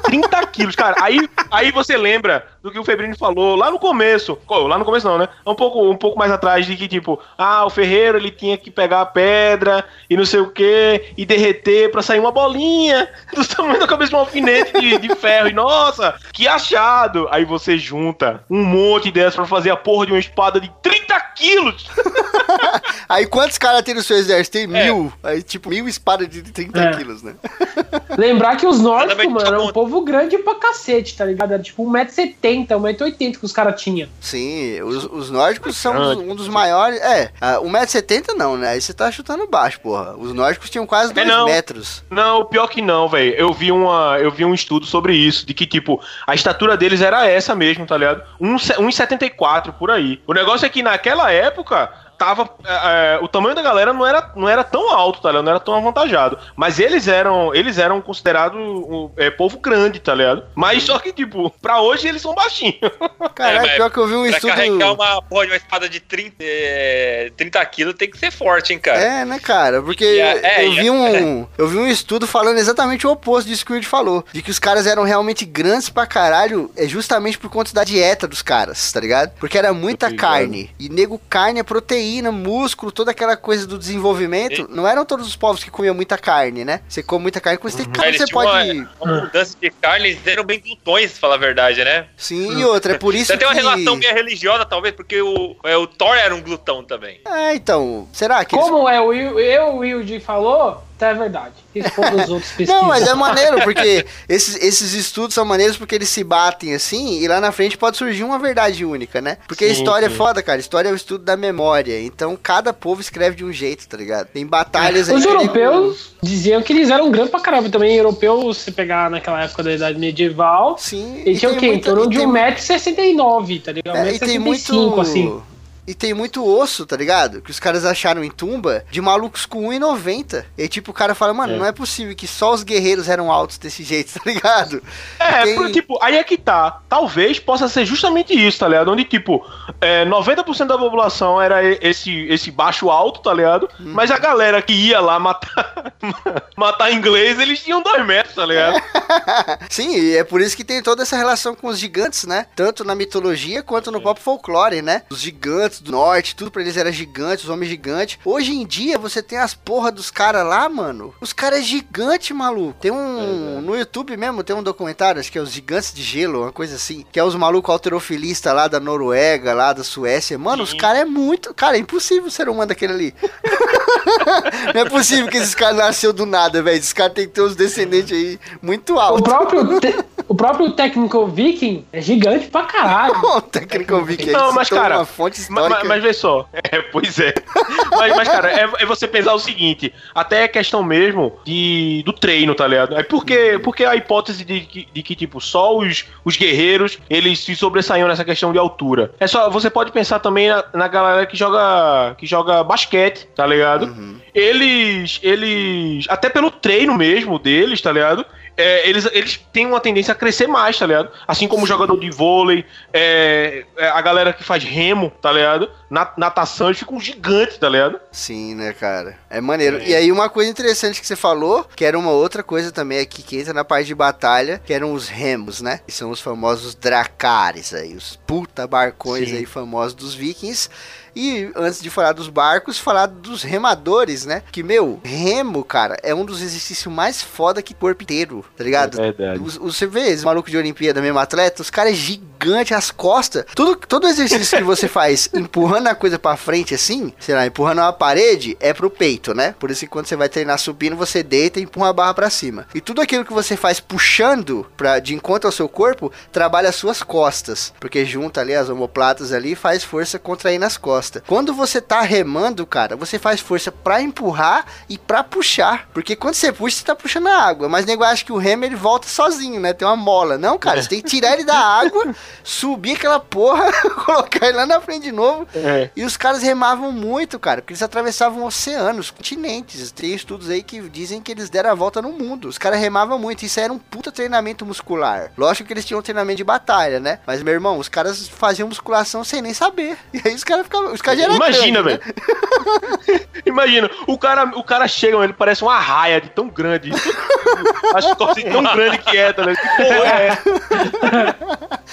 [0.05, 0.95] 30 quilos, cara.
[1.01, 1.19] Aí,
[1.51, 4.39] aí você lembra do que o Febrini falou lá no começo.
[4.49, 5.27] Lá no começo não, né?
[5.45, 8.71] Um pouco, um pouco mais atrás de que, tipo, ah, o ferreiro ele tinha que
[8.71, 13.45] pegar a pedra e não sei o que e derreter pra sair uma bolinha do
[13.45, 15.49] tamanho da cabeça de um alfinete de, de ferro.
[15.49, 17.27] E nossa, que achado!
[17.29, 21.19] Aí você junta um monte dessas pra fazer a porra de uma espada de 30
[21.35, 21.85] quilos.
[23.07, 24.53] Aí quantos caras tem no seu exército?
[24.53, 24.85] Tem É.
[24.85, 25.11] mil.
[25.23, 26.93] Aí tipo, mil espadas de 30 É.
[26.95, 27.35] quilos, né?
[28.17, 31.53] Lembrar que os nórdicos, mano, era tá um povo grande pra cacete, tá ligado?
[31.53, 34.07] Era tipo 1,70m, 1,80m que os caras tinham.
[34.19, 36.99] Sim, os, os nórdicos são um dos maiores.
[37.01, 38.69] É, ah, 1,70m não, né?
[38.69, 40.15] Aí você tá chutando baixo, porra.
[40.17, 41.45] Os nórdicos tinham quase 2 não.
[41.45, 42.03] metros.
[42.09, 43.33] Não, pior que não, velho.
[43.35, 47.01] Eu vi uma, eu vi um estudo sobre isso, de que tipo, a estatura deles
[47.01, 48.23] era essa mesmo, tá ligado?
[48.39, 50.21] Um, 1,74 por aí.
[50.25, 52.49] O negócio é que naquela época tava.
[52.65, 55.43] é, é, o tamanho da galera não era, não era tão alto, tá ligado?
[55.45, 56.37] Não era tão avantajado.
[56.55, 60.43] Mas eles eram, eles eram considerados um, é, povo grande, tá ligado?
[60.55, 62.75] Mas só que, tipo, pra hoje eles são baixinhos.
[63.35, 64.49] Caralho, mas pior que eu vi um Pra estudo.
[64.53, 68.73] carregar uma porra de uma espada de 30, é, 30 quilos tem que ser forte,
[68.73, 68.97] hein, cara.
[68.99, 69.81] É, né, cara?
[69.81, 71.47] Porque a- é, eu a- vi um.
[71.57, 74.23] Eu vi um estudo falando exatamente o oposto disso que o Weird falou.
[74.31, 78.27] De que os caras eram realmente grandes pra caralho, é justamente por conta da dieta
[78.27, 79.31] dos caras, tá ligado?
[79.39, 80.69] Porque era muita carne.
[80.79, 84.67] E nego, carne é proteína, músculo, toda aquela coisa do desenvolvimento.
[84.69, 86.81] Não eram todos os povos que comiam muita carne, né?
[86.87, 88.71] Você come muita carne, quando você tem carne, Eles você pode.
[88.71, 92.07] uma, uma mudança de carne, eles eram bem glutões, falar a verdade, né?
[92.17, 93.61] Sim, e outra, é por isso Você tem uma que.
[93.61, 97.19] relação meio religiosa, talvez, porque o, é, o Thor era um glutão também.
[97.25, 98.07] É, então.
[98.13, 101.53] Será que eles Como é o Will, eu, o Wilde falou, é verdade.
[102.67, 107.19] Não, mas é maneiro, porque esses, esses estudos são maneiros porque eles se batem assim,
[107.21, 109.37] e lá na frente pode surgir uma verdade única, né?
[109.47, 110.13] Porque a Sim, história sim.
[110.13, 110.59] é foda, cara.
[110.59, 112.01] História é o estudo da memória.
[112.01, 114.27] Então cada povo escreve de um jeito, tá ligado?
[114.27, 115.15] Tem batalhas aí.
[115.15, 117.95] Os europeus diziam que eles eram grandes pra caramba também.
[117.95, 121.21] Europeus, se pegar naquela época da Idade Medieval, Sim.
[121.25, 121.67] eles tinham o quê?
[121.67, 123.95] Em torno e de tem- 1,69m, tá ligado?
[123.97, 125.01] é, e tem 1,65m, muito.
[125.01, 125.41] assim.
[125.87, 127.41] E tem muito osso, tá ligado?
[127.41, 130.43] Que os caras acharam em tumba de malucos com 1,90.
[130.57, 131.57] E tipo, o cara fala, mano, É.
[131.57, 134.81] não é possível que só os guerreiros eram altos desse jeito, tá ligado?
[135.19, 136.81] É, Tem- porque, tipo, aí é que tá.
[136.89, 138.91] Talvez possa ser justamente isso, tá ligado?
[138.91, 139.45] Onde, tipo,
[139.79, 143.69] é, 90% da população era esse, esse baixo alto, tá ligado?
[143.79, 143.93] Uhum.
[143.93, 145.93] Mas a galera que ia lá matar,
[146.57, 148.81] matar inglês, eles tinham dois metros, tá ligado?
[149.69, 152.47] Sim, e é por isso que tem toda essa relação com os gigantes, né?
[152.55, 155.03] Tanto na mitologia quanto no próprio folclore, né?
[155.09, 158.19] Os gigantes do norte, tudo pra eles era gigante, os homens gigantes.
[158.23, 161.13] Hoje em dia você tem as porra dos caras lá, mano.
[161.19, 162.77] Os caras é gigante, maluco.
[162.79, 163.61] Tem um.
[163.61, 166.75] No YouTube mesmo tem um documentário, acho que é os Gigantes de Gelo, uma coisa
[166.75, 167.05] assim.
[167.11, 170.37] Que é os malucos alterofilistas lá da Noruega, lá da Suécia.
[170.37, 171.53] Mano, os caras é muito.
[171.53, 173.15] Cara, é impossível ser humano daquele ali.
[174.73, 176.77] Não é possível que esses caras nasceu do nada, velho.
[176.77, 179.21] Esses caras tem que ter uns descendentes aí muito O altos.
[179.23, 179.95] próprio, te-
[180.27, 183.15] o próprio técnico viking é gigante pra caralho.
[183.35, 185.83] O técnico Viking Não, mas, cara, uma fonte Mas, histórica.
[185.87, 187.33] mas vê só, é, pois é.
[187.91, 192.13] mas, mas, cara, é, é você pensar o seguinte: até é questão mesmo de, do
[192.13, 192.95] treino, tá ligado?
[192.97, 197.39] É porque, porque a hipótese de, que- de que, tipo, só os, os guerreiros eles
[197.39, 199.11] se sobressaíam nessa questão de altura.
[199.19, 203.45] É só, você pode pensar também na, na galera que joga, que joga basquete, tá
[203.45, 203.85] ligado?
[203.87, 203.94] Uhum.
[204.33, 208.25] Eles, eles, até pelo treino mesmo deles, tá ligado?
[208.57, 211.11] É, eles, eles têm uma tendência a crescer mais, tá ligado?
[211.27, 215.69] Assim como o jogador de vôlei, é, é, a galera que faz remo, tá ligado?
[215.89, 217.99] Na, natação, eles ficam gigantes, tá ligado?
[218.11, 219.17] Sim, né, cara?
[219.29, 219.81] É maneiro.
[219.81, 223.21] E aí, uma coisa interessante que você falou, que era uma outra coisa também aqui
[223.21, 225.81] que entra na parte de batalha, que eram os remos, né?
[225.85, 229.37] Que são os famosos dracares aí, os puta barcões Sim.
[229.37, 230.69] aí famosos dos vikings.
[231.15, 234.43] E antes de falar dos barcos, falar dos remadores, né?
[234.51, 238.99] Que, meu, remo, cara, é um dos exercícios mais foda que corpo inteiro, tá ligado?
[238.99, 239.39] É verdade.
[239.39, 243.45] Você vê esse maluco de Olimpíada, mesmo atleta, os caras é gigante, as costas.
[243.55, 247.79] Tudo, todo exercício que você faz empurrando a coisa pra frente assim, sei lá, empurrando
[247.79, 249.55] uma parede, é pro peito, né?
[249.57, 252.29] Por isso que quando você vai treinar subindo, você deita e empurra a barra pra
[252.29, 252.67] cima.
[252.75, 256.75] E tudo aquilo que você faz puxando pra, de encontro ao seu corpo, trabalha as
[256.75, 257.73] suas costas.
[257.79, 261.04] Porque junta ali as omoplatas ali e faz força contraindo as costas.
[261.27, 265.89] Quando você tá remando, cara, você faz força pra empurrar e pra puxar.
[265.93, 267.69] Porque quando você puxa, você tá puxando a água.
[267.69, 269.73] Mas o nego acha que o remo ele volta sozinho, né?
[269.73, 270.37] Tem uma mola.
[270.37, 273.71] Não, cara, você tem que tirar ele da água, subir aquela porra,
[274.05, 275.47] colocar ele lá na frente de novo.
[275.53, 275.89] É.
[275.95, 279.91] E os caras remavam muito, cara, porque eles atravessavam oceanos, continentes.
[279.91, 282.47] Tem estudos aí que dizem que eles deram a volta no mundo.
[282.47, 283.43] Os caras remavam muito.
[283.43, 285.31] Isso era um puta treinamento muscular.
[285.37, 287.19] Lógico que eles tinham um treinamento de batalha, né?
[287.25, 289.97] Mas, meu irmão, os caras faziam musculação sem nem saber.
[290.15, 290.94] E aí os caras ficavam.
[290.95, 292.01] Os caras já eram Imagina, velho.
[293.45, 296.89] Imagina, o cara, o cara chega, ele parece uma raia de tão grande.
[297.93, 299.61] As costas de tão grande que é, tá ligado?
[299.61, 301.39] Que porra é essa?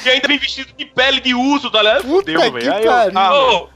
[0.05, 2.03] E ainda vem vestido de pele de urso, tá ligado?
[2.05, 2.75] Fudeu, velho.
[2.75, 3.69] Aí eu- ah,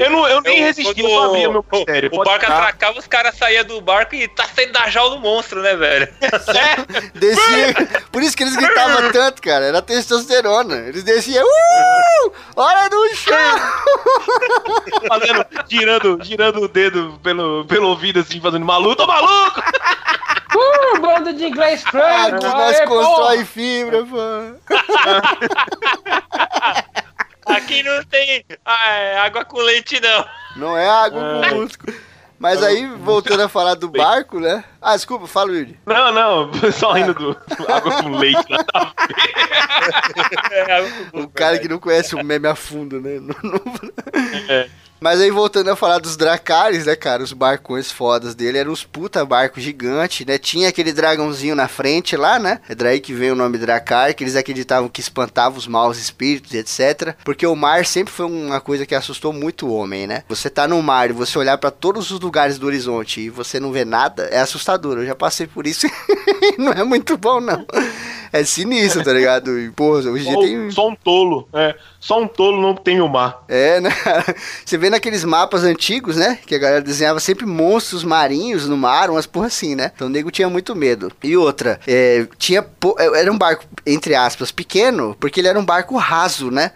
[0.00, 2.08] eu, não, eu nem eu- resisti, eu abria meu mistério.
[2.12, 2.56] O barco ficar.
[2.58, 6.08] atracava, os caras saíam do barco e tá saindo da jaula do monstro, né, velho?
[7.14, 7.74] Descia.
[8.10, 9.66] Por isso que eles gritavam tanto, cara.
[9.66, 10.76] Era testosterona.
[10.88, 11.44] Eles desciam.
[11.44, 12.32] Uh!
[12.56, 13.34] Hora do chão!
[15.08, 19.62] fazendo, girando, girando o dedo pelo, pelo ouvido, assim, fazendo maluco, tô maluco!
[20.54, 22.38] Uh, bando de inglês Ah, franco!
[22.40, 24.18] que nós aê, constrói fibra, pô.
[27.54, 30.26] Aqui não tem ah, é, água com leite, não.
[30.56, 31.94] Não é água com músculo.
[32.42, 34.64] Mas aí, voltando a falar do barco, né?
[34.80, 35.78] Ah, desculpa, fala, Yuri.
[35.86, 37.30] Não, não, só rindo do
[37.72, 38.44] água com leite.
[38.50, 38.58] né?
[40.50, 43.20] É, O cara que não conhece o meme a fundo, né?
[43.20, 43.60] Não- não-
[44.48, 44.68] É.
[45.02, 47.24] Mas aí voltando a falar dos Dracares, né, cara?
[47.24, 50.38] Os barcões fodas dele eram os puta barcos gigantes, né?
[50.38, 52.60] Tinha aquele dragãozinho na frente lá, né?
[52.68, 56.54] É daí que vem o nome Dracar, que eles acreditavam que espantava os maus espíritos,
[56.54, 57.16] etc.
[57.24, 60.22] Porque o mar sempre foi uma coisa que assustou muito o homem, né?
[60.28, 63.58] Você tá no mar e você olhar pra todos os lugares do horizonte e você
[63.58, 64.98] não vê nada, é assustador.
[64.98, 65.84] Eu já passei por isso
[66.54, 67.66] e não é muito bom, não.
[68.32, 69.58] É sinistro, tá ligado?
[69.58, 70.70] E, porra, hoje em dia tem.
[70.70, 71.74] só um tolo, é.
[72.00, 73.44] Só um tolo não tem o mar.
[73.46, 73.90] É, né?
[74.64, 76.38] Você vê naqueles mapas antigos, né?
[76.46, 79.92] Que a galera desenhava sempre monstros marinhos no mar, umas porra assim, né?
[79.94, 81.12] Então o nego tinha muito medo.
[81.22, 82.62] E outra, é, tinha.
[82.62, 86.70] po- Era um barco, entre aspas, pequeno, porque ele era um barco raso, né?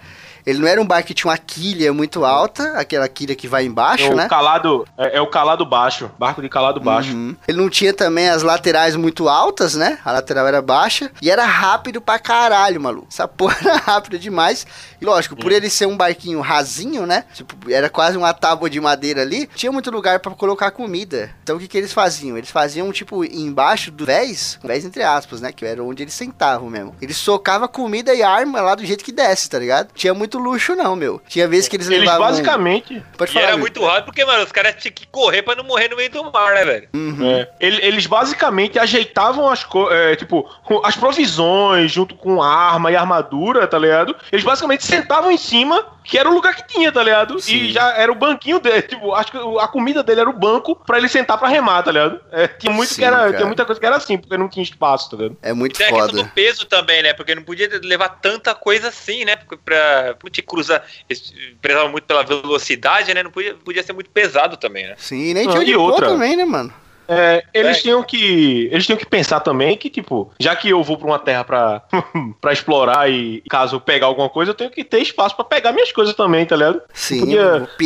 [0.46, 3.64] Ele não era um barco que tinha uma quilha muito alta, aquela quilha que vai
[3.64, 4.28] embaixo, É o né?
[4.28, 7.12] calado, é, é o calado baixo, barco de calado baixo.
[7.12, 7.34] Uhum.
[7.48, 9.98] Ele não tinha também as laterais muito altas, né?
[10.04, 11.10] A lateral era baixa.
[11.20, 13.08] E era rápido pra caralho, maluco.
[13.10, 14.66] Essa porra era rápida demais.
[15.00, 17.24] E lógico, por ele ser um barquinho rasinho, né?
[17.34, 19.48] Tipo, era quase uma tábua de madeira ali.
[19.54, 21.30] Tinha muito lugar pra colocar comida.
[21.42, 22.38] Então o que, que eles faziam?
[22.38, 25.50] Eles faziam, tipo, embaixo do vés, vés entre aspas, né?
[25.50, 26.94] Que era onde eles sentavam mesmo.
[27.02, 29.88] Eles socavam comida e arma lá do jeito que desce, tá ligado?
[29.94, 31.20] Tinha muito luxo, não, meu.
[31.28, 32.26] Tinha vezes que eles, Eles levavam.
[32.26, 33.02] basicamente.
[33.16, 33.44] Pode E falar.
[33.46, 33.60] era Will.
[33.60, 36.24] muito rápido porque, mano, os caras tinham que correr pra não morrer no meio do
[36.32, 36.88] mar, né, velho?
[36.94, 37.30] Uhum.
[37.30, 40.48] é, ele- eles basicamente ajeitavam as coisas, tipo,
[40.84, 44.14] as provisões junto com arma e armadura, tá ligado?
[44.30, 47.40] Eles basicamente sentavam em cima, que era o lugar que tinha, tá ligado?
[47.40, 47.56] Sim.
[47.56, 50.76] E já era o banquinho dele, tipo, acho que a comida dele era o banco
[50.86, 52.20] pra ele sentar pra remar, tá ligado?
[52.30, 53.32] É, tinha muito Sim, que era, cara.
[53.34, 55.36] tinha muita coisa que era assim, porque não tinha espaço, tá ligado?
[55.42, 57.12] É muito Tem a questão do peso também, né?
[57.12, 59.36] Porque não podia levar tanta coisa assim, né?
[59.64, 63.22] Pra te cruzar, eles prezavam muito pela velocidade, né?
[63.22, 64.94] Não podia, podia ser muito pesado também, né?
[64.96, 66.08] Sim, nem Ah, tinha e onde pôr outra?
[66.08, 66.72] também, né, mano?
[67.08, 67.80] É, eles É.
[67.82, 68.68] tinham que.
[68.72, 71.82] Eles tinham que pensar também que, tipo, já que eu vou pra uma terra pra,
[72.40, 75.70] pra explorar e caso eu pegar alguma coisa, eu tenho que ter espaço pra pegar
[75.70, 76.82] minhas coisas também, tá ligado?
[76.92, 77.36] Sim,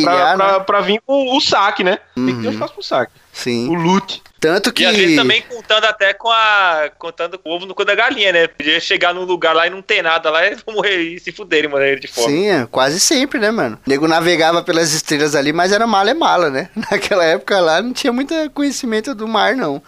[0.03, 0.81] pra, né?
[0.81, 1.99] vir com o saque, né?
[2.15, 2.53] Tem que ter Uhum.
[2.53, 3.11] espaço pro saque.
[3.33, 3.69] Sim.
[3.69, 4.21] O loot.
[4.39, 4.83] Tanto que.
[4.83, 6.89] E às vezes também contando até com a.
[6.97, 8.47] contando com o ovo no cu da galinha, né?
[8.47, 11.69] Podia chegar num lugar lá e não ter nada lá e morrer e se fuderem,
[11.69, 12.27] morrer de fome.
[12.27, 13.79] Sim, é, quase sempre, né, mano?
[13.85, 16.69] O nego navegava pelas estrelas ali, mas era mala é mala, né?
[16.91, 19.81] Naquela época lá não tinha muito conhecimento do mar, não.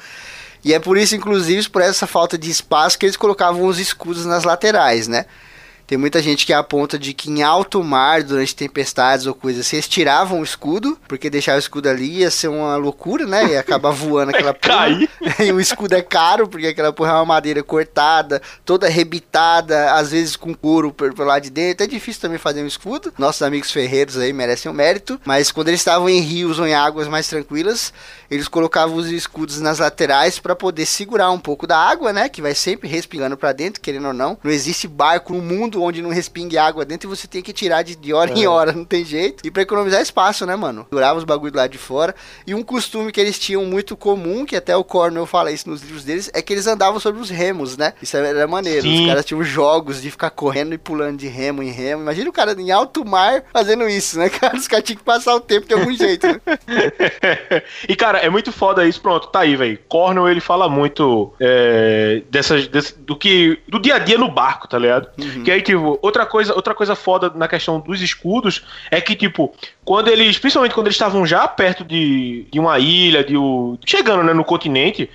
[0.64, 4.26] E é por isso, inclusive, por essa falta de espaço, que eles colocavam os escudos
[4.26, 5.26] nas laterais, né?
[5.94, 9.76] Tem muita gente que aponta de que em alto mar, durante tempestades ou coisas assim,
[9.76, 13.52] eles tiravam o escudo, porque deixar o escudo ali ia ser uma loucura, né?
[13.52, 14.74] Ia acabar voando aquela porra.
[14.74, 15.08] Cair.
[15.40, 20.10] e o escudo é caro, porque aquela porra é uma madeira cortada, toda arrebitada, às
[20.10, 21.84] vezes com couro por lá de dentro.
[21.84, 23.14] É difícil também fazer um escudo.
[23.16, 25.22] Nossos amigos ferreiros aí merecem o mérito.
[25.24, 27.94] Mas quando eles estavam em rios ou em águas mais tranquilas,
[28.32, 32.30] eles colocavam os escudos nas laterais para poder segurar um pouco da água, né?
[32.30, 34.40] Que vai sempre respingando para dentro, querendo ou não.
[34.44, 37.82] Não existe barco no mundo onde não respingue água dentro e você tem que tirar
[37.84, 39.46] de, de hora em hora, não tem jeito.
[39.46, 40.86] E para economizar espaço, né, mano?
[40.92, 42.16] Durava os bagulho lá de fora.
[42.46, 45.82] E um costume que eles tinham muito comum, que até o Cornell fala isso nos
[45.82, 47.94] livros deles, é que eles andavam sobre os remos, né?
[48.02, 48.82] Isso era maneiro.
[48.84, 49.02] Sim.
[49.02, 52.02] Os caras tinham jogos de ficar correndo e pulando de remo em remo.
[52.02, 54.56] Imagina o cara em alto mar fazendo isso, né, cara?
[54.56, 56.42] Os caras tinham que passar o tempo de algum jeito, né?
[57.88, 59.02] e, cara, é muito foda isso.
[59.02, 59.80] Pronto, tá aí, velho.
[59.88, 63.60] Cornell, ele fala muito é, dessas, desse- do que.
[63.68, 65.10] do dia a dia no barco, tá ligado?
[65.44, 69.54] Que aí, tipo, outra coisa, outra coisa foda na questão dos escudos é que, tipo,
[69.84, 70.38] quando eles.
[70.38, 74.44] Principalmente quando eles estavam já perto de, de uma ilha, de o, chegando né, no
[74.44, 75.10] continente.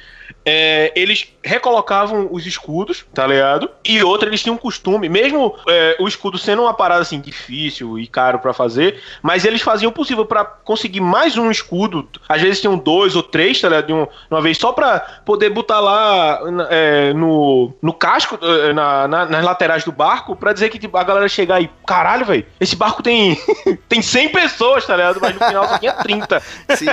[0.51, 3.69] É, eles recolocavam os escudos, tá ligado?
[3.85, 7.99] E outra, eles tinham um costume, mesmo é, o escudo sendo uma parada assim difícil
[7.99, 12.09] e caro pra fazer, mas eles faziam o possível pra conseguir mais um escudo.
[12.29, 13.87] Às vezes tinham dois ou três, tá ligado?
[13.87, 18.73] De, um- de uma vez, só pra poder botar lá é, no, no casco, é,
[18.73, 22.25] na- na- nas laterais do barco, pra dizer que tipo, a galera chegar e, caralho,
[22.25, 23.37] velho, esse barco tem,
[23.89, 25.19] tem 100 pessoas, tá ligado?
[25.21, 26.41] Mas no final só tinha 30.
[26.77, 26.87] Sim.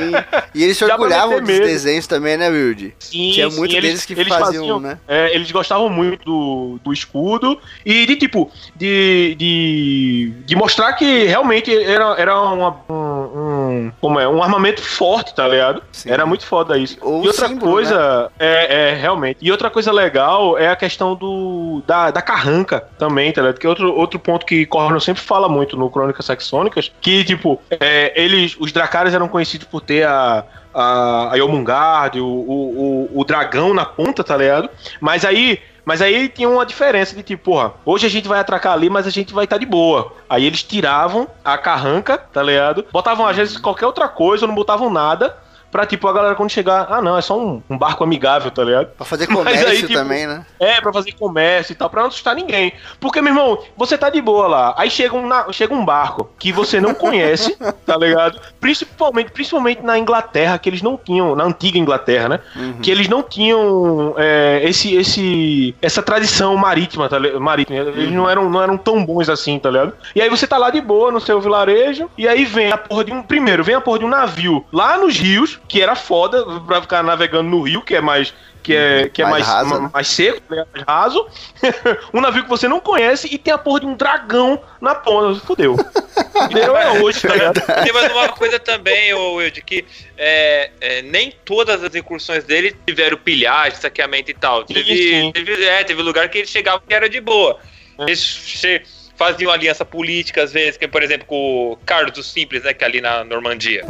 [0.53, 1.65] E eles se orgulhavam dos medo.
[1.65, 2.94] desenhos também, né, Wilde?
[2.99, 4.97] Sim, Tinha sim, muito eles- deles que eles faziam, né?
[5.07, 11.23] é, eles gostavam muito do, do escudo e de tipo, de, de, de mostrar que
[11.26, 15.81] realmente era, era uma- um, um- como é, um armamento forte, tá ligado?
[15.91, 16.09] Sim.
[16.11, 16.97] Era muito foda isso.
[17.01, 19.38] Ou e outra símbolo, coisa, é, é, realmente.
[19.41, 23.59] E outra coisa legal é a questão do da, da carranca também, tá ligado?
[23.59, 27.61] Que é outro, outro ponto que Cornell sempre fala muito no Crônicas Saxônicas, que, tipo,
[27.80, 30.43] é, eles, os Dracarys eram conhecidos por ter a,
[30.76, 34.69] a, a Yomungard, o, o, o, o dragão na ponta, tá ligado?
[34.99, 35.60] Mas aí.
[35.85, 39.06] Mas aí tinha uma diferença de tipo, porra, hoje a gente vai atracar ali, mas
[39.06, 40.14] a gente vai estar de boa.
[40.27, 42.84] Aí eles tiravam a carranca, tá ligado?
[42.91, 45.38] Botavam às vezes qualquer outra coisa, não botavam nada.
[45.71, 48.63] Pra, tipo, a galera quando chegar, ah, não, é só um, um barco amigável, tá
[48.63, 48.87] ligado?
[48.95, 50.45] Pra fazer comércio aí, tipo, também, né?
[50.59, 52.73] É, pra fazer comércio e tal, pra não assustar ninguém.
[52.99, 56.29] Porque, meu irmão, você tá de boa lá, aí chega um, na- chega um barco
[56.39, 58.39] que você não conhece, tá ligado?
[58.59, 62.39] Principalmente, principalmente na Inglaterra, que eles não tinham, na antiga Inglaterra, né?
[62.81, 67.41] Que eles não tinham é, esse, esse, essa tradição marítima, tá ligado?
[67.41, 67.77] Marítima.
[67.79, 69.93] Eles não eram, não eram tão bons assim, tá ligado?
[70.15, 73.03] E aí você tá lá de boa no seu vilarejo, e aí vem a porra
[73.03, 73.21] de um.
[73.21, 77.03] Primeiro, vem a porra de um navio lá nos rios, que era foda pra ficar
[77.03, 78.33] navegando no rio, que é mais.
[78.63, 79.89] Que é, que é Mais mais, raso, ma- né?
[79.93, 80.65] mais seco, né?
[80.73, 81.27] mais raso.
[82.11, 85.39] um navio que você não conhece e tem a porra de um dragão na ponta.
[85.45, 85.75] Fudeu.
[86.33, 87.61] Fudeu é hoje, tá ligado?
[87.83, 89.85] Tem mais uma coisa também, ô Will, de que
[90.17, 94.65] é, é, nem todas as incursões dele tiveram pilhagem, saqueamento e tal.
[94.67, 95.31] Sim, Teve, sim.
[95.31, 97.59] teve, é, teve lugar que ele chegava que era de boa.
[97.99, 98.81] Eles che-
[99.15, 102.83] faziam aliança política, às vezes, que, por exemplo, com o Carlos do Simples, né, que
[102.83, 103.83] é ali na Normandia.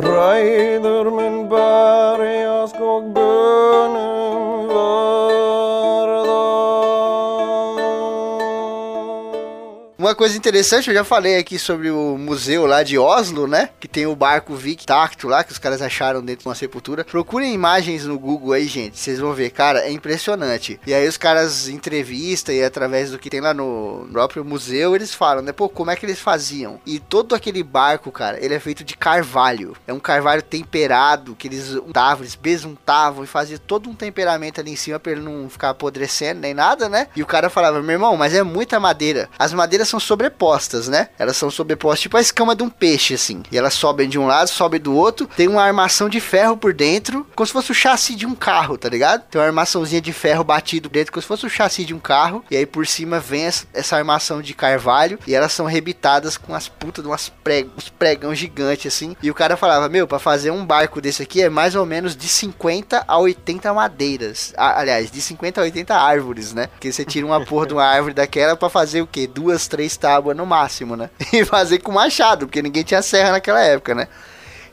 [10.06, 13.72] Uma coisa interessante, eu já falei aqui sobre o museu lá de Oslo, né?
[13.80, 17.04] Que tem o barco Vic Tacto lá, que os caras acharam dentro de uma sepultura.
[17.04, 19.00] Procurem imagens no Google aí, gente.
[19.00, 20.80] Vocês vão ver, cara, é impressionante.
[20.86, 25.12] E aí os caras entrevistam e através do que tem lá no próprio museu, eles
[25.12, 25.52] falam, né?
[25.52, 26.80] Pô, como é que eles faziam?
[26.86, 29.76] E todo aquele barco, cara, ele é feito de carvalho.
[29.88, 34.70] É um carvalho temperado, que eles untavam, eles besuntavam e faziam todo um temperamento ali
[34.70, 37.08] em cima pra ele não ficar apodrecendo nem nada, né?
[37.16, 39.28] E o cara falava, meu irmão, mas é muita madeira.
[39.40, 41.10] As madeiras são sobrepostas, né?
[41.18, 43.44] Elas são sobrepostas, tipo a escama de um peixe, assim.
[43.52, 45.28] E elas sobem de um lado, sobem do outro.
[45.36, 48.78] Tem uma armação de ferro por dentro, como se fosse o chassi de um carro,
[48.78, 49.24] tá ligado?
[49.30, 52.44] Tem uma armaçãozinha de ferro batido dentro, como se fosse o chassi de um carro.
[52.50, 55.18] E aí por cima vem essa- armação de carvalho.
[55.26, 59.16] E elas são rebitadas com as putas de umas preg uns pregão gigante, assim.
[59.22, 62.16] E o cara falava, meu, pra fazer um barco desse aqui é mais ou menos
[62.16, 64.54] de 50 a 80 madeiras.
[64.58, 66.68] A- aliás, de 50 a 80 árvores, né?
[66.68, 69.28] Porque você tira uma porra de uma árvore daquela pra fazer o quê?
[69.28, 71.10] Duas, três tábuas no máximo, né?
[71.34, 74.08] E fazer com machado, porque ninguém tinha serra naquela época, né?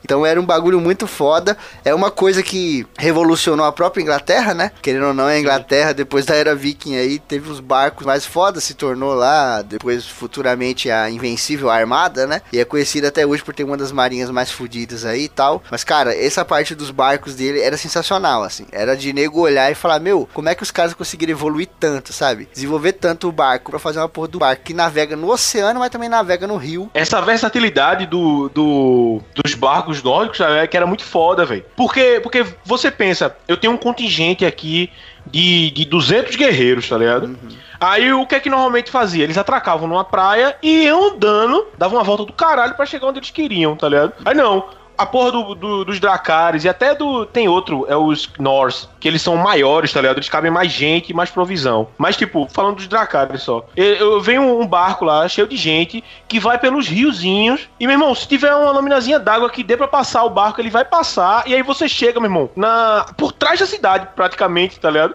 [0.05, 1.57] Então era um bagulho muito foda.
[1.85, 4.71] É uma coisa que revolucionou a própria Inglaterra, né?
[4.83, 8.61] Querendo ou não, a Inglaterra, depois da era viking aí, teve os barcos mais foda,
[8.61, 12.43] se tornou lá, depois futuramente a Invencível Armada, né?
[12.53, 15.63] E é conhecida até hoje por ter uma das marinhas mais fodidas aí e tal.
[15.71, 18.67] Mas, cara, essa parte dos barcos dele era sensacional, assim.
[18.73, 22.13] Era de nego olhar e falar, meu, como é que os caras conseguiram evoluir tanto,
[22.13, 22.49] sabe?
[22.53, 25.91] Desenvolver tanto o barco pra fazer uma porra do barco que navega no oceano, mas
[25.91, 26.91] também navega no rio.
[26.95, 31.65] Essa versatilidade do, do- dos barcos nórdicos é que era muito foda, velho.
[31.77, 34.89] Porque, porque você pensa, eu tenho um contingente aqui
[35.27, 37.37] de, de 200 guerreiros, tá ligado?
[37.81, 39.25] Aí o que é que normalmente fazia?
[39.25, 43.19] Eles atracavam numa praia e iam andando, davam uma volta do caralho pra chegar onde
[43.19, 44.13] eles queriam, tá ligado?
[44.25, 44.67] Aí não.
[44.97, 47.25] A porra do- do- dos Dracares e até do.
[47.27, 50.19] Tem outro, é os Norse, que eles são maiores, tá ligado?
[50.19, 51.89] Eles cabem mais gente e mais provisão.
[51.99, 53.65] Mas, tipo, falando dos Dracares só.
[53.77, 57.69] Eu, eu venho um barco lá, cheio de gente, que vai pelos riozinhos.
[57.81, 60.71] E, meu irmão, se tiver uma laminazinha d'água que dê pra passar o barco, ele
[60.71, 61.47] vai passar.
[61.49, 65.15] E aí você chega, meu irmão, na, por trás da cidade, praticamente, tá ligado?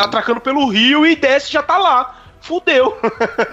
[0.00, 2.15] Atracando pelo rio e desce e já tá lá.
[2.46, 2.96] Fudeu.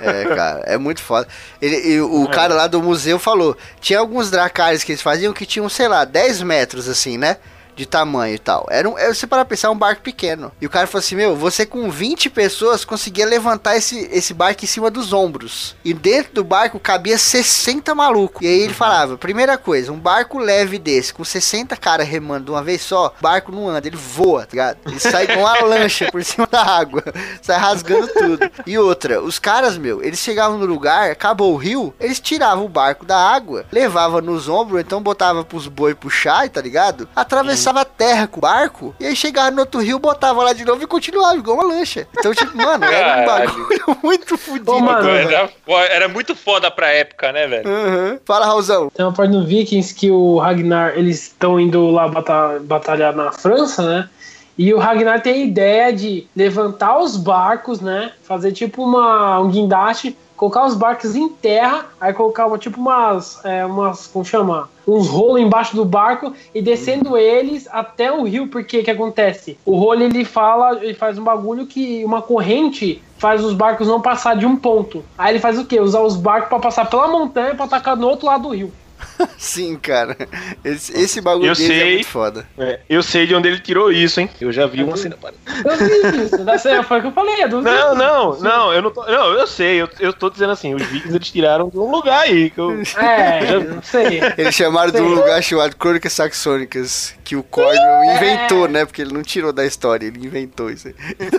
[0.01, 1.27] É, cara, é muito foda.
[1.61, 5.45] Ele, e o cara lá do museu falou: tinha alguns dracares que eles faziam que
[5.45, 7.37] tinham, sei lá, 10 metros assim, né?
[7.75, 8.67] De tamanho e tal.
[8.69, 10.51] Era um, é, você para pensar, um barco pequeno.
[10.61, 14.63] E o cara falou assim: Meu, você com 20 pessoas conseguia levantar esse, esse barco
[14.63, 15.75] em cima dos ombros.
[15.83, 18.41] E dentro do barco cabia 60 malucos.
[18.41, 22.51] E aí ele falava: Primeira coisa, um barco leve desse, com 60 caras remando de
[22.51, 24.77] uma vez só, barco não anda, ele voa, tá ligado?
[24.85, 27.03] Ele sai com uma lancha por cima da água,
[27.41, 28.51] sai rasgando tudo.
[28.65, 32.69] E outra, os caras, meu, eles chegavam no lugar, acabou o rio, eles tiravam o
[32.69, 37.07] barco da água, levavam nos ombros, então botava pros boi puxar, tá ligado?
[37.15, 40.65] Atravessava a terra com o barco, e aí chegava no outro rio, botava lá de
[40.65, 42.07] novo e continuava, igual uma lancha.
[42.17, 44.71] Então, tipo, mano, era um bagulho muito fudido.
[44.71, 45.09] Ô, mano.
[45.09, 45.49] Era,
[45.89, 47.69] era muito foda pra época, né, velho?
[47.69, 48.19] Uhum.
[48.25, 48.89] Fala, Raulzão.
[48.89, 53.31] Tem uma parte no Vikings que o Ragnar, eles estão indo lá bata- batalhar na
[53.31, 54.09] França, né?
[54.57, 58.11] E o Ragnar tem a ideia de levantar os barcos, né?
[58.23, 63.65] Fazer tipo uma, um guindaste, colocar os barcos em terra, aí colocar tipo umas, é,
[63.65, 64.69] umas, como chama?
[64.85, 69.57] Uns rolos embaixo do barco e descendo eles até o rio, porque que acontece?
[69.65, 74.01] O rolo ele fala, ele faz um bagulho que uma corrente faz os barcos não
[74.01, 75.03] passar de um ponto.
[75.17, 75.79] Aí ele faz o quê?
[75.79, 78.71] Usar os barcos pra passar pela montanha pra atacar no outro lado do rio.
[79.37, 80.15] Sim, cara.
[80.63, 81.93] Esse, esse bagulho Eu dele é sei.
[81.95, 82.45] muito foda.
[82.57, 84.29] É, eu sei de onde ele tirou isso, hein?
[84.39, 85.17] Eu já vi uma cena.
[85.65, 88.81] Eu vi isso, dessa foi o que eu falei, é do Não, não, não, eu
[88.81, 89.03] não tô.
[89.05, 92.21] Não, eu sei, eu, eu tô dizendo assim, os vikings eles tiraram de um lugar
[92.21, 92.49] aí.
[92.49, 94.21] Que eu, É, não sei.
[94.37, 95.15] Eles chamaram de um Sei.
[95.15, 98.85] lugar chamado Crônicas Saxônicas, que o Cornwell inventou, né?
[98.85, 100.95] Porque ele não tirou da história, ele inventou isso aí.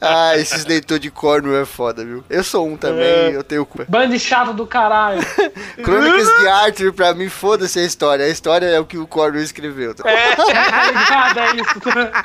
[0.00, 2.24] ah, esses leitores de Cornwell é foda, viu?
[2.28, 3.30] Eu sou um também, É.
[3.36, 3.86] eu tenho culpa.
[3.88, 5.22] Bando chato do caralho.
[5.82, 8.24] Crônicas de Arthur, pra mim, foda-se a história.
[8.24, 9.94] A história é o que o Cornwell escreveu.
[9.94, 10.04] tá?
[10.12, 11.38] Tá ligado?
[11.38, 12.22] É isso.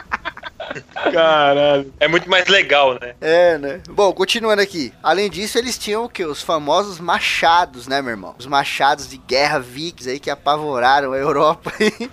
[1.11, 1.93] Caralho.
[1.99, 3.13] É muito mais legal, né?
[3.21, 3.81] É, né?
[3.89, 4.93] Bom, continuando aqui.
[5.01, 6.25] Além disso, eles tinham o quê?
[6.25, 8.35] Os famosos machados, né, meu irmão?
[8.37, 12.11] Os machados de guerra vikings aí que apavoraram a Europa aí.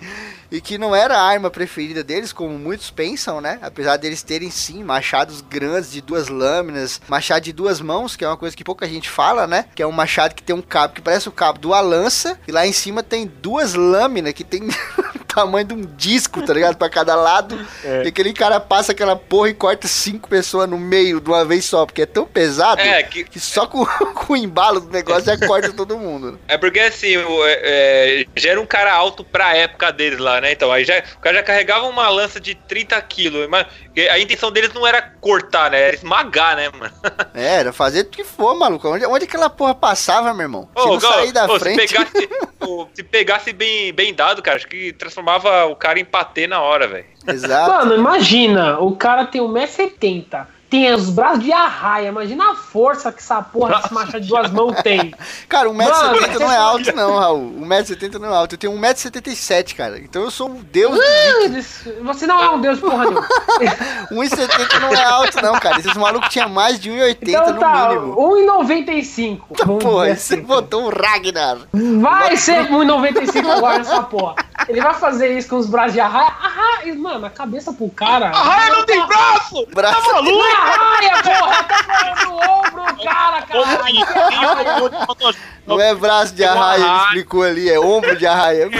[0.55, 3.59] E que não era a arma preferida deles, como muitos pensam, né?
[3.61, 8.27] Apesar deles terem sim machados grandes de duas lâminas, machado de duas mãos, que é
[8.27, 9.65] uma coisa que pouca gente fala, né?
[9.75, 12.39] Que é um machado que tem um cabo que parece o cabo de uma lança,
[12.47, 14.61] e lá em cima tem duas lâminas que tem
[15.35, 16.77] tamanho de um disco, tá ligado?
[16.77, 17.57] Pra cada lado.
[18.03, 21.65] E aquele cara passa aquela porra e corta cinco pessoas no meio de uma vez
[21.65, 23.85] só, porque é tão pesado É, que, que só com,
[24.15, 26.39] com o embalo do negócio já corta todo mundo.
[26.47, 30.39] é porque assim, o, é, é, já era um cara alto pra época deles lá,
[30.41, 30.51] né?
[30.51, 33.47] Então, aí já, o cara já carregava uma lança de 30 quilos.
[33.49, 33.67] Mas
[34.09, 35.81] a intenção deles não era cortar, né?
[35.81, 36.93] Era esmagar, né, mano?
[37.33, 38.87] É, era fazer o que for, maluco.
[38.87, 40.69] Onde, onde aquela porra passava, meu irmão?
[40.77, 41.81] Se não Gal, sair da ô, frente.
[41.81, 42.29] Se pegasse,
[42.61, 45.24] ô, se pegasse bem, bem dado, cara, acho que transformava
[45.69, 47.05] o cara em patê na hora, velho.
[47.27, 47.71] Exato.
[47.71, 50.45] Mano, imagina, o cara tem 1,70m,
[50.83, 52.09] tem os braços de arraia.
[52.09, 55.13] Imagina a força que essa porra desse machado de duas mãos tem.
[55.47, 57.51] Cara, Mano, 1,70m não é alto, não, Raul.
[57.61, 58.53] 1,70m não é alto.
[58.55, 59.97] Eu tenho 1,77m, cara.
[59.99, 60.97] Então eu sou um deus
[61.43, 63.27] Eles- Você não é um deus de porra nenhuma.
[64.11, 65.79] 1,70 não é alto, não, cara.
[65.79, 68.15] Esses malucos tinham mais de 1,80 Então no tá, mínimo.
[68.15, 69.41] 1,95.
[69.65, 70.41] Vamos Porra, você assim.
[70.43, 71.57] botou um Ragnar.
[72.01, 74.35] Vai ser 1,95 agora nessa porra.
[74.67, 76.31] Ele vai fazer isso com os braços de arraia.
[76.41, 78.29] Arraia, mano, a cabeça pro cara.
[78.29, 79.67] A raia não tem braço!
[79.73, 80.01] Braço.
[80.07, 80.37] Tá maluco?
[80.65, 81.63] Não é arraia, porra!
[81.63, 85.35] Tá falando do ombro, cara, caralho.
[85.65, 87.03] Não é braço de arraia, ele arraia.
[87.05, 87.69] explicou ali.
[87.69, 88.69] É ombro de arraia.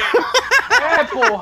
[0.97, 1.41] É, porra.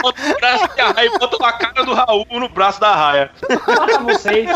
[0.00, 3.30] Bota o braço de arraia e bota a cara do Raul no braço da raia.
[3.66, 4.48] Mata vocês.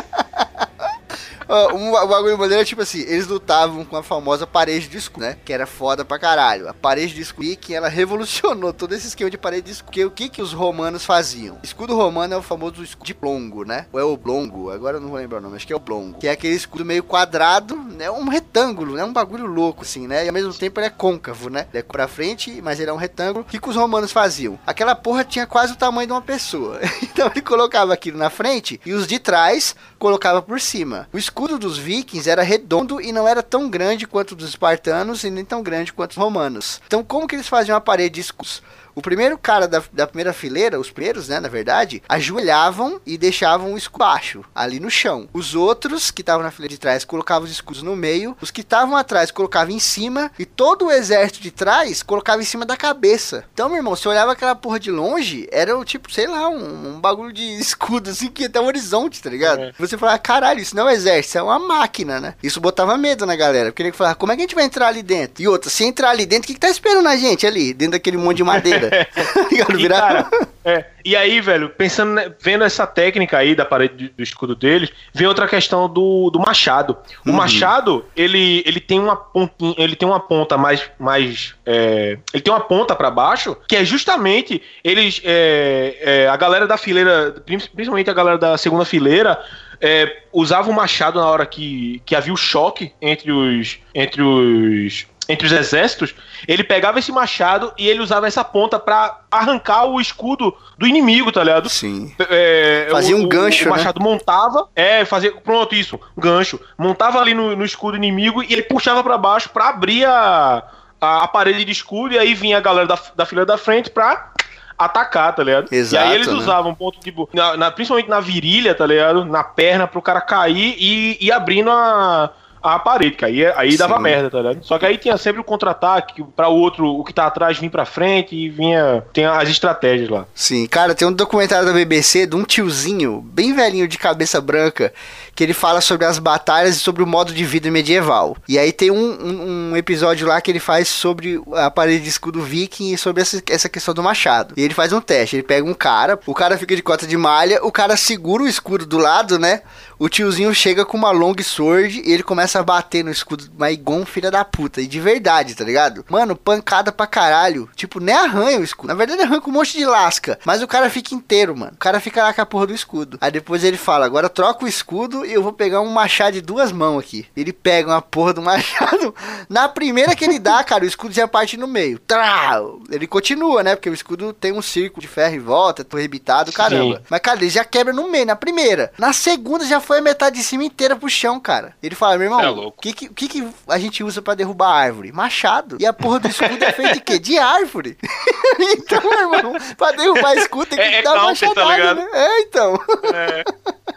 [1.48, 5.20] Um ba- bagulho maneiro é tipo assim, eles lutavam com a famosa parede de escudo,
[5.24, 5.36] né?
[5.44, 6.68] Que era foda pra caralho.
[6.68, 9.88] A parede de escudo que ela revolucionou todo esse esquema de parede de escudo.
[9.88, 11.58] Porque o que que os romanos faziam?
[11.62, 13.86] Escudo romano é o famoso escudo de plongo, né?
[13.92, 15.80] Ou é o blongo, agora eu não vou lembrar o nome, acho que é o
[15.80, 16.18] blongo.
[16.18, 18.10] Que é aquele escudo meio quadrado, né?
[18.10, 19.04] Um retângulo, né?
[19.04, 20.24] Um bagulho louco, assim, né?
[20.24, 21.66] E ao mesmo tempo ele é côncavo, né?
[21.72, 23.44] Ele é pra frente, mas ele é um retângulo.
[23.44, 24.58] O que que os romanos faziam?
[24.66, 26.78] Aquela porra tinha quase o tamanho de uma pessoa.
[27.18, 31.08] Então ele colocava aquilo na frente e os de trás colocava por cima.
[31.12, 35.22] O escudo dos vikings era redondo e não era tão grande quanto o dos espartanos
[35.22, 36.80] e nem tão grande quanto os romanos.
[36.86, 38.62] Então como que eles faziam a parede de escudos?
[38.94, 43.74] O primeiro cara da, da primeira fileira, os primeiros, né, na verdade, ajoelhavam e deixavam
[43.74, 45.28] o escudo baixo, ali no chão.
[45.32, 48.36] Os outros, que estavam na fileira de trás, colocavam os escudos no meio.
[48.40, 50.30] Os que estavam atrás colocavam em cima.
[50.38, 53.44] E todo o exército de trás colocava em cima da cabeça.
[53.52, 56.94] Então, meu irmão, você olhava aquela porra de longe, era o tipo, sei lá, um,
[56.94, 59.62] um bagulho de escudo, assim, que ia até o horizonte, tá ligado?
[59.62, 59.72] É.
[59.78, 62.34] Você falava, caralho, isso não é um exército, isso é uma máquina, né?
[62.42, 63.70] Isso botava medo na galera.
[63.72, 65.42] Porque ele falava, como é que a gente vai entrar ali dentro?
[65.42, 67.74] E outra, se entrar ali dentro, o que, que tá esperando a gente ali?
[67.74, 68.87] Dentro daquele monte de madeira.
[69.50, 69.76] Ligado?
[69.76, 70.30] Virar- cara,
[70.64, 74.54] é, e aí, velho, pensando, né, vendo essa técnica aí da parede de- do escudo
[74.54, 76.96] deles, vem outra questão do, do machado.
[77.24, 77.36] O Uhum.
[77.36, 82.52] machado, ele, ele tem uma pontinha, ele tem uma ponta mais, mais é, ele tem
[82.52, 87.58] uma ponta pra baixo, que é justamente eles, é, é, a galera da fileira, prin-
[87.74, 89.38] principalmente a galera da segunda fileira,
[89.80, 95.06] é, usava o machado na hora que, que havia o choque entre os, entre os
[95.28, 96.14] entre os exércitos,
[96.46, 101.30] ele pegava esse machado e ele usava essa ponta pra arrancar o escudo do inimigo,
[101.30, 101.68] tá ligado?
[101.68, 102.14] Sim.
[102.30, 103.70] É, Fazia o- um o- gancho, O né?
[103.76, 106.58] machado montava, é, fazia, pronto, isso, um gancho.
[106.78, 110.62] Montava ali no, no escudo inimigo e ele puxava pra baixo pra abrir a,
[111.00, 113.90] a, a parede de escudo e aí vinha a galera da, da fila da frente
[113.90, 114.32] pra
[114.78, 115.68] atacar, tá ligado?
[115.72, 116.34] Exato, e aí eles né?
[116.34, 119.24] usavam ponto, tipo, na- na- principalmente na virilha, tá ligado?
[119.24, 122.30] Na perna pro cara cair e, e abrindo a,
[122.62, 124.02] a parede, que aí, aí dava Sim.
[124.02, 124.64] merda, tá ligado?
[124.64, 127.70] Só que aí tinha sempre o contra-ataque pra o outro, o que tá atrás vir
[127.70, 130.26] pra frente e vinha, tem as estratégias lá.
[130.34, 134.92] Sim, cara, tem um documentário da BBC de um tiozinho, bem velhinho de cabeça branca,
[135.38, 138.36] que ele fala sobre as batalhas e sobre o modo de vida medieval.
[138.48, 142.08] E aí tem um, um- um episódio lá que ele faz sobre a parede de
[142.08, 144.52] escudo viking e sobre essa, essa questão do machado.
[144.56, 147.16] E ele faz um teste, ele pega um cara, o cara fica de cota de
[147.16, 149.62] malha, o cara segura o escudo do lado, né?
[149.96, 153.74] O tiozinho chega com uma long sword e ele começa a bater no escudo mas
[153.74, 154.80] igual um filho da puta.
[154.80, 156.04] E de verdade, tá ligado?
[156.08, 157.68] Mano, pancada pra caralho.
[157.76, 158.88] Tipo, nem arranha o escudo.
[158.88, 160.38] Na verdade, arranca um monte de lasca.
[160.44, 161.72] Mas o cara fica inteiro, mano.
[161.74, 163.18] O cara fica lá com a porra do escudo.
[163.20, 166.72] Aí depois ele fala: agora troca o escudo eu vou pegar um machado de duas
[166.72, 167.26] mãos aqui.
[167.36, 169.14] Ele pega uma porra do machado.
[169.48, 171.98] Na primeira que ele dá, cara, o escudo já parte no meio.
[172.00, 172.80] Trau!
[172.90, 173.74] Ele continua, né?
[173.76, 176.96] Porque o escudo tem um círculo de ferro em volta, tô rebitado, caramba.
[176.98, 177.02] Sim.
[177.08, 178.92] Mas, cara, ele já quebra no meio, na primeira.
[178.98, 181.74] Na segunda já foi a metade de cima inteira pro chão, cara.
[181.82, 182.82] Ele fala, meu irmão, É o louco.
[182.82, 185.12] que, que, que que a gente usa pra derrubar árvore?
[185.12, 185.76] Machado.
[185.80, 187.18] E a porra do escudo é feita de quê?
[187.18, 187.96] De árvore.
[188.58, 191.76] então, meu irmão, pra derrubar escudo tem que É- é dar uma counter, tá machadada,
[192.00, 192.12] ligado?
[192.12, 192.18] né?
[192.26, 192.80] É, então.
[193.14, 193.44] É.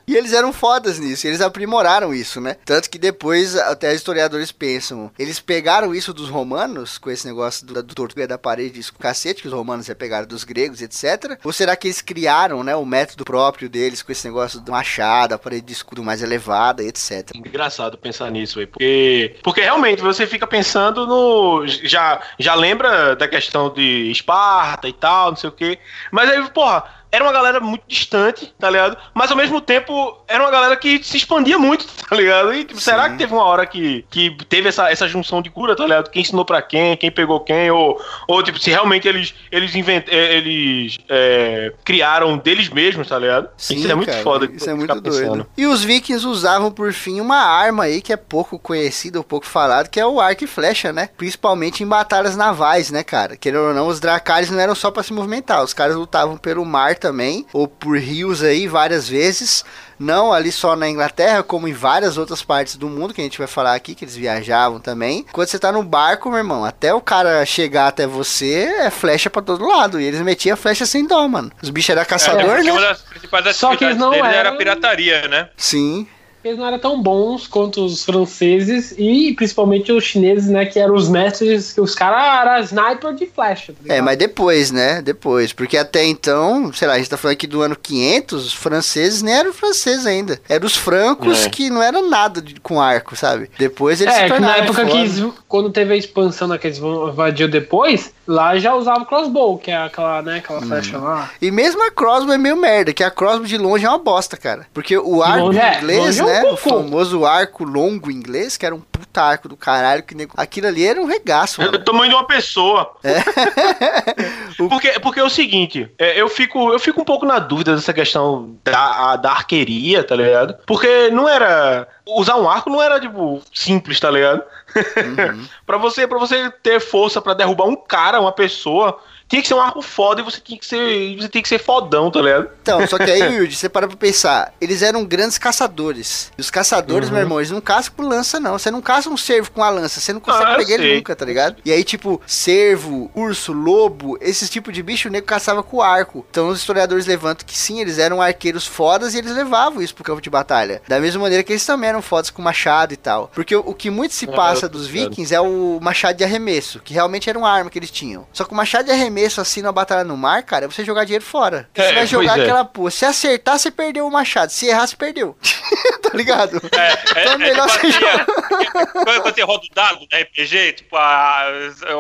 [0.08, 2.56] E eles eram fodas nisso, eles aprimoraram isso, né?
[2.66, 7.82] Tanto que depois até historiadores pensam, eles pegaram isso dos romanos, com esse negócio do,
[7.82, 11.40] do tortuga da parede, isso, cacete, que os romanos já pegaram dos gregos, etc.
[11.44, 15.34] Ou será que eles criaram, né, o método próprio deles com esse negócio do machado,
[15.34, 17.32] a parede de escudo mais elevada, etc.
[17.36, 18.68] Engraçado pensar nisso, velho.
[18.68, 21.66] Porque, porque realmente você fica pensando no.
[21.68, 25.80] Já, já lembra da questão de Esparta e tal, não sei o quê.
[26.12, 27.01] Mas aí, porra.
[27.12, 28.98] Era uma galera muito distante, tá ligado?
[29.14, 32.54] Mas ao mesmo tempo, era uma galera que se expandia muito, tá ligado?
[32.54, 35.76] E tipo, será que teve uma hora que, que teve essa, essa junção de cura,
[35.76, 36.10] tá ligado?
[36.10, 40.08] Quem ensinou pra quem, quem pegou quem, ou, ou tipo, se realmente eles, eles, invent,
[40.08, 43.50] eh, eles eh, criaram deles mesmos, tá ligado?
[43.58, 44.46] isso é muito cara, foda.
[44.46, 45.04] Isso é muito doido.
[45.04, 45.48] pensando.
[45.58, 49.46] E os vikings usavam, por fim, uma arma aí que é pouco conhecida, ou pouco
[49.46, 51.10] falado, que é o arco e flecha, né?
[51.18, 53.36] Principalmente em batalhas navais, né, cara?
[53.36, 55.64] Querendo ou não, os dracares não eram só pra se movimentar.
[55.64, 59.66] Os caras lutavam pelo mar também, ou por rios aí, várias vezes.
[60.00, 63.38] Não ali só na Inglaterra, como em várias outras partes do mundo, que a gente
[63.38, 65.26] vai falar aqui, que eles viajavam também.
[65.32, 69.30] Quando você tá no barco, meu irmão, até o cara chegar até você, é flecha
[69.30, 70.02] pra todo lado.
[70.02, 71.52] E eles metiam flecha sem dó, mano.
[71.62, 72.72] Os bichos eram É, caçador, porque né?
[72.72, 75.50] uma das principais Só que não deles era eram- a pirataria, né?
[75.56, 76.08] Sim.
[76.44, 80.66] Eles não eram tão bons quanto os franceses e principalmente os chineses, né?
[80.66, 83.74] Que eram os mestres, que os caras eram sniper de flecha.
[83.74, 85.02] Tá É, mas depois, né?
[85.02, 85.54] Depois.
[85.54, 89.22] Porque até então, sei lá, a gente tá falando aqui do ano 500, os franceses
[89.22, 90.40] nem eram franceses ainda.
[90.50, 91.50] Eram os francos É.
[91.50, 93.50] que não eram nada de- com arco, sabe?
[93.60, 95.04] Depois eles se É, que na tornaram época foda.
[95.08, 99.58] que quando teve a expansão né, que eles vão- invadiu depois, lá já usava crossbow,
[99.58, 101.30] que é aquela, né, aquela flecha lá.
[101.42, 104.38] E mesmo a crossbow é meio merda, que a crossbow de longe é uma bosta,
[104.38, 104.66] cara.
[104.74, 106.44] Porque o arco longe é- inglês, é um né?
[106.52, 110.34] o famoso arco longo inglês, que era um puta arco do caralho, que nego...
[110.38, 111.78] aquilo ali era um regaço, É mano.
[111.78, 112.92] do tamanho de uma pessoa.
[114.60, 117.76] O- Porque, porque é o seguinte, é, eu, fico, eu fico um pouco na dúvida
[117.76, 120.56] dessa questão da, a- da arqueria, tá ligado?
[120.66, 121.88] Porque não era.
[122.06, 124.44] Usar um arco não era, tipo, simples, tá ligado?
[124.76, 125.48] Uhum.
[125.66, 129.00] pra, você, pra você ter força pra derrubar um cara, uma pessoa,
[129.32, 131.16] tinha que ser um arco foda e você tinha que ser.
[131.18, 132.50] Você tinha que ser fodão, tá ligado?
[132.62, 136.32] Então, só que aí, Wilde, você para pra pensar, eles eram grandes caçadores.
[136.38, 137.14] E os caçadores, Uhum.
[137.16, 138.58] meu irmão, eles não caçam com lança, não.
[138.60, 140.96] Você não caça um cervo com a lança, você não consegue Ah, pegar ele sei.
[140.98, 141.56] nunca, tá ligado?
[141.66, 146.26] E aí, tipo, cervo, urso, lobo, esses tipos de bicho, o nego caçava com arco.
[146.30, 150.04] Então, os historiadores levantam que sim, eles eram arqueiros fodas e eles levavam isso pro
[150.04, 150.82] campo de batalha.
[150.88, 153.30] Da mesma maneira que eles também eram fodas com machado e tal.
[153.34, 156.80] Porque o, o que muito se É, passa dos vikings é o machado de arremesso,
[156.80, 158.28] que realmente era uma arma que eles tinham.
[158.34, 161.04] Só que o machado de arremesso, assim, numa batalha no mar, cara, é você jogar
[161.06, 161.70] dinheiro fora.
[161.76, 162.42] É, você vai jogar é.
[162.44, 162.90] aquela porra.
[162.92, 164.52] Se acertar, você perdeu o machado.
[164.52, 165.36] Se errar, você perdeu.
[166.02, 166.62] tá ligado?
[166.78, 168.22] É, é, Então é melhor você jogar.
[168.22, 171.48] é, quando você roda o dado da RPG, tipo, a,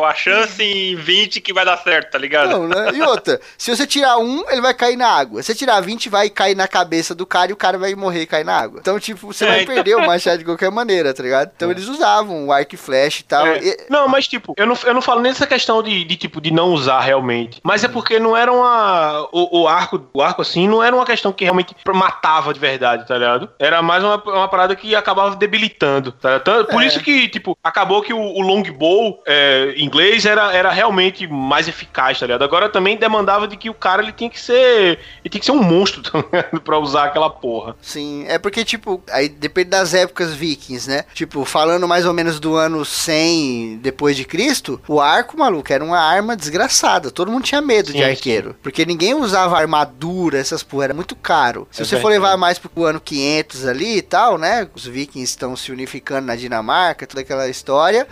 [0.09, 2.49] a chance em 20 que vai dar certo, tá ligado?
[2.49, 2.91] Não, né?
[2.93, 5.41] E outra, se você tirar um, ele vai cair na água.
[5.41, 8.21] Se você tirar 20, vai cair na cabeça do cara e o cara vai morrer
[8.21, 8.79] e cair na água.
[8.81, 11.51] Então, tipo, você É, vai então- perder o machado de qualquer maneira, tá ligado?
[11.55, 13.45] Então eles usavam o arco e flash e tal.
[13.47, 13.57] É.
[13.59, 16.41] E- Não, mas tipo, eu não, eu não falo nem dessa questão de, de, tipo
[16.41, 17.59] de não usar realmente.
[17.63, 19.27] Mas é porque não era uma.
[19.31, 23.05] O, o arco, o arco assim, não era uma questão que realmente matava de verdade,
[23.05, 23.49] tá ligado?
[23.59, 26.11] Era mais uma, uma parada que acabava debilitando.
[26.13, 26.37] Tá?
[26.37, 26.65] ligado?
[26.67, 26.85] Por É.
[26.87, 32.19] isso que, tipo, acabou que o, o longbow é, inglês era, era realmente mais eficaz,
[32.19, 32.43] tá ligado?
[32.43, 34.99] Agora também demandava de que o cara ele tinha que ser.
[35.23, 36.61] Ele tinha que ser um monstro, tá ligado?
[36.61, 37.75] Pra usar aquela porra.
[37.81, 41.03] Sim, é porque, tipo, aí depende das épocas vikings, né?
[41.13, 45.83] Tipo, falando mais ou menos do ano 100 depois de Cristo, o arco, maluco, era
[45.83, 46.90] uma arma desgraçada.
[46.99, 48.55] Todo mundo tinha medo de Sim, arqueiro.
[48.61, 51.67] Porque ninguém usava armadura, essas porra, era muito caro.
[51.71, 54.67] Se É você for levar mais pro ano 500 ali e tal, né?
[54.75, 58.07] Os vikings estão se unificando na Dinamarca, toda aquela história.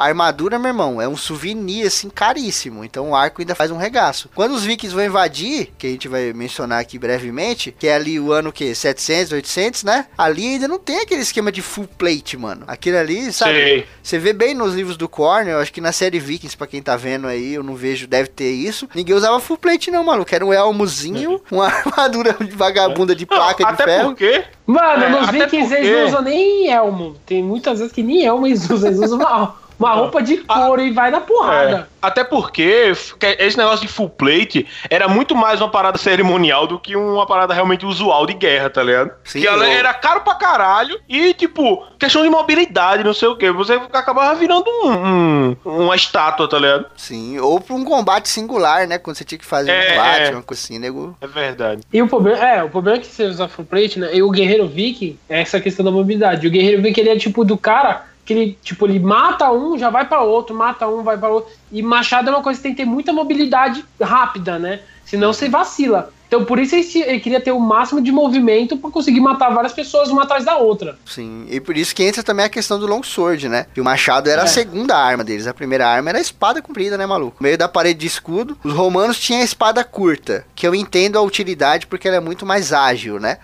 [0.00, 2.82] A armadura, meu irmão, é um souvenir, assim, caríssimo.
[2.82, 4.30] Então o arco ainda faz um regaço.
[4.34, 8.18] Quando os vikings vão invadir, que a gente vai mencionar aqui brevemente, que é ali
[8.18, 10.06] o ano que 700, 800, né?
[10.16, 12.64] Ali ainda não tem aquele esquema de full plate, mano.
[12.66, 13.52] Aquilo ali, sabe?
[13.52, 13.86] Sei.
[14.02, 16.80] Você vê bem nos livros do Corner, eu acho que na série Vikings, pra quem
[16.80, 18.88] tá vendo aí, eu não vejo, deve ter isso.
[18.94, 20.34] Ninguém usava full plate não, maluco.
[20.34, 24.04] Era um elmozinho, uma armadura de vagabunda de Não, placa de até ferro.
[24.08, 24.44] porque.
[24.66, 27.16] Mano, É, nos vikings porque- eles não usam nem elmo.
[27.26, 28.88] Tem muitas vezes que nem elmo eles usam.
[28.88, 31.88] Eles usam uma, uma roupa de couro e vai na É, porrada.
[32.02, 32.92] até porque
[33.38, 37.54] esse negócio de full plate era muito mais uma parada cerimonial do que uma parada
[37.54, 39.10] realmente usual de guerra, tá ligado?
[39.24, 43.36] Sim, que ela era caro pra caralho e, tipo, questão de mobilidade, não sei o
[43.36, 43.50] que.
[43.50, 46.86] Você acabava virando um, um- uma estátua, tá ligado?
[46.96, 48.98] Sim, ou pra um combate singular, né?
[48.98, 50.30] Quando você tinha que fazer um É, combate, é.
[50.32, 51.16] uma coisa assim, nego.
[51.20, 51.82] É verdade.
[51.92, 54.10] E o problema, é, o problema é que você usa full plate, né?
[54.14, 56.46] E o guerreiro viking é essa questão da mobilidade.
[56.46, 59.90] O guerreiro viking ele é tipo do cara que ele, tipo, ele mata um, já
[59.90, 61.50] vai pra outro, mata um, vai pra outro.
[61.72, 64.78] E machado é uma coisa que tem que ter muita mobilidade rápida, né?
[65.04, 66.12] Senão você vacila.
[66.28, 70.10] Então por isso ele, queria ter o máximo de movimento pra conseguir matar várias pessoas
[70.10, 70.96] uma atrás da outra.
[71.04, 73.66] Sim, e por isso que entra também a questão do long sword, né?
[73.74, 74.44] Que o machado era É.
[74.44, 75.48] a segunda arma deles.
[75.48, 77.38] A primeira arma era a espada comprida, né, maluco?
[77.40, 78.56] No meio da parede de escudo.
[78.62, 82.46] Os romanos tinham a espada curta, que eu entendo a utilidade porque ela é muito
[82.46, 83.38] mais ágil, né?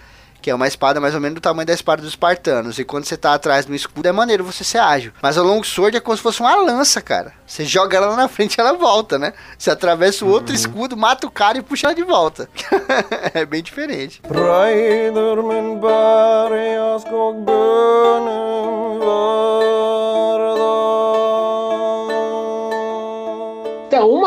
[0.46, 2.78] Que é uma espada mais ou menos do tamanho da espada dos espartanos.
[2.78, 5.10] E quando você tá atrás do escudo, é maneiro você ser ágil.
[5.20, 7.32] Mas a long sword é como se fosse uma lança, cara.
[7.44, 9.32] Você joga ela na frente e ela volta, né?
[9.58, 12.48] Você atravessa o outro escudo, mata o cara e puxa ela de volta.
[13.34, 14.22] é bem diferente.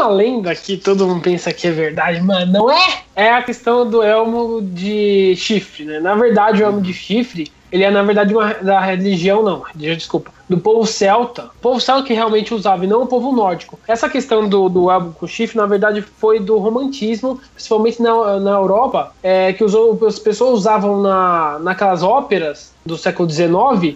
[0.10, 4.02] Lenda que todo mundo pensa que é verdade, mas não é, é a questão do
[4.04, 6.00] elmo de chifre, né?
[6.00, 9.96] Na verdade, o elmo de chifre, ele é, na verdade, uma, da religião, não, religião,
[9.96, 11.46] desculpa, do povo celta.
[11.46, 13.80] O povo celta que realmente usava, e não o povo nórdico.
[13.88, 18.52] Essa questão do, do elmo com chifre, na verdade, foi do romantismo, principalmente na, na
[18.52, 23.50] Europa, é, que usou, as pessoas usavam na, naquelas óperas do século XIX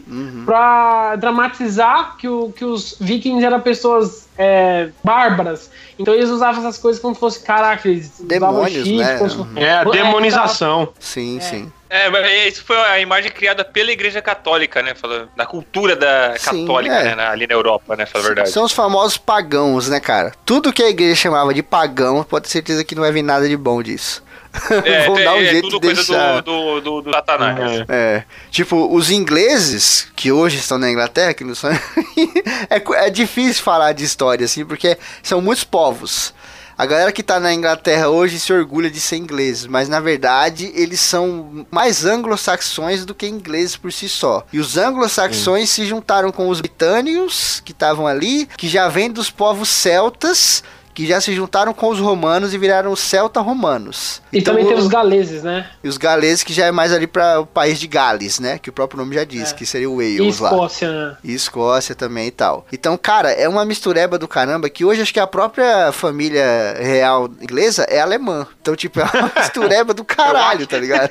[0.08, 0.44] Uhum.
[0.46, 5.70] pra dramatizar que, o, que os vikings eram pessoas é, bárbaras.
[5.98, 9.18] Então eles usavam essas coisas como se fosse, caraca, eles Demônios, chifre, né?
[9.18, 9.38] fosse-.
[9.56, 10.90] É a demonização.
[11.00, 11.72] Sim, sim.
[11.94, 14.96] É, mas isso foi a imagem criada pela Igreja Católica, né?
[14.96, 17.04] Falando, da cultura da Sim, católica, é.
[17.04, 17.16] né?
[17.16, 18.08] na- ali na Europa, né?
[18.08, 18.50] Fala a verdade.
[18.50, 20.32] São os famosos pagãos, né, cara?
[20.44, 23.48] Tudo que a igreja chamava de pagão, pode ter certeza que não vai vir nada
[23.48, 24.24] de bom disso.
[24.86, 26.42] É, Vão é, dar um é jeito tudo de coisa deixar.
[26.42, 27.60] do, do, do, do Satanás.
[27.60, 27.86] É.
[27.90, 31.70] É, tipo, os ingleses, que hoje estão na Inglaterra, que não são.
[32.70, 36.34] é, é difícil falar de história, assim, porque são muitos povos.
[36.78, 40.72] A galera que tá na Inglaterra hoje se orgulha de ser ingleses, mas na verdade
[40.76, 44.46] eles são mais anglo-saxões do que ingleses por si só.
[44.52, 49.30] E os anglo-saxões se juntaram com os britânicos que estavam ali, que já vêm dos
[49.30, 50.64] povos celtas,
[50.94, 54.22] que já se juntaram com os romanos e viraram os celta-romanos.
[54.32, 55.68] E Então, também tem os galeses, né?
[55.84, 58.58] e os galeses, que já é mais ali para o país de Gales, né?
[58.60, 59.54] Que o próprio nome já diz, É.
[59.56, 60.50] que seria o E Wales lá.
[60.50, 61.18] Escócia, né?
[61.24, 62.66] E Escócia também e tal.
[62.72, 67.30] Então, cara, é uma mistureba do caramba que hoje acho que a própria família real
[67.42, 68.48] inglesa é alemã.
[68.62, 71.10] Então, tipo, é uma mistureba do caralho, tá ligado?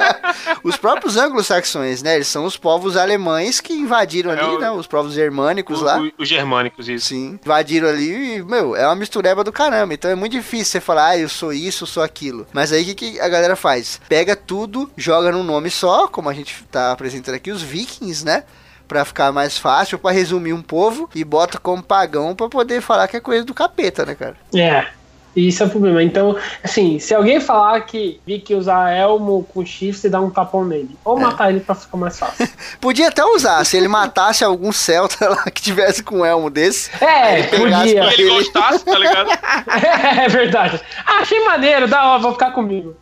[0.62, 2.14] os próprios anglo-saxões, né?
[2.16, 4.70] Eles são os povos alemães que invadiram É ali, o- né?
[4.70, 6.00] Os povos germânicos O- lá.
[6.18, 7.06] Os germânicos, isso.
[7.08, 9.94] Sim, invadiram ali e, meu, é uma mistureba do caramba.
[9.94, 12.46] Então é muito difícil você falar, ah, eu sou isso, eu sou aquilo.
[12.52, 14.00] Mas aí o que, que a galera faz?
[14.08, 18.42] Pega tudo, joga num nome só, como a gente tá apresentando aqui, os vikings, né?
[18.88, 23.08] Pra ficar mais fácil, pra resumir um povo, e bota como pagão pra poder falar
[23.08, 24.36] que é coisa do capeta, né, cara?
[24.54, 24.86] É.
[25.36, 26.02] Isso é o problema.
[26.02, 30.30] Então, assim, se alguém falar que vi que usar elmo com chifre, você dá um
[30.30, 30.96] tapão nele.
[31.04, 32.48] Ou matar ele pra ficar mais fácil.
[32.80, 36.90] Podia até usar, se ele matasse algum celta lá que tivesse com um elmo desse.
[37.02, 38.10] É, Ele podia.
[38.10, 39.30] Se ele gostasse, tá ligado?
[40.24, 40.80] É verdade.
[41.06, 42.96] Ah, achei maneiro, dá, ó, vou ficar comigo.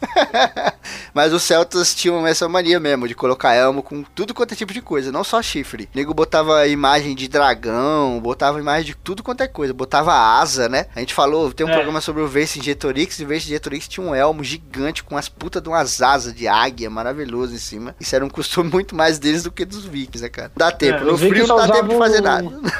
[1.14, 4.72] Mas os celtas tinham essa mania mesmo de colocar elmo com tudo quanto é tipo
[4.72, 5.84] de coisa, não só chifre.
[5.94, 10.68] O nego botava imagem de dragão, botava imagem de tudo quanto é coisa, botava asa,
[10.68, 10.86] né?
[10.94, 11.72] A gente falou, tem um É.
[11.74, 15.68] programa sobre o Vercingetorix, e o Vercingetorix tinha um elmo gigante com as putas de
[15.68, 17.94] umas asas de águia maravilhoso em cima.
[18.00, 20.50] Isso era um costume muito mais deles do que dos vikings, né, cara?
[20.56, 22.72] Dá tempo, É, no frio não dá tempo de fazer usavam- nada.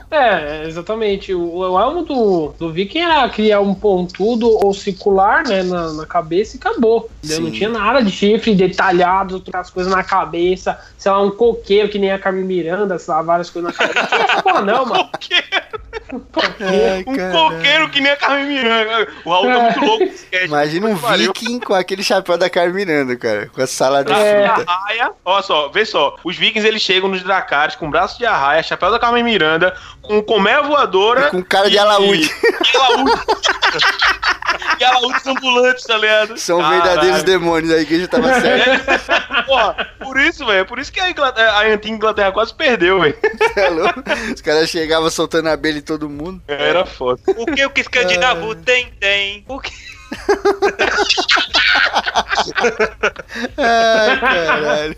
[0.11, 1.33] É, exatamente.
[1.33, 6.05] O, o elmo do, do Viking era criar um pontudo ou circular, né, na, na
[6.05, 7.09] cabeça e acabou.
[7.39, 11.87] Não tinha nada de chifre detalhado, trocar as coisas na cabeça, sei lá, um coqueiro
[11.89, 14.01] que nem a Carmen Miranda, sei lá, várias coisas na cabeça.
[14.01, 15.09] Não tinha essa porra, não, mano.
[16.59, 17.33] Ai, Um caralho.
[17.55, 19.07] coqueiro que nem a Carmen Miranda.
[19.23, 20.03] O Raul tá muito louco.
[20.03, 20.45] sketch.
[20.45, 23.49] Imagina um viking com aquele chapéu da Carmen Miranda, cara.
[23.53, 24.47] Com a sala de É.
[24.53, 24.69] fruta.
[24.71, 26.15] Arraia, olha só, vê só.
[26.23, 30.21] Os vikings eles chegam nos Dracarys com braço de arraia, chapéu da Carmen Miranda, com
[30.21, 31.27] colmeia voadora.
[31.27, 32.29] E com cara de alaúde.
[32.73, 33.11] E alaúde.
[34.79, 36.37] e alaúdes ambulantes, tá ligado?
[36.37, 36.83] São Caralho.
[36.83, 39.43] verdadeiros demônios, a igreja tava certa.
[39.45, 40.65] Porra, por isso, velho.
[40.65, 43.15] Por isso que a, Inglaterra, a antiga Inglaterra quase perdeu, velho.
[43.53, 44.03] Tá louco?
[44.33, 46.41] Os caras chegavam soltando abelha em todo mundo.
[46.47, 47.21] Era foda.
[47.27, 49.45] O que o que escandinavo tem, tem.
[49.47, 49.71] O que...
[53.57, 54.95] Ai, caralho.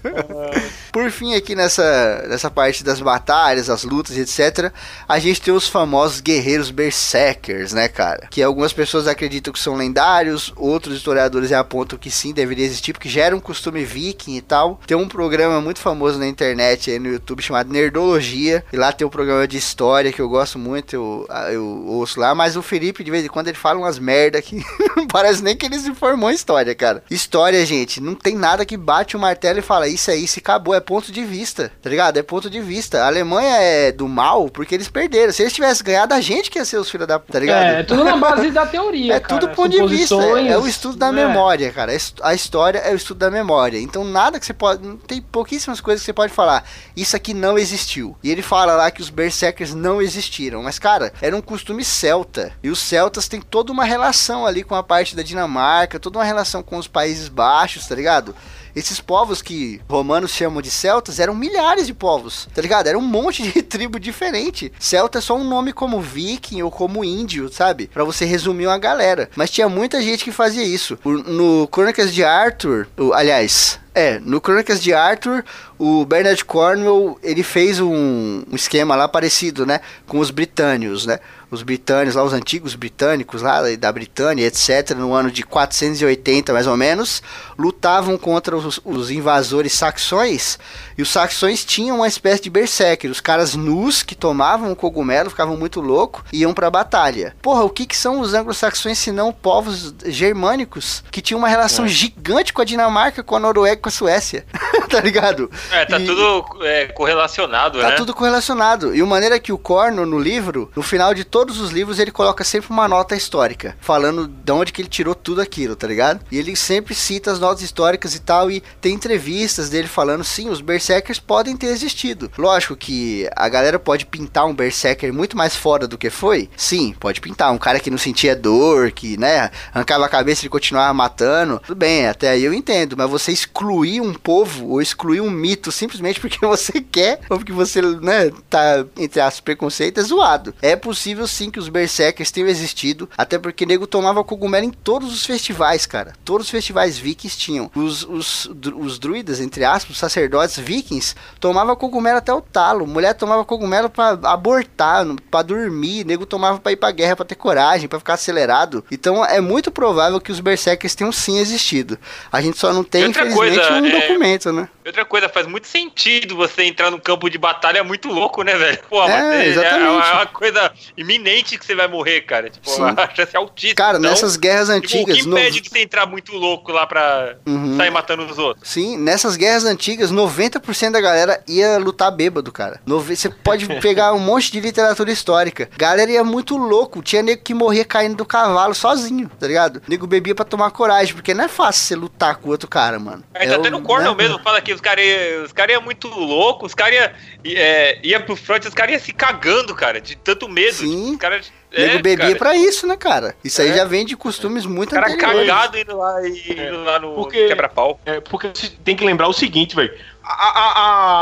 [0.91, 4.71] Por fim, aqui nessa, nessa parte das batalhas, as lutas, etc.,
[5.07, 8.27] a gente tem os famosos guerreiros berserkers, né, cara?
[8.29, 13.09] Que algumas pessoas acreditam que são lendários, outros historiadores apontam que sim, deveria existir, porque
[13.09, 14.79] já era um costume viking e tal.
[14.85, 19.05] Tem um programa muito famoso na internet, aí no YouTube, chamado Nerdologia, e lá tem
[19.05, 23.03] um programa de história que eu gosto muito, eu, eu ouço lá, mas o Felipe,
[23.03, 24.63] de vez em quando, ele fala umas merda que
[25.03, 27.03] não parece nem que ele se formou em história, cara.
[27.09, 30.73] História, gente, não tem nada que bate o martelo e fala isso aí, se acabou,
[30.73, 32.17] é ponto de vista, tá ligado?
[32.17, 33.03] É ponto de vista.
[33.03, 35.31] A Alemanha é do mal porque eles perderam.
[35.31, 37.63] Se eles tivessem ganhado, a gente que ia ser os filhos da puta, tá ligado?
[37.63, 39.15] É, é tudo na base da teoria.
[39.15, 39.39] É cara.
[39.39, 41.11] tudo ponto de vista, é, é o estudo da é.
[41.11, 41.91] memória, cara.
[41.91, 43.77] A his- A história é o estudo da memória.
[43.79, 46.63] Então nada que você pode, tem pouquíssimas coisas que você pode falar.
[46.95, 48.15] Isso aqui não existiu.
[48.23, 52.53] E ele fala lá que os berserkers não existiram, mas cara, era um costume celta.
[52.63, 56.23] E os celtas têm toda uma relação ali com a parte da Dinamarca, toda uma
[56.23, 58.35] relação com os Países Baixos, tá ligado?
[58.75, 62.85] Esses povos que romanos chamam de celtas eram milhares de povos, tá ligado?
[62.85, 64.71] Era um monte de tribo diferente.
[64.79, 67.87] Celta é só um nome como viking ou como índio, sabe?
[67.87, 69.31] Pra você resumir uma galera.
[69.35, 70.95] Mas tinha muita gente que fazia isso.
[71.03, 75.43] No Crônicas de Arthur, aliás, é, no Crônicas de Arthur,
[75.77, 79.81] o Bernard Cornwell, ele fez um, um esquema lá parecido, né?
[80.07, 81.19] Com os britânios, né?
[81.53, 86.65] Os britânicos lá, os antigos britânicos lá da Britânia, etc., no ano de 480 mais
[86.65, 87.21] ou menos,
[87.57, 90.57] lutavam contra os, os invasores saxões,
[90.97, 95.29] e os saxões tinham uma espécie de berserker, os caras nus que tomavam o cogumelo,
[95.29, 97.35] ficavam muito loucos, e iam pra batalha.
[97.41, 101.87] Porra, o que que são os anglo-saxões se não povos germânicos que tinham uma relação
[101.87, 104.45] gigante com a Dinamarca, com a Noruega, e com a Suécia,
[104.93, 105.49] tá ligado?
[105.71, 107.95] É, tá E- tudo é, correlacionado, Tá né?
[107.95, 108.95] tudo correlacionado.
[108.95, 112.11] E a maneira que o Corno, no livro, no final de todos os livros, ele
[112.11, 116.21] coloca sempre uma nota histórica, falando de onde que ele tirou tudo aquilo, tá ligado?
[116.31, 120.49] E ele sempre cita as notas históricas e tal, e tem entrevistas dele falando, sim,
[120.49, 122.31] os berserkers podem ter existido.
[122.37, 126.49] Lógico que a galera pode pintar um berserker muito mais fora do que foi.
[126.55, 127.51] Sim, pode pintar.
[127.51, 131.59] Um cara que não sentia dor, que, né, arrancava a cabeça e continuava matando.
[131.65, 132.95] Tudo bem, até aí eu entendo.
[132.97, 137.51] Mas você excluir um povo ou excluir um mito simplesmente porque você quer ou porque
[137.51, 140.53] você, né, tá, entre aspas, preconceito, é zoado.
[140.61, 145.13] É possível sim que os berserkers tenham existido, até porque nego tomava cogumelo em todos
[145.13, 146.13] os festivais, cara.
[146.23, 147.71] Todos os festivais vikings tinham.
[147.75, 152.85] Os, os, os druidas, entre aspas, os sacerdotes vikings, tomavam cogumelo até o talo.
[152.85, 156.05] Mulher tomava cogumelo pra abortar, pra dormir.
[156.05, 158.83] Nego tomava pra ir pra guerra, pra ter coragem, pra ficar acelerado.
[158.91, 161.97] Então é muito provável que os berserkers tenham sim existido.
[162.31, 164.67] A gente só não tem, infelizmente, coisa, um é- documento, né?
[164.85, 168.79] Outra coisa, faz muito sentido você entrar no campo de batalha muito louco, né, velho?
[168.89, 169.85] Pô, É, mas é, exatamente.
[170.09, 172.49] é uma coisa iminente que você vai morrer, cara.
[172.49, 172.81] Tipo, Sim.
[172.97, 173.75] a chance é altíssima.
[173.75, 175.15] Cara, Então, nessas guerras tipo, o antigas.
[175.15, 177.77] que impede de você entrar muito louco lá pra Uhum.
[177.77, 178.67] sair matando os outros?
[178.69, 182.81] Sim, nessas guerras antigas, 90% da galera ia lutar bêbado, cara.
[182.85, 185.69] Você pode pegar um monte de literatura histórica.
[185.77, 187.01] Galera ia muito louco.
[187.01, 189.81] Tinha nego que morria caindo do cavalo sozinho, tá ligado?
[189.87, 192.99] Nego bebia pra tomar coragem, porque não é fácil você lutar com o outro cara,
[192.99, 193.23] mano.
[193.33, 194.23] É, tá o- até no Cornell né?
[194.23, 195.05] mesmo, fala que os caras
[195.45, 197.11] os cara iam muito loucos, os caras
[197.43, 200.73] iam é, ia pro front, os caras iam se cagando, cara, de tanto medo.
[200.73, 201.17] Sim.
[201.17, 201.45] Os.
[201.75, 203.35] Nego é, bebia cara, pra isso, né, cara?
[203.43, 203.77] Isso aí É.
[203.77, 205.47] já vem de costumes muito Os caras anteriores.
[205.47, 207.99] cagados indo lá e indo lá no quebra-pau.
[208.05, 208.49] É, porque
[208.83, 209.91] tem que lembrar o seguinte, velho.
[210.23, 210.71] A, a,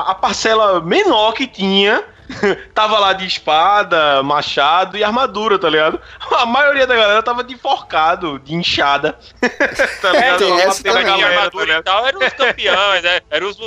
[0.08, 2.04] a, a parcela menor que tinha
[2.74, 6.00] tava lá de espada, machado e armadura, tá ligado?
[6.32, 9.18] A maioria da galera tava de forcado, de inchada.
[10.02, 13.20] tá É, tem não, essa em galera, armadura tá e tal, eram os campeões, né?
[13.30, 13.58] Eram os,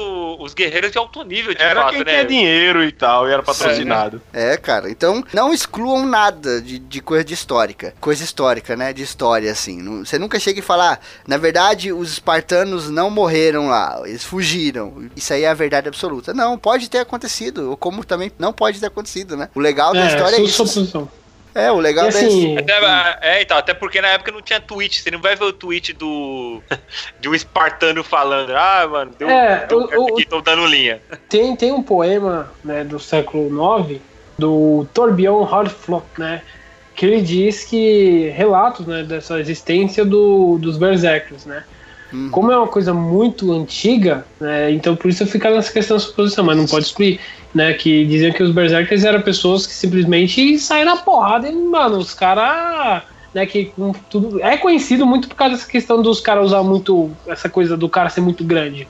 [0.40, 2.12] os guerreiros de alto nível, de Era fato, quem né?
[2.12, 4.20] tinha dinheiro e tal, e era patrocinado.
[4.32, 4.90] É, cara.
[4.90, 7.94] Então, não excluam nada de, de coisa de histórica.
[8.00, 8.92] Coisa histórica, né?
[8.92, 9.80] De história, assim.
[9.82, 14.24] Não- Você nunca chega e fala, ah, na verdade, os espartanos não morreram lá, eles
[14.24, 15.08] fugiram.
[15.14, 16.32] Isso aí é a verdade absoluta.
[16.32, 17.70] Não, pode ter acontecido.
[17.70, 19.48] Ou como também não pode ter acontecido, né?
[19.54, 20.66] O legal da história é isso.
[20.66, 21.08] suposição.
[21.54, 22.72] É, o legal E assim, Até,
[23.22, 25.00] é, então, até porque na época não tinha tweet.
[25.00, 26.60] Você não vai ver o tweet do.
[27.20, 28.50] de um espartano falando.
[28.56, 31.00] Ah, mano, deu, É, deu o- aqui, tô dando linha.
[31.28, 33.46] tem, tem um poema né, do século
[33.88, 34.00] IX
[34.36, 36.42] do Torbjörn Harflot, né?
[36.96, 41.62] Que ele diz que relatos né, dessa existência do, dos Berserkers, né?
[42.12, 42.30] Uhum.
[42.30, 46.44] Como é uma coisa muito antiga, né, então por isso fica nessa questão da suposição,
[46.44, 47.18] mas não pode excluir,
[47.54, 47.72] né?
[47.74, 52.12] Que diziam que os Berserkers eram pessoas que simplesmente saem na porrada e, mano, os
[52.12, 53.02] caras.
[53.32, 53.72] Né, que
[54.08, 57.88] tudo é conhecido muito por causa dessa questão dos caras usar muito essa coisa do
[57.88, 58.86] cara ser muito grande.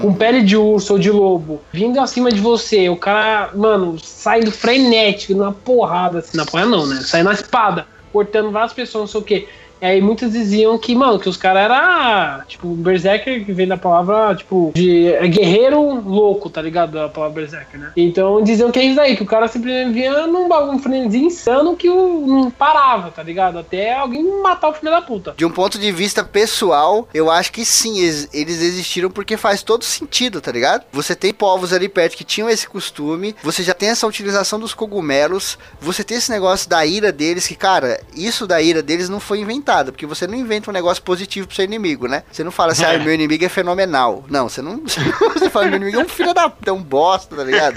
[0.00, 4.50] Com pele de urso ou de lobo, vindo acima de você, o cara, mano, saindo
[4.50, 7.02] frenético, numa porrada, assim, na porrada não, né?
[7.02, 9.48] Saindo na espada, cortando várias pessoas, não sei o quê.
[9.84, 13.76] E aí muitos diziam que, mano, que os caras eram, tipo, berserker, que vem da
[13.76, 16.98] palavra, tipo, de é guerreiro louco, tá ligado?
[16.98, 17.92] A palavra berserker, né?
[17.94, 20.80] Então diziam que é isso aí, que o cara simplesmente vinha num bagulho,
[21.14, 23.58] insano que o, não parava, tá ligado?
[23.58, 25.34] Até alguém matar o filho da puta.
[25.36, 29.84] De um ponto de vista pessoal, eu acho que sim, eles existiram porque faz todo
[29.84, 30.84] sentido, tá ligado?
[30.94, 34.72] Você tem povos ali perto que tinham esse costume, você já tem essa utilização dos
[34.72, 39.20] cogumelos, você tem esse negócio da ira deles, que, cara, isso da ira deles não
[39.20, 42.22] foi inventado, porque você não inventa um negócio positivo pro seu inimigo, né?
[42.30, 44.24] Você não fala assim, ah, meu inimigo é fenomenal.
[44.28, 44.82] Não, você não.
[45.34, 46.52] Você fala, meu inimigo é um filho da.
[46.64, 47.76] é um bosta, tá ligado?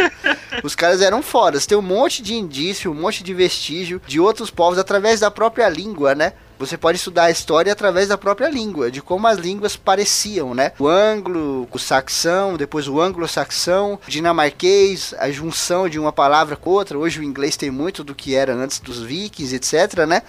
[0.63, 1.65] Os caras eram fodas.
[1.65, 5.69] Tem um monte de indício, um monte de vestígio de outros povos através da própria
[5.69, 6.33] língua, né?
[6.59, 10.71] Você pode estudar a história através da própria língua, de como as línguas pareciam, né?
[10.79, 16.71] O anglo, o saxão, depois o anglo-saxão, o dinamarquês, a junção de uma palavra com
[16.71, 16.97] outra.
[16.97, 20.23] Hoje o inglês tem muito do que era antes dos vikings, etc, né?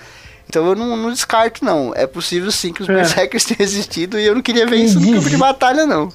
[0.48, 1.92] Então eu não, não descarto, não.
[1.94, 2.94] É possível sim que os É.
[2.94, 6.08] berserkers tenham existido e eu não queria ver E isso no campo de batalha, não.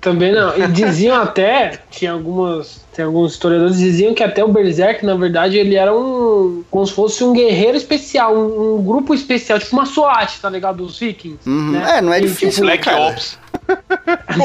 [0.00, 0.56] Também não.
[0.56, 2.84] E diziam até, tinha algumas.
[2.96, 6.64] Tem alguns historiadores que diziam que até o Berserk, na verdade, ele era um.
[6.70, 10.78] como se fosse um guerreiro especial, um, um grupo especial, tipo uma SWAT, tá ligado?
[10.78, 11.46] Dos vikings.
[11.46, 11.72] Uhum.
[11.72, 11.98] né?
[11.98, 13.08] É, não é E, difícil, tipo, Black cara.
[13.10, 13.38] Ops.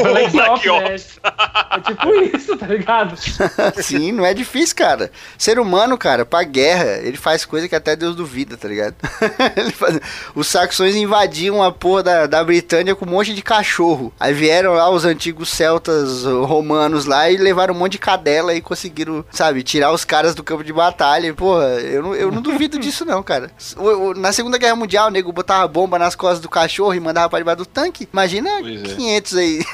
[0.02, 1.30] Black Black Ops, né?
[1.76, 3.14] É tipo isso, tá ligado?
[3.80, 5.10] Sim, não é difícil, cara.
[5.38, 8.94] Ser humano, cara, pra guerra, ele faz coisa que até Deus duvida, tá ligado?
[9.56, 10.00] Ele faz-
[10.34, 14.12] Os saxões invadiam a porra da, da Britânia com um monte de cachorro.
[14.18, 18.60] Aí vieram lá os antigos celtas romanos lá e levaram um monte de cadela e
[18.60, 21.26] conseguiram, sabe, tirar os caras do campo de batalha.
[21.28, 23.50] E, Porra, eu não, eu não duvido disso, não, cara.
[23.76, 27.00] O- o- na Segunda Guerra Mundial, o nego botava bomba nas costas do cachorro e
[27.00, 28.08] mandava pra debaixo do tanque.
[28.12, 28.94] Imagina Pois é.
[28.94, 29.64] 500 aí.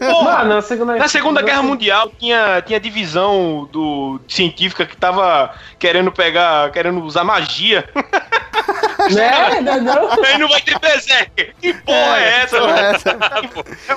[0.24, 6.10] Mano, na Segunda, Na Segunda Guerra Mundial tinha, tinha divisão do científica que tava querendo
[6.12, 7.88] pegar, querendo usar magia.
[9.10, 9.60] Né?
[9.60, 10.24] Não, não.
[10.24, 11.54] Aí não vai ter berserker.
[11.60, 12.94] Que porra é, essa, porra é mano?
[12.94, 13.18] essa?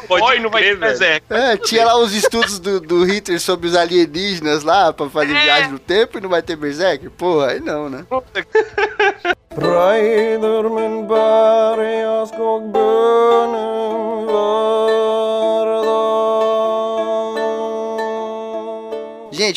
[0.09, 1.37] Oi, Pode não vai ter berserker.
[1.37, 5.71] É, tinha lá os estudos do, do Hitler sobre os alienígenas lá pra fazer viagem
[5.71, 7.09] no tempo e não vai ter Berserk?
[7.11, 8.05] Porra, aí não, né?
[12.25, 12.71] Skog
[14.27, 15.84] vardag.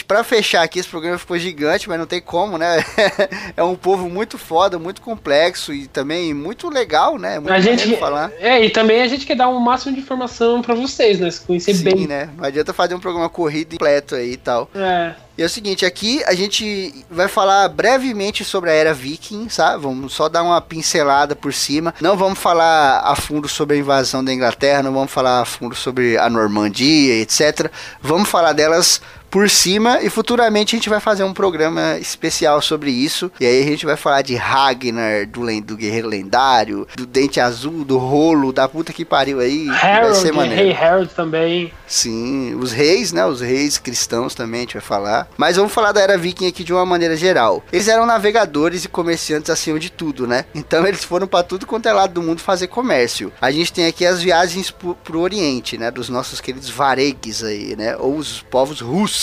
[0.09, 2.83] Pra fechar aqui, esse programa ficou gigante, mas não tem como, né?
[3.55, 7.39] é um povo muito foda, muito complexo e também muito legal, né?
[7.39, 8.33] Muito A gente, falar.
[8.41, 11.31] é, e também a gente quer dar o máximo de informação pra vocês, né?
[11.31, 12.07] Se conhecer Sim, bem.
[12.07, 12.31] né?
[12.39, 14.71] Não adianta fazer um programa corrido e completo aí e tal.
[14.75, 15.15] É.
[15.37, 19.83] E é o seguinte, aqui a gente vai falar brevemente sobre a era viking, sabe?
[19.83, 21.95] Vamos só dar uma pincelada por cima.
[22.01, 25.77] Não vamos falar a fundo sobre a invasão da Inglaterra, não vamos falar a fundo
[25.77, 27.71] sobre a Normandia, etc.
[28.03, 32.91] Vamos falar delas por cima e futuramente a gente vai fazer um programa especial sobre
[32.91, 33.31] isso.
[33.41, 37.85] E aí a gente vai falar de Ragnar, do, do guerreiro lendário, do dente azul,
[37.85, 39.67] do rolo, da puta que pariu aí.
[39.67, 40.63] vai Harold, ser maneiro.
[40.63, 41.73] Rei Harold também.
[41.87, 43.25] Sim, os reis, né?
[43.25, 45.29] Os reis cristãos também a gente vai falar.
[45.37, 47.65] Mas vamos falar da era viking aqui de uma maneira geral.
[47.73, 50.45] Eles eram navegadores e comerciantes acima de tudo, né?
[50.55, 53.33] Então eles foram pra tudo quanto é lado do mundo fazer comércio.
[53.41, 55.91] A gente tem aqui as viagens pro, pro Oriente, né?
[55.91, 57.97] Dos nossos queridos varegues aí, né?
[57.97, 59.18] Ou os povos russos.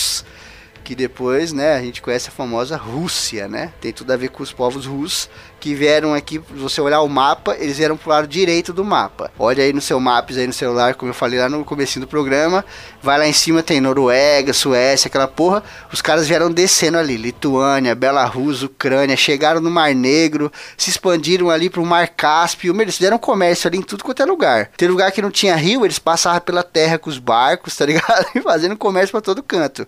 [0.84, 3.72] Que depois, né, a gente conhece a famosa Rússia, né?
[3.80, 5.28] Tem tudo a ver com os povos russos
[5.66, 9.32] que vieram aqui, se você olhar o mapa, eles vieram pro lado direito do mapa.
[9.36, 12.08] Olha aí no seu Maps aí no celular, como eu falei lá no comecinho do
[12.08, 12.64] programa.
[13.02, 15.64] Vai lá em cima, tem Noruega, Suécia, aquela porra.
[15.92, 21.68] Os caras vieram descendo ali, Lituânia, Belarus, Ucrânia, chegaram no Mar Negro, se expandiram ali
[21.68, 22.72] pro Mar Cáspio.
[22.72, 24.70] Meu, Eles fizeram comércio ali em tudo quanto é lugar.
[24.76, 28.24] Tem lugar que não tinha rio, eles passavam pela terra com os barcos, tá ligado?
[28.36, 29.86] E fazendo comércio pra todo canto.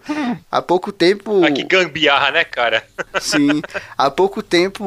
[0.50, 1.44] Há pouco tempo...
[1.44, 2.82] Ah, que gambiarra, né, cara?
[3.20, 3.62] Sim.
[3.96, 4.84] Há pouco tempo,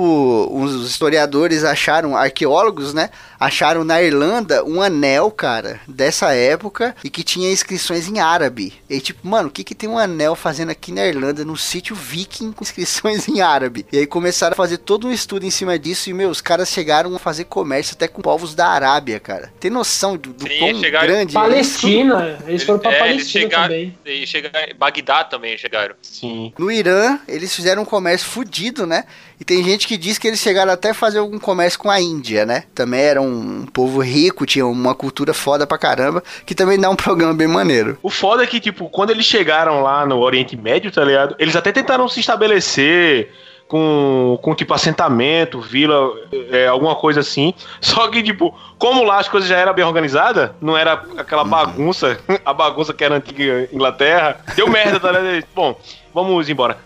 [0.81, 3.09] os historiadores acharam, arqueólogos, né?
[3.39, 8.73] Acharam na Irlanda um anel, cara, dessa época e que tinha inscrições em árabe.
[8.89, 11.95] E tipo, mano, o que que tem um anel fazendo aqui na Irlanda, num sítio
[11.95, 13.85] viking com inscrições em árabe?
[13.91, 16.69] E aí começaram a fazer todo um estudo em cima disso e, meu, os caras
[16.69, 19.51] chegaram a fazer comércio até com povos da Arábia, cara.
[19.59, 21.39] Tem noção do, do Sim, quão chegaram- grande é?
[21.39, 22.37] Palestina.
[22.47, 23.97] Eles foram pra É, Palestina chegaram- também.
[24.05, 25.95] E chegaram, Bagdá também chegaram.
[26.01, 26.53] Sim.
[26.57, 29.05] No Irã, eles fizeram um comércio fudido, né?
[29.39, 32.45] E tem gente que diz que eles chegaram até fazer algum comércio com a Índia,
[32.45, 32.63] né?
[32.73, 36.95] Também era um povo rico, tinha uma cultura foda pra caramba, que também dá um
[36.97, 37.97] programa bem maneiro.
[38.01, 41.35] O foda é que, tipo, quando eles chegaram lá no Oriente Médio, tá ligado?
[41.39, 43.31] Eles até tentaram se estabelecer
[43.71, 46.11] com, com tipo, assentamento, vila,
[46.51, 47.53] é, alguma coisa assim.
[47.79, 52.19] Só que, tipo, como lá as coisas já eram bem organizadas, não era aquela bagunça,
[52.45, 55.45] a bagunça que era a antiga Inglaterra, deu merda, tá ligado?
[55.55, 55.79] Bom,
[56.13, 56.77] vamos embora.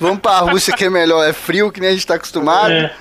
[0.00, 2.72] Vamos pra Rússia que é melhor, é frio que nem a gente tá acostumado.
[2.72, 2.94] É.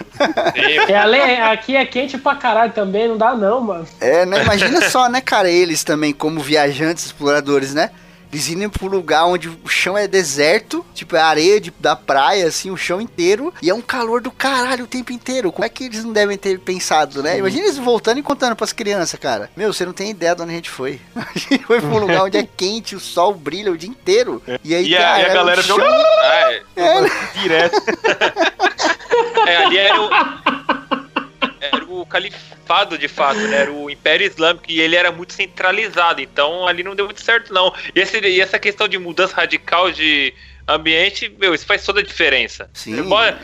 [0.55, 3.87] E- É, ale- aqui é quente pra caralho também, não dá não, mano.
[4.01, 4.43] É, né?
[4.43, 7.91] Imagina só, né, cara, eles também, como viajantes, exploradores, né?
[8.33, 12.47] Eles indo pro lugar onde o chão é deserto, tipo, é areia de- da praia,
[12.47, 15.51] assim, o chão inteiro, e é um calor do caralho o tempo inteiro.
[15.51, 17.37] Como é que eles não devem ter pensado, né?
[17.37, 19.51] Imagina eles voltando e contando pras crianças, cara.
[19.55, 20.99] Meu, você não tem ideia de onde a gente foi.
[21.15, 24.41] A gente foi pra um lugar onde é quente, o sol brilha o dia inteiro.
[24.63, 25.75] E aí, E a, e a cara, galera chão...
[25.77, 25.91] ficou
[26.23, 27.39] Ah, é.
[27.41, 27.81] direto.
[29.45, 30.09] É, ali era o.
[31.71, 33.61] Era o califado de fato, né?
[33.61, 37.53] Era o Império Islâmico e ele era muito centralizado, então ali não deu muito certo,
[37.53, 37.73] não.
[37.95, 40.33] E, esse- e essa questão de mudança radical de
[40.67, 42.69] ambiente, meu, isso faz toda a diferença.
[42.73, 43.01] Sim.
[43.03, 43.37] Bora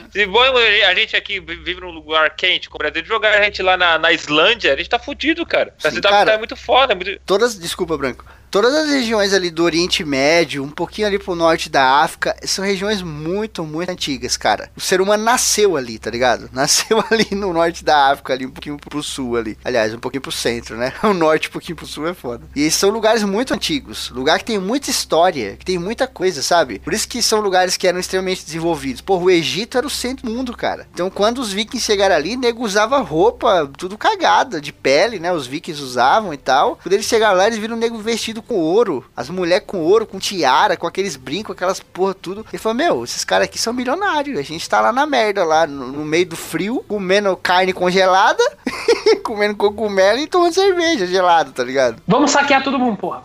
[0.88, 3.98] a gente aqui vive num lugar quente, como o Brasil, jogar a gente lá na,
[4.00, 5.74] na Islândia, a gente tá fudido, cara.
[5.84, 6.32] A Sim, cidade cara.
[6.32, 7.20] tá muito foda, muito.
[7.26, 8.26] Todas, desculpa, Branco.
[8.52, 12.66] Todas as regiões ali do Oriente Médio, um pouquinho ali pro norte da África, são
[12.66, 14.72] regiões muito, muito antigas, cara.
[14.76, 16.50] O ser humano nasceu ali, tá ligado?
[16.52, 19.56] Nasceu ali no norte da África, ali um pouquinho pro sul ali.
[19.64, 20.92] Aliás, um pouquinho pro centro, né?
[21.04, 22.48] O norte um pouquinho pro sul é foda.
[22.56, 26.80] E são lugares muito antigos, lugar que tem muita história, que tem muita coisa, sabe?
[26.80, 29.02] Por isso que são lugares que eram extremamente desenvolvidos.
[29.02, 30.88] Porra, o Egito era o centro do mundo, cara.
[30.92, 35.32] Então, quando os vikings chegaram ali, nego usava roupa tudo cagada, de pele, né?
[35.32, 36.80] Os vikings usavam e tal.
[36.82, 39.06] Quando eles chegaram lá, eles viram o nego vestido com ouro.
[39.16, 42.46] As mulheres com ouro, com tiara, com aqueles brincos, aquelas porra tudo.
[42.52, 44.38] Ele falou, meu, esses caras aqui são milionários.
[44.40, 48.44] A gente tá lá na merda, lá no, no meio do frio, comendo carne congelada,
[49.24, 52.02] comendo cogumelo e tomando cerveja gelada, tá ligado?
[52.08, 53.24] Vamos saquear todo mundo, porra.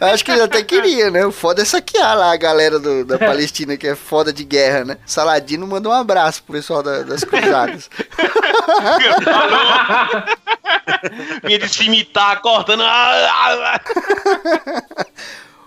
[0.00, 1.24] Eu acho que ele até queria, né?
[1.26, 4.84] O foda é saquear lá a galera do- da Palestina, que é foda de guerra,
[4.84, 4.98] né?
[5.06, 7.88] Saladino mandou um abraço pro pessoal da- das cruzadas.
[11.44, 12.82] Vinha de cimitar, cortando.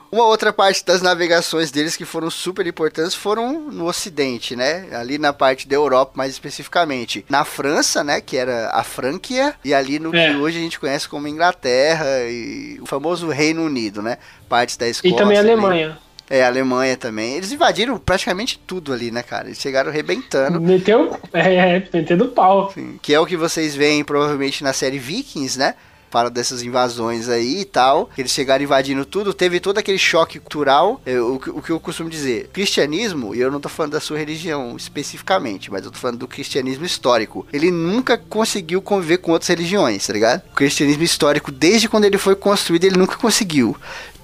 [0.09, 4.87] Uma outra parte das navegações deles que foram super importantes foram no Ocidente, né?
[4.93, 7.25] Ali na parte da Europa, mais especificamente.
[7.27, 8.21] Na França, né?
[8.21, 10.29] Que era a Franquia, e ali no É.
[10.31, 14.17] que hoje a gente conhece como Inglaterra e o famoso Reino Unido, né?
[14.47, 15.17] Partes da E Escócia.
[15.17, 15.41] também a.
[15.41, 15.97] Alemanha.
[16.29, 17.35] É, a Alemanha também.
[17.35, 19.47] Eles invadiram praticamente tudo ali, né, cara?
[19.47, 20.59] Eles chegaram arrebentando.
[20.59, 21.17] Meteu.
[21.33, 22.71] É, é, metendo pau.
[22.73, 25.75] Sim, que é o que vocês veem provavelmente na série Vikings, né?
[26.09, 28.09] Fala dessas invasões aí e tal.
[28.17, 29.33] Eles chegaram invadindo tudo.
[29.33, 31.01] Teve todo aquele choque cultural.
[31.05, 32.49] é, o, o que eu costumo dizer.
[32.53, 36.27] Cristianismo, e eu não tô falando da sua religião especificamente, mas eu tô falando do
[36.27, 37.45] cristianismo histórico.
[37.51, 40.41] Ele nunca conseguiu conviver com outras religiões, tá ligado?
[40.51, 43.75] O cristianismo histórico, desde quando ele foi construído, ele nunca conseguiu.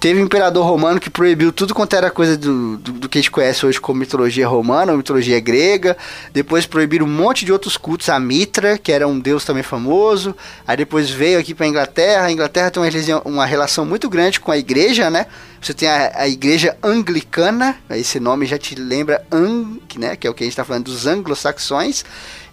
[0.04, 3.22] Teve um imperador romano que proibiu tudo quanto era coisa do, do, do que a
[3.22, 5.96] gente conhece hoje como mitologia romana ou mitologia grega.
[6.30, 10.36] Depois proibiram um monte de outros cultos, a Mitra, que era um deus também famoso.
[10.66, 12.26] Aí depois veio aqui pra Inglaterra.
[12.26, 15.24] A Inglaterra tem uma, uma relação muito grande com a igreja, né?
[15.64, 20.14] Você tem a, a igreja anglicana, esse nome já te lembra Ang, né?
[20.14, 22.04] Que é o que a gente tá falando dos anglo-saxões.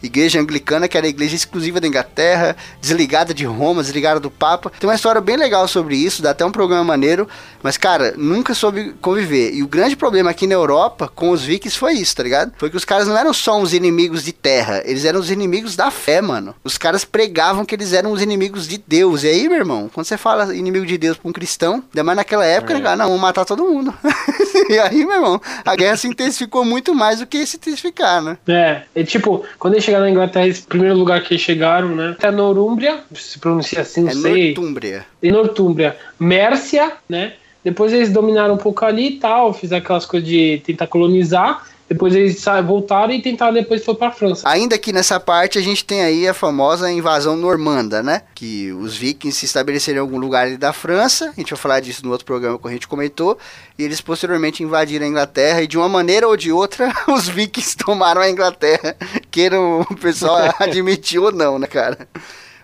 [0.02, 4.72] Igreja anglicana, que era a igreja exclusiva da Inglaterra, desligada de Roma, desligada do Papa.
[4.80, 7.28] Tem uma história bem legal sobre isso, dá até um programa maneiro.
[7.62, 9.54] Mas, cara, nunca soube conviver.
[9.54, 12.54] E o grande problema aqui na Europa com os vikings foi isso, tá ligado?
[12.58, 15.76] Foi que os caras não eram só uns inimigos de terra, eles eram os inimigos
[15.76, 16.56] da fé, mano.
[16.64, 19.22] Os caras pregavam que eles eram os inimigos de Deus.
[19.22, 22.16] E aí, meu irmão, quando você fala inimigo de Deus pra um cristão, ainda mais
[22.16, 23.01] naquela época, né, cara?
[23.02, 23.94] Não, vamos matar todo mundo.
[24.70, 28.38] e aí, meu irmão, a guerra se intensificou muito mais do que se intensificar, né?
[28.48, 32.16] É, e tipo, quando eles chegaram na Inglaterra, esse primeiro lugar que eles chegaram, né?
[32.18, 34.54] Até Norúmbria, se pronuncia assim, não É sei.
[34.54, 35.06] Nortúmbria.
[35.22, 37.34] E Nortúmbria, Mércia, né?
[37.64, 41.66] Depois eles dominaram um pouco ali e tal, fizeram aquelas coisas de tentar colonizar.
[41.92, 44.48] Depois eles voltaram e tentaram depois foi pra França.
[44.48, 48.22] Ainda que nessa parte a gente tem aí a famosa invasão normanda, né?
[48.34, 51.26] Que os vikings se estabeleceram em algum lugar ali da França.
[51.26, 53.38] A gente vai falar disso no outro programa que a gente comentou.
[53.78, 55.64] E eles posteriormente invadiram a Inglaterra.
[55.64, 58.96] E de uma maneira ou de outra, os vikings tomaram a Inglaterra.
[59.30, 62.08] Queiram o pessoal admitir ou não, né, cara?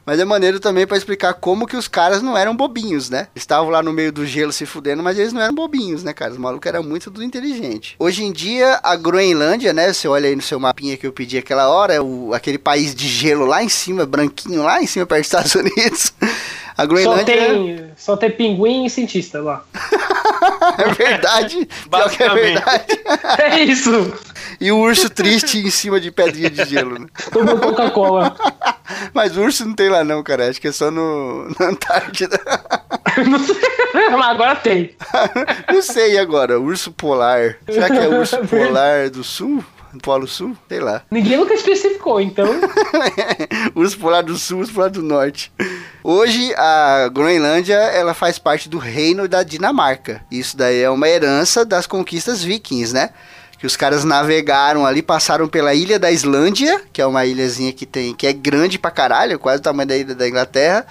[0.07, 3.27] Mas é maneiro também pra explicar como que os caras não eram bobinhos, né?
[3.35, 6.31] Estavam lá no meio do gelo se fudendo, mas eles não eram bobinhos, né, cara?
[6.31, 7.97] Os malucos eram muito do inteligente.
[7.99, 9.91] Hoje em dia, a Groenlândia, né?
[9.91, 12.95] Você olha aí no seu mapinha que eu pedi aquela hora, é o, aquele país
[12.95, 16.13] de gelo lá em cima, branquinho, lá em cima perto dos Estados Unidos.
[16.77, 19.65] A Só Groenlândia tem, só tem pinguim e cientista lá.
[20.77, 21.67] é verdade.
[21.89, 22.85] Pior que é verdade.
[23.39, 24.13] É isso.
[24.59, 27.07] E o urso triste em cima de pedrinha de gelo, né?
[27.31, 28.35] Tomou Coca-Cola.
[29.13, 30.49] Mas urso não tem lá não, cara.
[30.49, 32.39] Acho que é só no, na Antártida.
[33.27, 33.55] Não sei,
[34.11, 34.95] Mas agora tem.
[35.73, 36.59] Não sei agora.
[36.59, 37.57] Urso polar.
[37.67, 39.63] Será que é urso polar do sul?
[39.91, 40.55] Do Polo Sul?
[40.67, 41.01] Sei lá.
[41.09, 42.45] Ninguém nunca especificou, então.
[43.73, 45.51] urso polar do sul, urso polar do norte.
[46.03, 50.21] Hoje a Groenlândia ela faz parte do reino da Dinamarca.
[50.29, 53.09] Isso daí é uma herança das conquistas vikings, né?
[53.57, 57.85] Que os caras navegaram ali, passaram pela ilha da Islândia, que é uma ilhazinha que
[57.85, 60.85] tem, que é grande pra caralho, quase o tamanho da ilha da Inglaterra.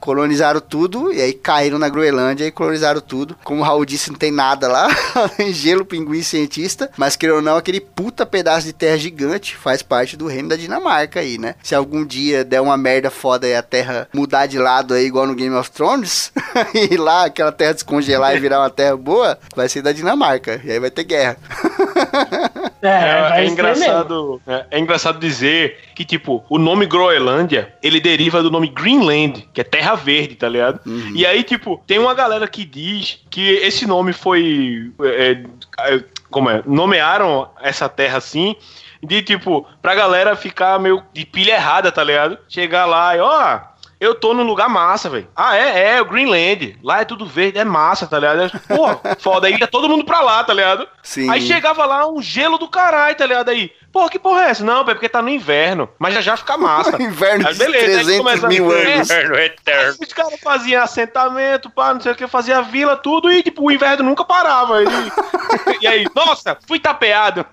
[0.00, 3.36] Colonizaram tudo e aí caíram na Groenlândia e colonizaram tudo.
[3.42, 4.88] Como o Raul disse, não tem nada lá.
[5.50, 6.90] gelo, pinguim, cientista.
[6.96, 10.56] Mas, querendo ou não, aquele puta pedaço de terra gigante faz parte do reino da
[10.56, 11.54] Dinamarca aí, né?
[11.62, 15.26] Se algum dia der uma merda foda e a terra mudar de lado aí, igual
[15.26, 16.32] no Game of Thrones,
[16.74, 20.60] e lá aquela terra descongelar e virar uma terra boa, vai ser da Dinamarca.
[20.64, 21.36] E aí vai ter guerra.
[22.82, 28.42] É, É, é engraçado, é, é engraçado dizer que, tipo, o nome Groenlândia, ele deriva
[28.42, 30.80] do nome Greenland, que é terra verde, tá ligado?
[31.14, 34.92] E aí, tipo, tem uma galera que diz que esse nome foi.
[35.02, 35.42] é,
[35.80, 36.62] é, como é?
[36.66, 38.54] Nomearam essa terra assim.
[39.02, 42.38] De tipo, pra galera ficar meio de pilha errada, tá ligado?
[42.48, 43.60] Chegar lá e, ó,
[43.98, 45.28] eu tô num lugar massa, velho.
[45.34, 46.78] Ah, é, é, o Greenland.
[46.82, 48.50] Lá é tudo verde, é massa, tá ligado?
[48.68, 49.46] Porra, foda.
[49.46, 50.86] Aí ia todo mundo pra lá, tá ligado?
[51.02, 51.30] Sim.
[51.30, 53.48] Aí chegava lá um gelo do caralho, tá ligado?
[53.48, 54.62] Aí, porra, que porra é essa?
[54.62, 55.88] Não, é porque tá no inverno.
[55.98, 56.96] Mas já já fica massa.
[57.02, 59.10] Inverno Aí de beleza, aí 300 começa- mil É, anos.
[59.10, 59.96] Inferno eterno.
[60.02, 63.70] Os caras faziam assentamento, pá, não sei o que, fazia vila, tudo, e tipo, o
[63.72, 64.82] inverno nunca parava.
[64.82, 64.86] E,
[65.80, 67.46] e aí, nossa, fui tapeado.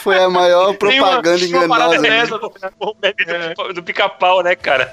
[0.00, 1.98] Foi a maior uma- propaganda uma parada enganosa.
[2.02, 2.08] né?
[2.20, 2.74] dessa, ligado?
[2.80, 4.92] O meme do, do pica-pau, né, cara?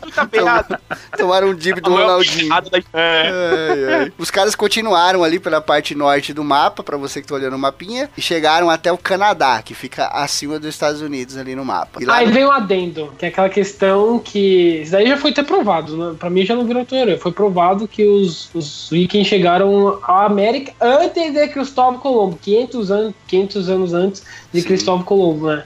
[0.00, 0.78] fui tapeado.
[1.16, 2.52] Tomaram um dip do Ronaldinho.
[2.92, 3.30] É.
[3.30, 4.12] Ai, ai.
[4.18, 7.58] Os caras continuaram ali pela parte norte do mapa, pra você que tá olhando o
[7.58, 12.02] mapinha, e chegaram até o Canadá, que fica acima dos Estados Unidos ali no mapa.
[12.02, 14.80] E lá Aí vem um adendo, que é aquela questão que.
[14.82, 16.16] Isso daí já foi até provado, né?
[16.18, 17.18] Pra mim já não virou teoria.
[17.18, 23.14] Foi provado que os, os vikings chegaram à América antes de Cristóvão Colombo, 500 anos,
[23.26, 24.22] 500 anos antes
[24.52, 25.64] de Cristóvão Colombo, né?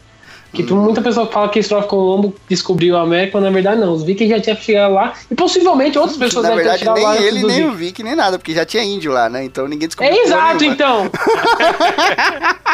[0.62, 3.92] Que muita pessoa fala que Cristóvão Colombo descobriu a América, mas na verdade não.
[3.92, 7.02] Os vikings já tinham chegado lá e possivelmente outras pessoas Na devem ter verdade, chegado
[7.02, 7.76] lá nem ele, nem o vikings.
[7.76, 9.44] Vic, nem nada, porque já tinha índio lá, né?
[9.44, 10.12] Então ninguém descobriu.
[10.12, 10.74] É exato, nenhuma.
[10.74, 11.10] então.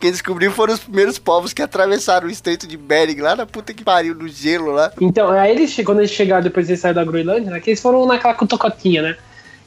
[0.00, 3.72] Quem descobriu foram os primeiros povos que atravessaram o estreito de Bering, lá na puta
[3.72, 4.92] que pariu, no gelo lá.
[5.00, 8.06] Então, aí eles, quando eles chegaram depois de sair da Groenlândia, né, que eles foram
[8.06, 9.16] naquela tocotinha, né?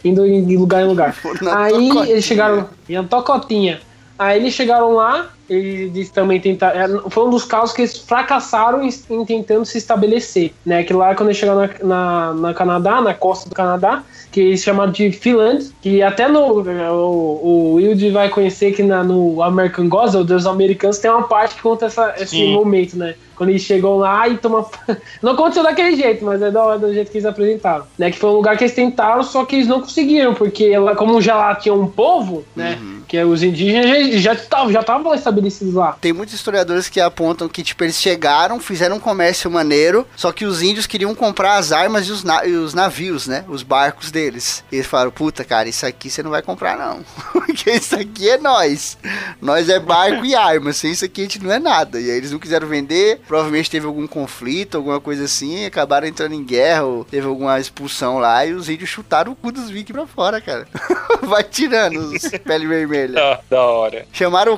[0.03, 1.15] Indo em lugar em lugar.
[1.55, 2.11] Aí tocotinha.
[2.11, 2.69] eles chegaram.
[2.87, 3.81] Em tocotinha.
[4.17, 6.97] Aí eles chegaram lá, eles também tentaram.
[7.07, 10.83] é, Foi um dos casos que eles fracassaram em, em tentando se estabelecer, né?
[10.83, 14.61] Que lá quando eles chegaram na, na, na Canadá, na costa do Canadá, que eles
[14.61, 16.61] chamaram de Finland, que até no.
[16.61, 21.55] O, o Wilde vai conhecer que na, no American Gospel, dos americanos, tem uma parte
[21.55, 22.53] que conta essa, esse Sim.
[22.53, 23.15] momento, né?
[23.35, 24.67] Quando eles chegam lá e tomam.
[25.21, 27.85] Não aconteceu daquele jeito, mas é da hora do jeito que eles apresentaram.
[27.97, 28.09] Né?
[28.11, 31.21] Que foi um lugar que eles tentaram, só que eles não conseguiram, porque lá, como
[31.21, 32.79] já lá tinha um povo, né?
[33.07, 35.36] Que é os indígenas já estavam já estavam estabelecidos
[35.73, 35.97] lá.
[35.99, 40.45] Tem muitos historiadores que apontam que, tipo, eles chegaram, fizeram um comércio maneiro, só que
[40.45, 43.45] os índios queriam comprar as armas e os, na- e os navios, né?
[43.47, 44.63] Os barcos deles.
[44.71, 47.03] E eles falaram, puta, cara, isso aqui você não vai comprar, não.
[47.33, 48.97] Porque isso aqui é nós.
[49.41, 50.73] Nós é barco e arma.
[50.73, 51.99] Sem isso aqui a gente não é nada.
[51.99, 53.21] E aí eles não quiseram vender.
[53.27, 55.63] Provavelmente teve algum conflito, alguma coisa assim.
[55.63, 58.45] E acabaram entrando em guerra, ou teve alguma expulsão lá.
[58.45, 60.67] E os índios chutaram o cu dos vikings pra fora, cara.
[61.23, 63.13] vai tirando os pele vermelha.
[63.13, 64.05] Da, da hora.
[64.13, 64.57] Chamaram o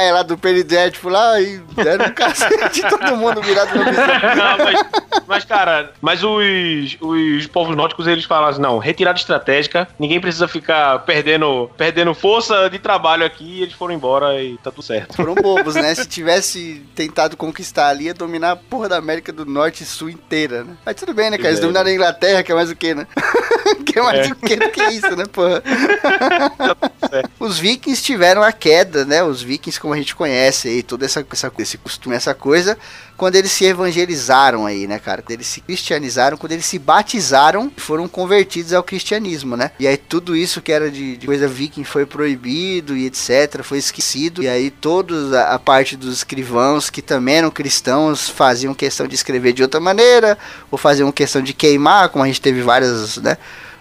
[0.00, 4.06] Caetenaia lá do Peridético lá e deram um cacete todo mundo virado missão.
[4.36, 4.80] Não, mas,
[5.26, 10.48] mas, cara, mas os, os povos nórdicos, eles falam assim, não, retirada estratégica, ninguém precisa
[10.48, 15.14] ficar perdendo, perdendo força de trabalho aqui, eles foram embora e tá tudo certo.
[15.16, 15.94] Foram bobos, né?
[15.94, 20.08] Se tivesse tentado conquistar ali, ia dominar a porra da América do Norte e Sul
[20.10, 20.74] inteira, né?
[20.84, 21.48] Mas tudo bem, né, cara?
[21.48, 21.62] Eles É.
[21.62, 23.06] dominaram a Inglaterra, que é mais o que, né?
[23.84, 25.62] que é mais o que do que isso, né, porra?
[27.38, 29.22] Os vikings tiveram a queda, né?
[29.22, 32.78] Os vikings, como a gente conhece aí, todo essa, essa, esse costume, essa coisa,
[33.16, 35.20] quando eles se evangelizaram aí, né, cara?
[35.20, 39.72] Quando eles se cristianizaram, quando eles se batizaram foram convertidos ao cristianismo, né?
[39.80, 43.78] E aí tudo isso que era de, de coisa viking foi proibido e etc, foi
[43.78, 44.44] esquecido.
[44.44, 49.16] E aí todos a, a parte dos escrivãos que também eram cristãos faziam questão de
[49.16, 50.38] escrever de outra maneira,
[50.70, 53.36] ou faziam questão de queimar, como a gente teve várias, né?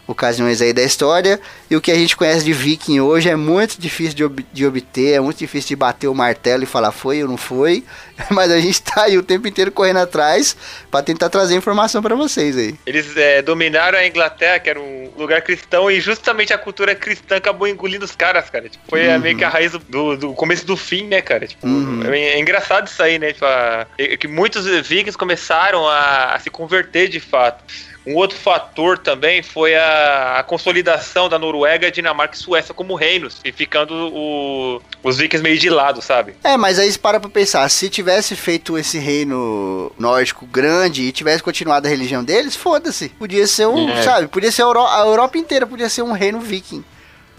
[0.09, 1.39] Ocasiões aí da história.
[1.69, 4.65] E o que a gente conhece de viking hoje é muito difícil de, ob de
[4.65, 7.83] obter, é muito difícil de bater o martelo e falar foi ou não foi.
[8.31, 10.57] Mas a gente tá aí o tempo inteiro correndo atrás
[10.89, 12.75] para tentar trazer informação para vocês aí.
[12.85, 17.35] Eles é, dominaram a Inglaterra, que era um lugar cristão, e justamente a cultura cristã
[17.37, 18.67] acabou engolindo os caras, cara.
[18.67, 19.19] Tipo, foi Uhum.
[19.19, 21.45] meio que a raiz do, do- do começo do fim, né, cara?
[21.47, 22.01] Tipo, Uhum.
[22.11, 23.31] é, é engraçado isso aí, né?
[23.33, 27.63] Tipo, a- é que muitos vikings começaram a, a se converter de fato.
[28.09, 33.37] Um outro fator também foi a, a consolidação da Noruega, Dinamarca e Suécia como reinos,
[33.45, 36.33] e ficando o- os vikings meio de lado, sabe?
[36.43, 41.11] É, mas aí você para pra pensar, se tivesse feito esse reino nórdico grande e
[41.11, 43.09] tivesse continuado a religião deles, foda-se.
[43.09, 44.01] Podia ser um, É.
[44.01, 46.83] sabe, podia ser a, Euro- a Europa inteira, podia ser um reino viking.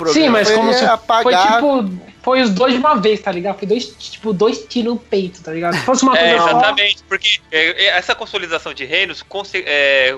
[0.09, 1.55] Sim, mas foi como se foi apagar...
[1.55, 1.90] tipo,
[2.22, 3.59] foi os dois de uma vez, tá ligado?
[3.59, 5.74] Foi dois, tipo, dois tiros no peito, tá ligado?
[5.74, 9.64] Se fosse uma É, coisa só, exatamente, porque é, é, essa consolidação de reinos, conse-
[9.66, 10.16] é,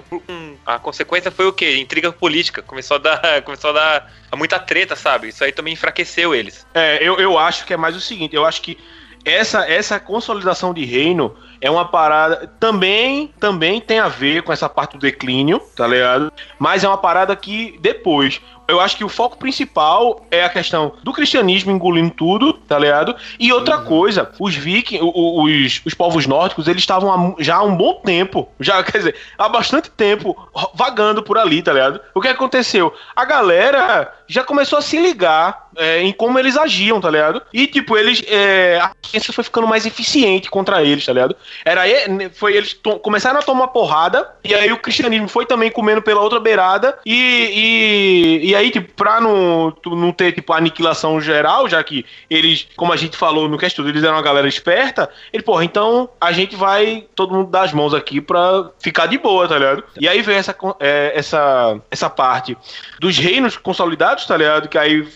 [0.66, 1.76] a consequência foi o quê?
[1.76, 2.62] Intriga política.
[2.62, 5.28] Começou a dar, começou a dar muita treta, sabe?
[5.28, 6.66] Isso aí também enfraqueceu eles.
[6.74, 8.76] É, eu, eu acho que é mais o seguinte, eu acho que
[9.24, 12.50] essa, essa consolidação de reino é uma parada.
[12.58, 16.30] Também, também tem a ver com essa parte do declínio, tá ligado?
[16.58, 18.40] Mas é uma parada que depois.
[18.66, 23.14] Eu acho que o foco principal é a questão do cristianismo engolindo tudo, tá ligado?
[23.38, 27.94] E outra coisa, os vikings, os, os povos nórdicos, eles estavam já há um bom
[28.04, 30.36] tempo, já quer dizer, há bastante tempo
[30.74, 32.00] vagando por ali, tá ligado?
[32.14, 32.92] O que aconteceu?
[33.14, 37.42] A galera já começou a se ligar é, em como eles agiam, tá ligado?
[37.52, 38.22] E, tipo, eles.
[38.28, 41.36] é, a ciência foi ficando mais eficiente contra eles, tá ligado?
[41.64, 41.82] Era
[42.34, 46.40] foi eles começaram a tomar porrada, e aí o cristianismo foi também comendo pela outra
[46.40, 52.04] beirada, e, e, e aí, tipo, pra não, não ter, tipo, aniquilação geral, já que
[52.30, 56.08] eles, como a gente falou no cast, eles eram uma galera esperta, ele, porra, então
[56.20, 59.84] a gente vai todo mundo dar as mãos aqui pra ficar de boa, tá ligado?
[59.98, 62.56] E aí veio essa, é, essa, essa parte
[63.00, 64.68] dos reinos consolidados, tá ligado?
[64.68, 65.06] Que aí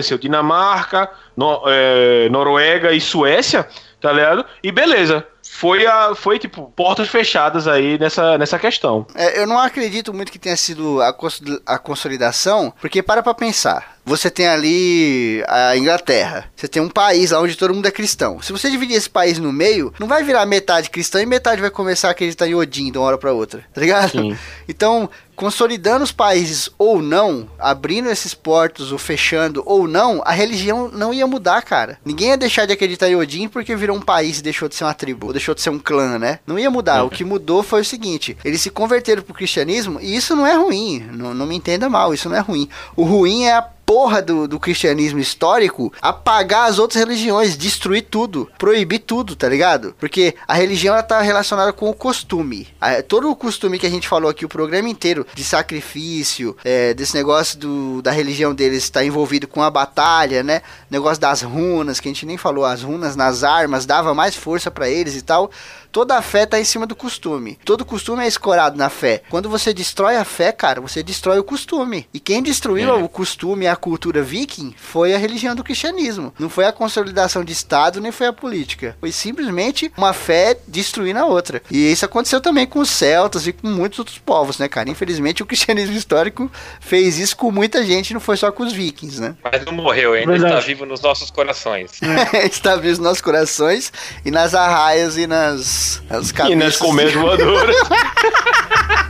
[0.00, 3.68] apareceu Dinamarca, no- é, Noruega e Suécia,
[4.00, 4.44] tá ligado?
[4.62, 5.26] E beleza.
[5.52, 9.04] Foi, a, foi tipo, portas fechadas aí nessa, nessa questão.
[9.14, 13.34] É, eu não acredito muito que tenha sido a, cons- a consolidação, porque para pra
[13.34, 13.98] pensar.
[14.04, 16.46] Você tem ali a Inglaterra.
[16.56, 18.40] Você tem um país lá onde todo mundo é cristão.
[18.40, 21.70] Se você dividir esse país no meio, não vai virar metade cristã e metade vai
[21.70, 23.64] começar a acreditar em Odin de uma hora pra outra.
[23.72, 24.10] Tá ligado?
[24.10, 24.36] Sim.
[24.68, 25.10] Então,
[25.40, 31.14] consolidando os países ou não, abrindo esses portos ou fechando ou não, a religião não
[31.14, 31.98] ia mudar, cara.
[32.04, 34.84] Ninguém ia deixar de acreditar em Odin porque virou um país e deixou de ser
[34.84, 36.40] uma tribo, ou deixou de ser um clã, né?
[36.46, 37.04] Não ia mudar.
[37.04, 40.54] O que mudou foi o seguinte: eles se converteram pro cristianismo e isso não é
[40.54, 41.08] ruim.
[41.12, 42.68] Não, não me entenda mal, isso não é ruim.
[42.94, 48.48] O ruim é a porra do, do cristianismo histórico apagar as outras religiões, destruir tudo,
[48.56, 49.96] proibir tudo, tá ligado?
[49.98, 52.68] Porque a religião ela tá relacionada com o costume.
[52.80, 56.94] A- todo o costume que a gente falou aqui o programa inteiro de sacrifício, é,
[56.94, 60.62] desse negócio do, da religião deles estar envolvido com a batalha, né?
[60.88, 64.70] Negócio das runas, que a gente nem falou, as runas nas armas dava mais força
[64.70, 65.50] pra eles e tal.
[65.92, 67.58] Toda a fé tá em cima do costume.
[67.64, 69.22] Todo costume é escorado na fé.
[69.28, 72.06] Quando você destrói a fé, cara, você destrói o costume.
[72.14, 72.92] E quem destruiu É.
[73.02, 76.32] o costume e a cultura viking foi a religião do cristianismo.
[76.38, 78.96] Não foi a consolidação de Estado, nem foi a política.
[79.00, 81.62] Foi simplesmente uma fé destruindo a outra.
[81.70, 84.88] E isso aconteceu também com os celtas e com muitos outros povos, né, cara?
[84.90, 86.50] Infelizmente o cristianismo histórico
[86.80, 89.34] fez isso com muita gente, não foi só com os vikings, né?
[89.42, 90.54] Mas não morreu, ainda Verdade.
[90.54, 91.92] está vivo nos nossos corações.
[92.50, 93.92] Está vivo nos nossos corações
[94.24, 96.58] e nas arraias e nas, nas E cabeças.
[96.58, 97.76] nas colmeias voadoras.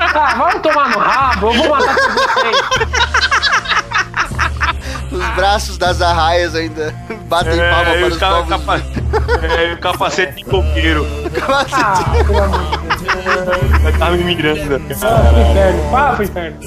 [0.00, 2.56] Ah, vamos tomar no rabo, eu vou matar todos vocês.
[5.12, 6.94] Os braços das arraias ainda
[7.26, 8.48] batem palma para É, os povos.
[8.48, 8.82] capa-
[9.42, 11.06] é, capacete de coqueiro.
[11.72, 12.60] Ah, pelo amor
[12.96, 13.82] de Deus.
[13.82, 14.80] Da Carmen Miranda.
[15.02, 16.58] Ah, pro inferno, para pro inferno.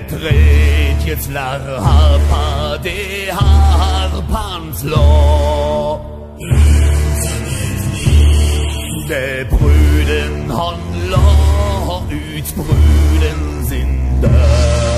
[0.00, 5.06] dreht jetzt lar harpa de harpanslo.
[9.08, 14.97] De bruden handler ut brüden sind død.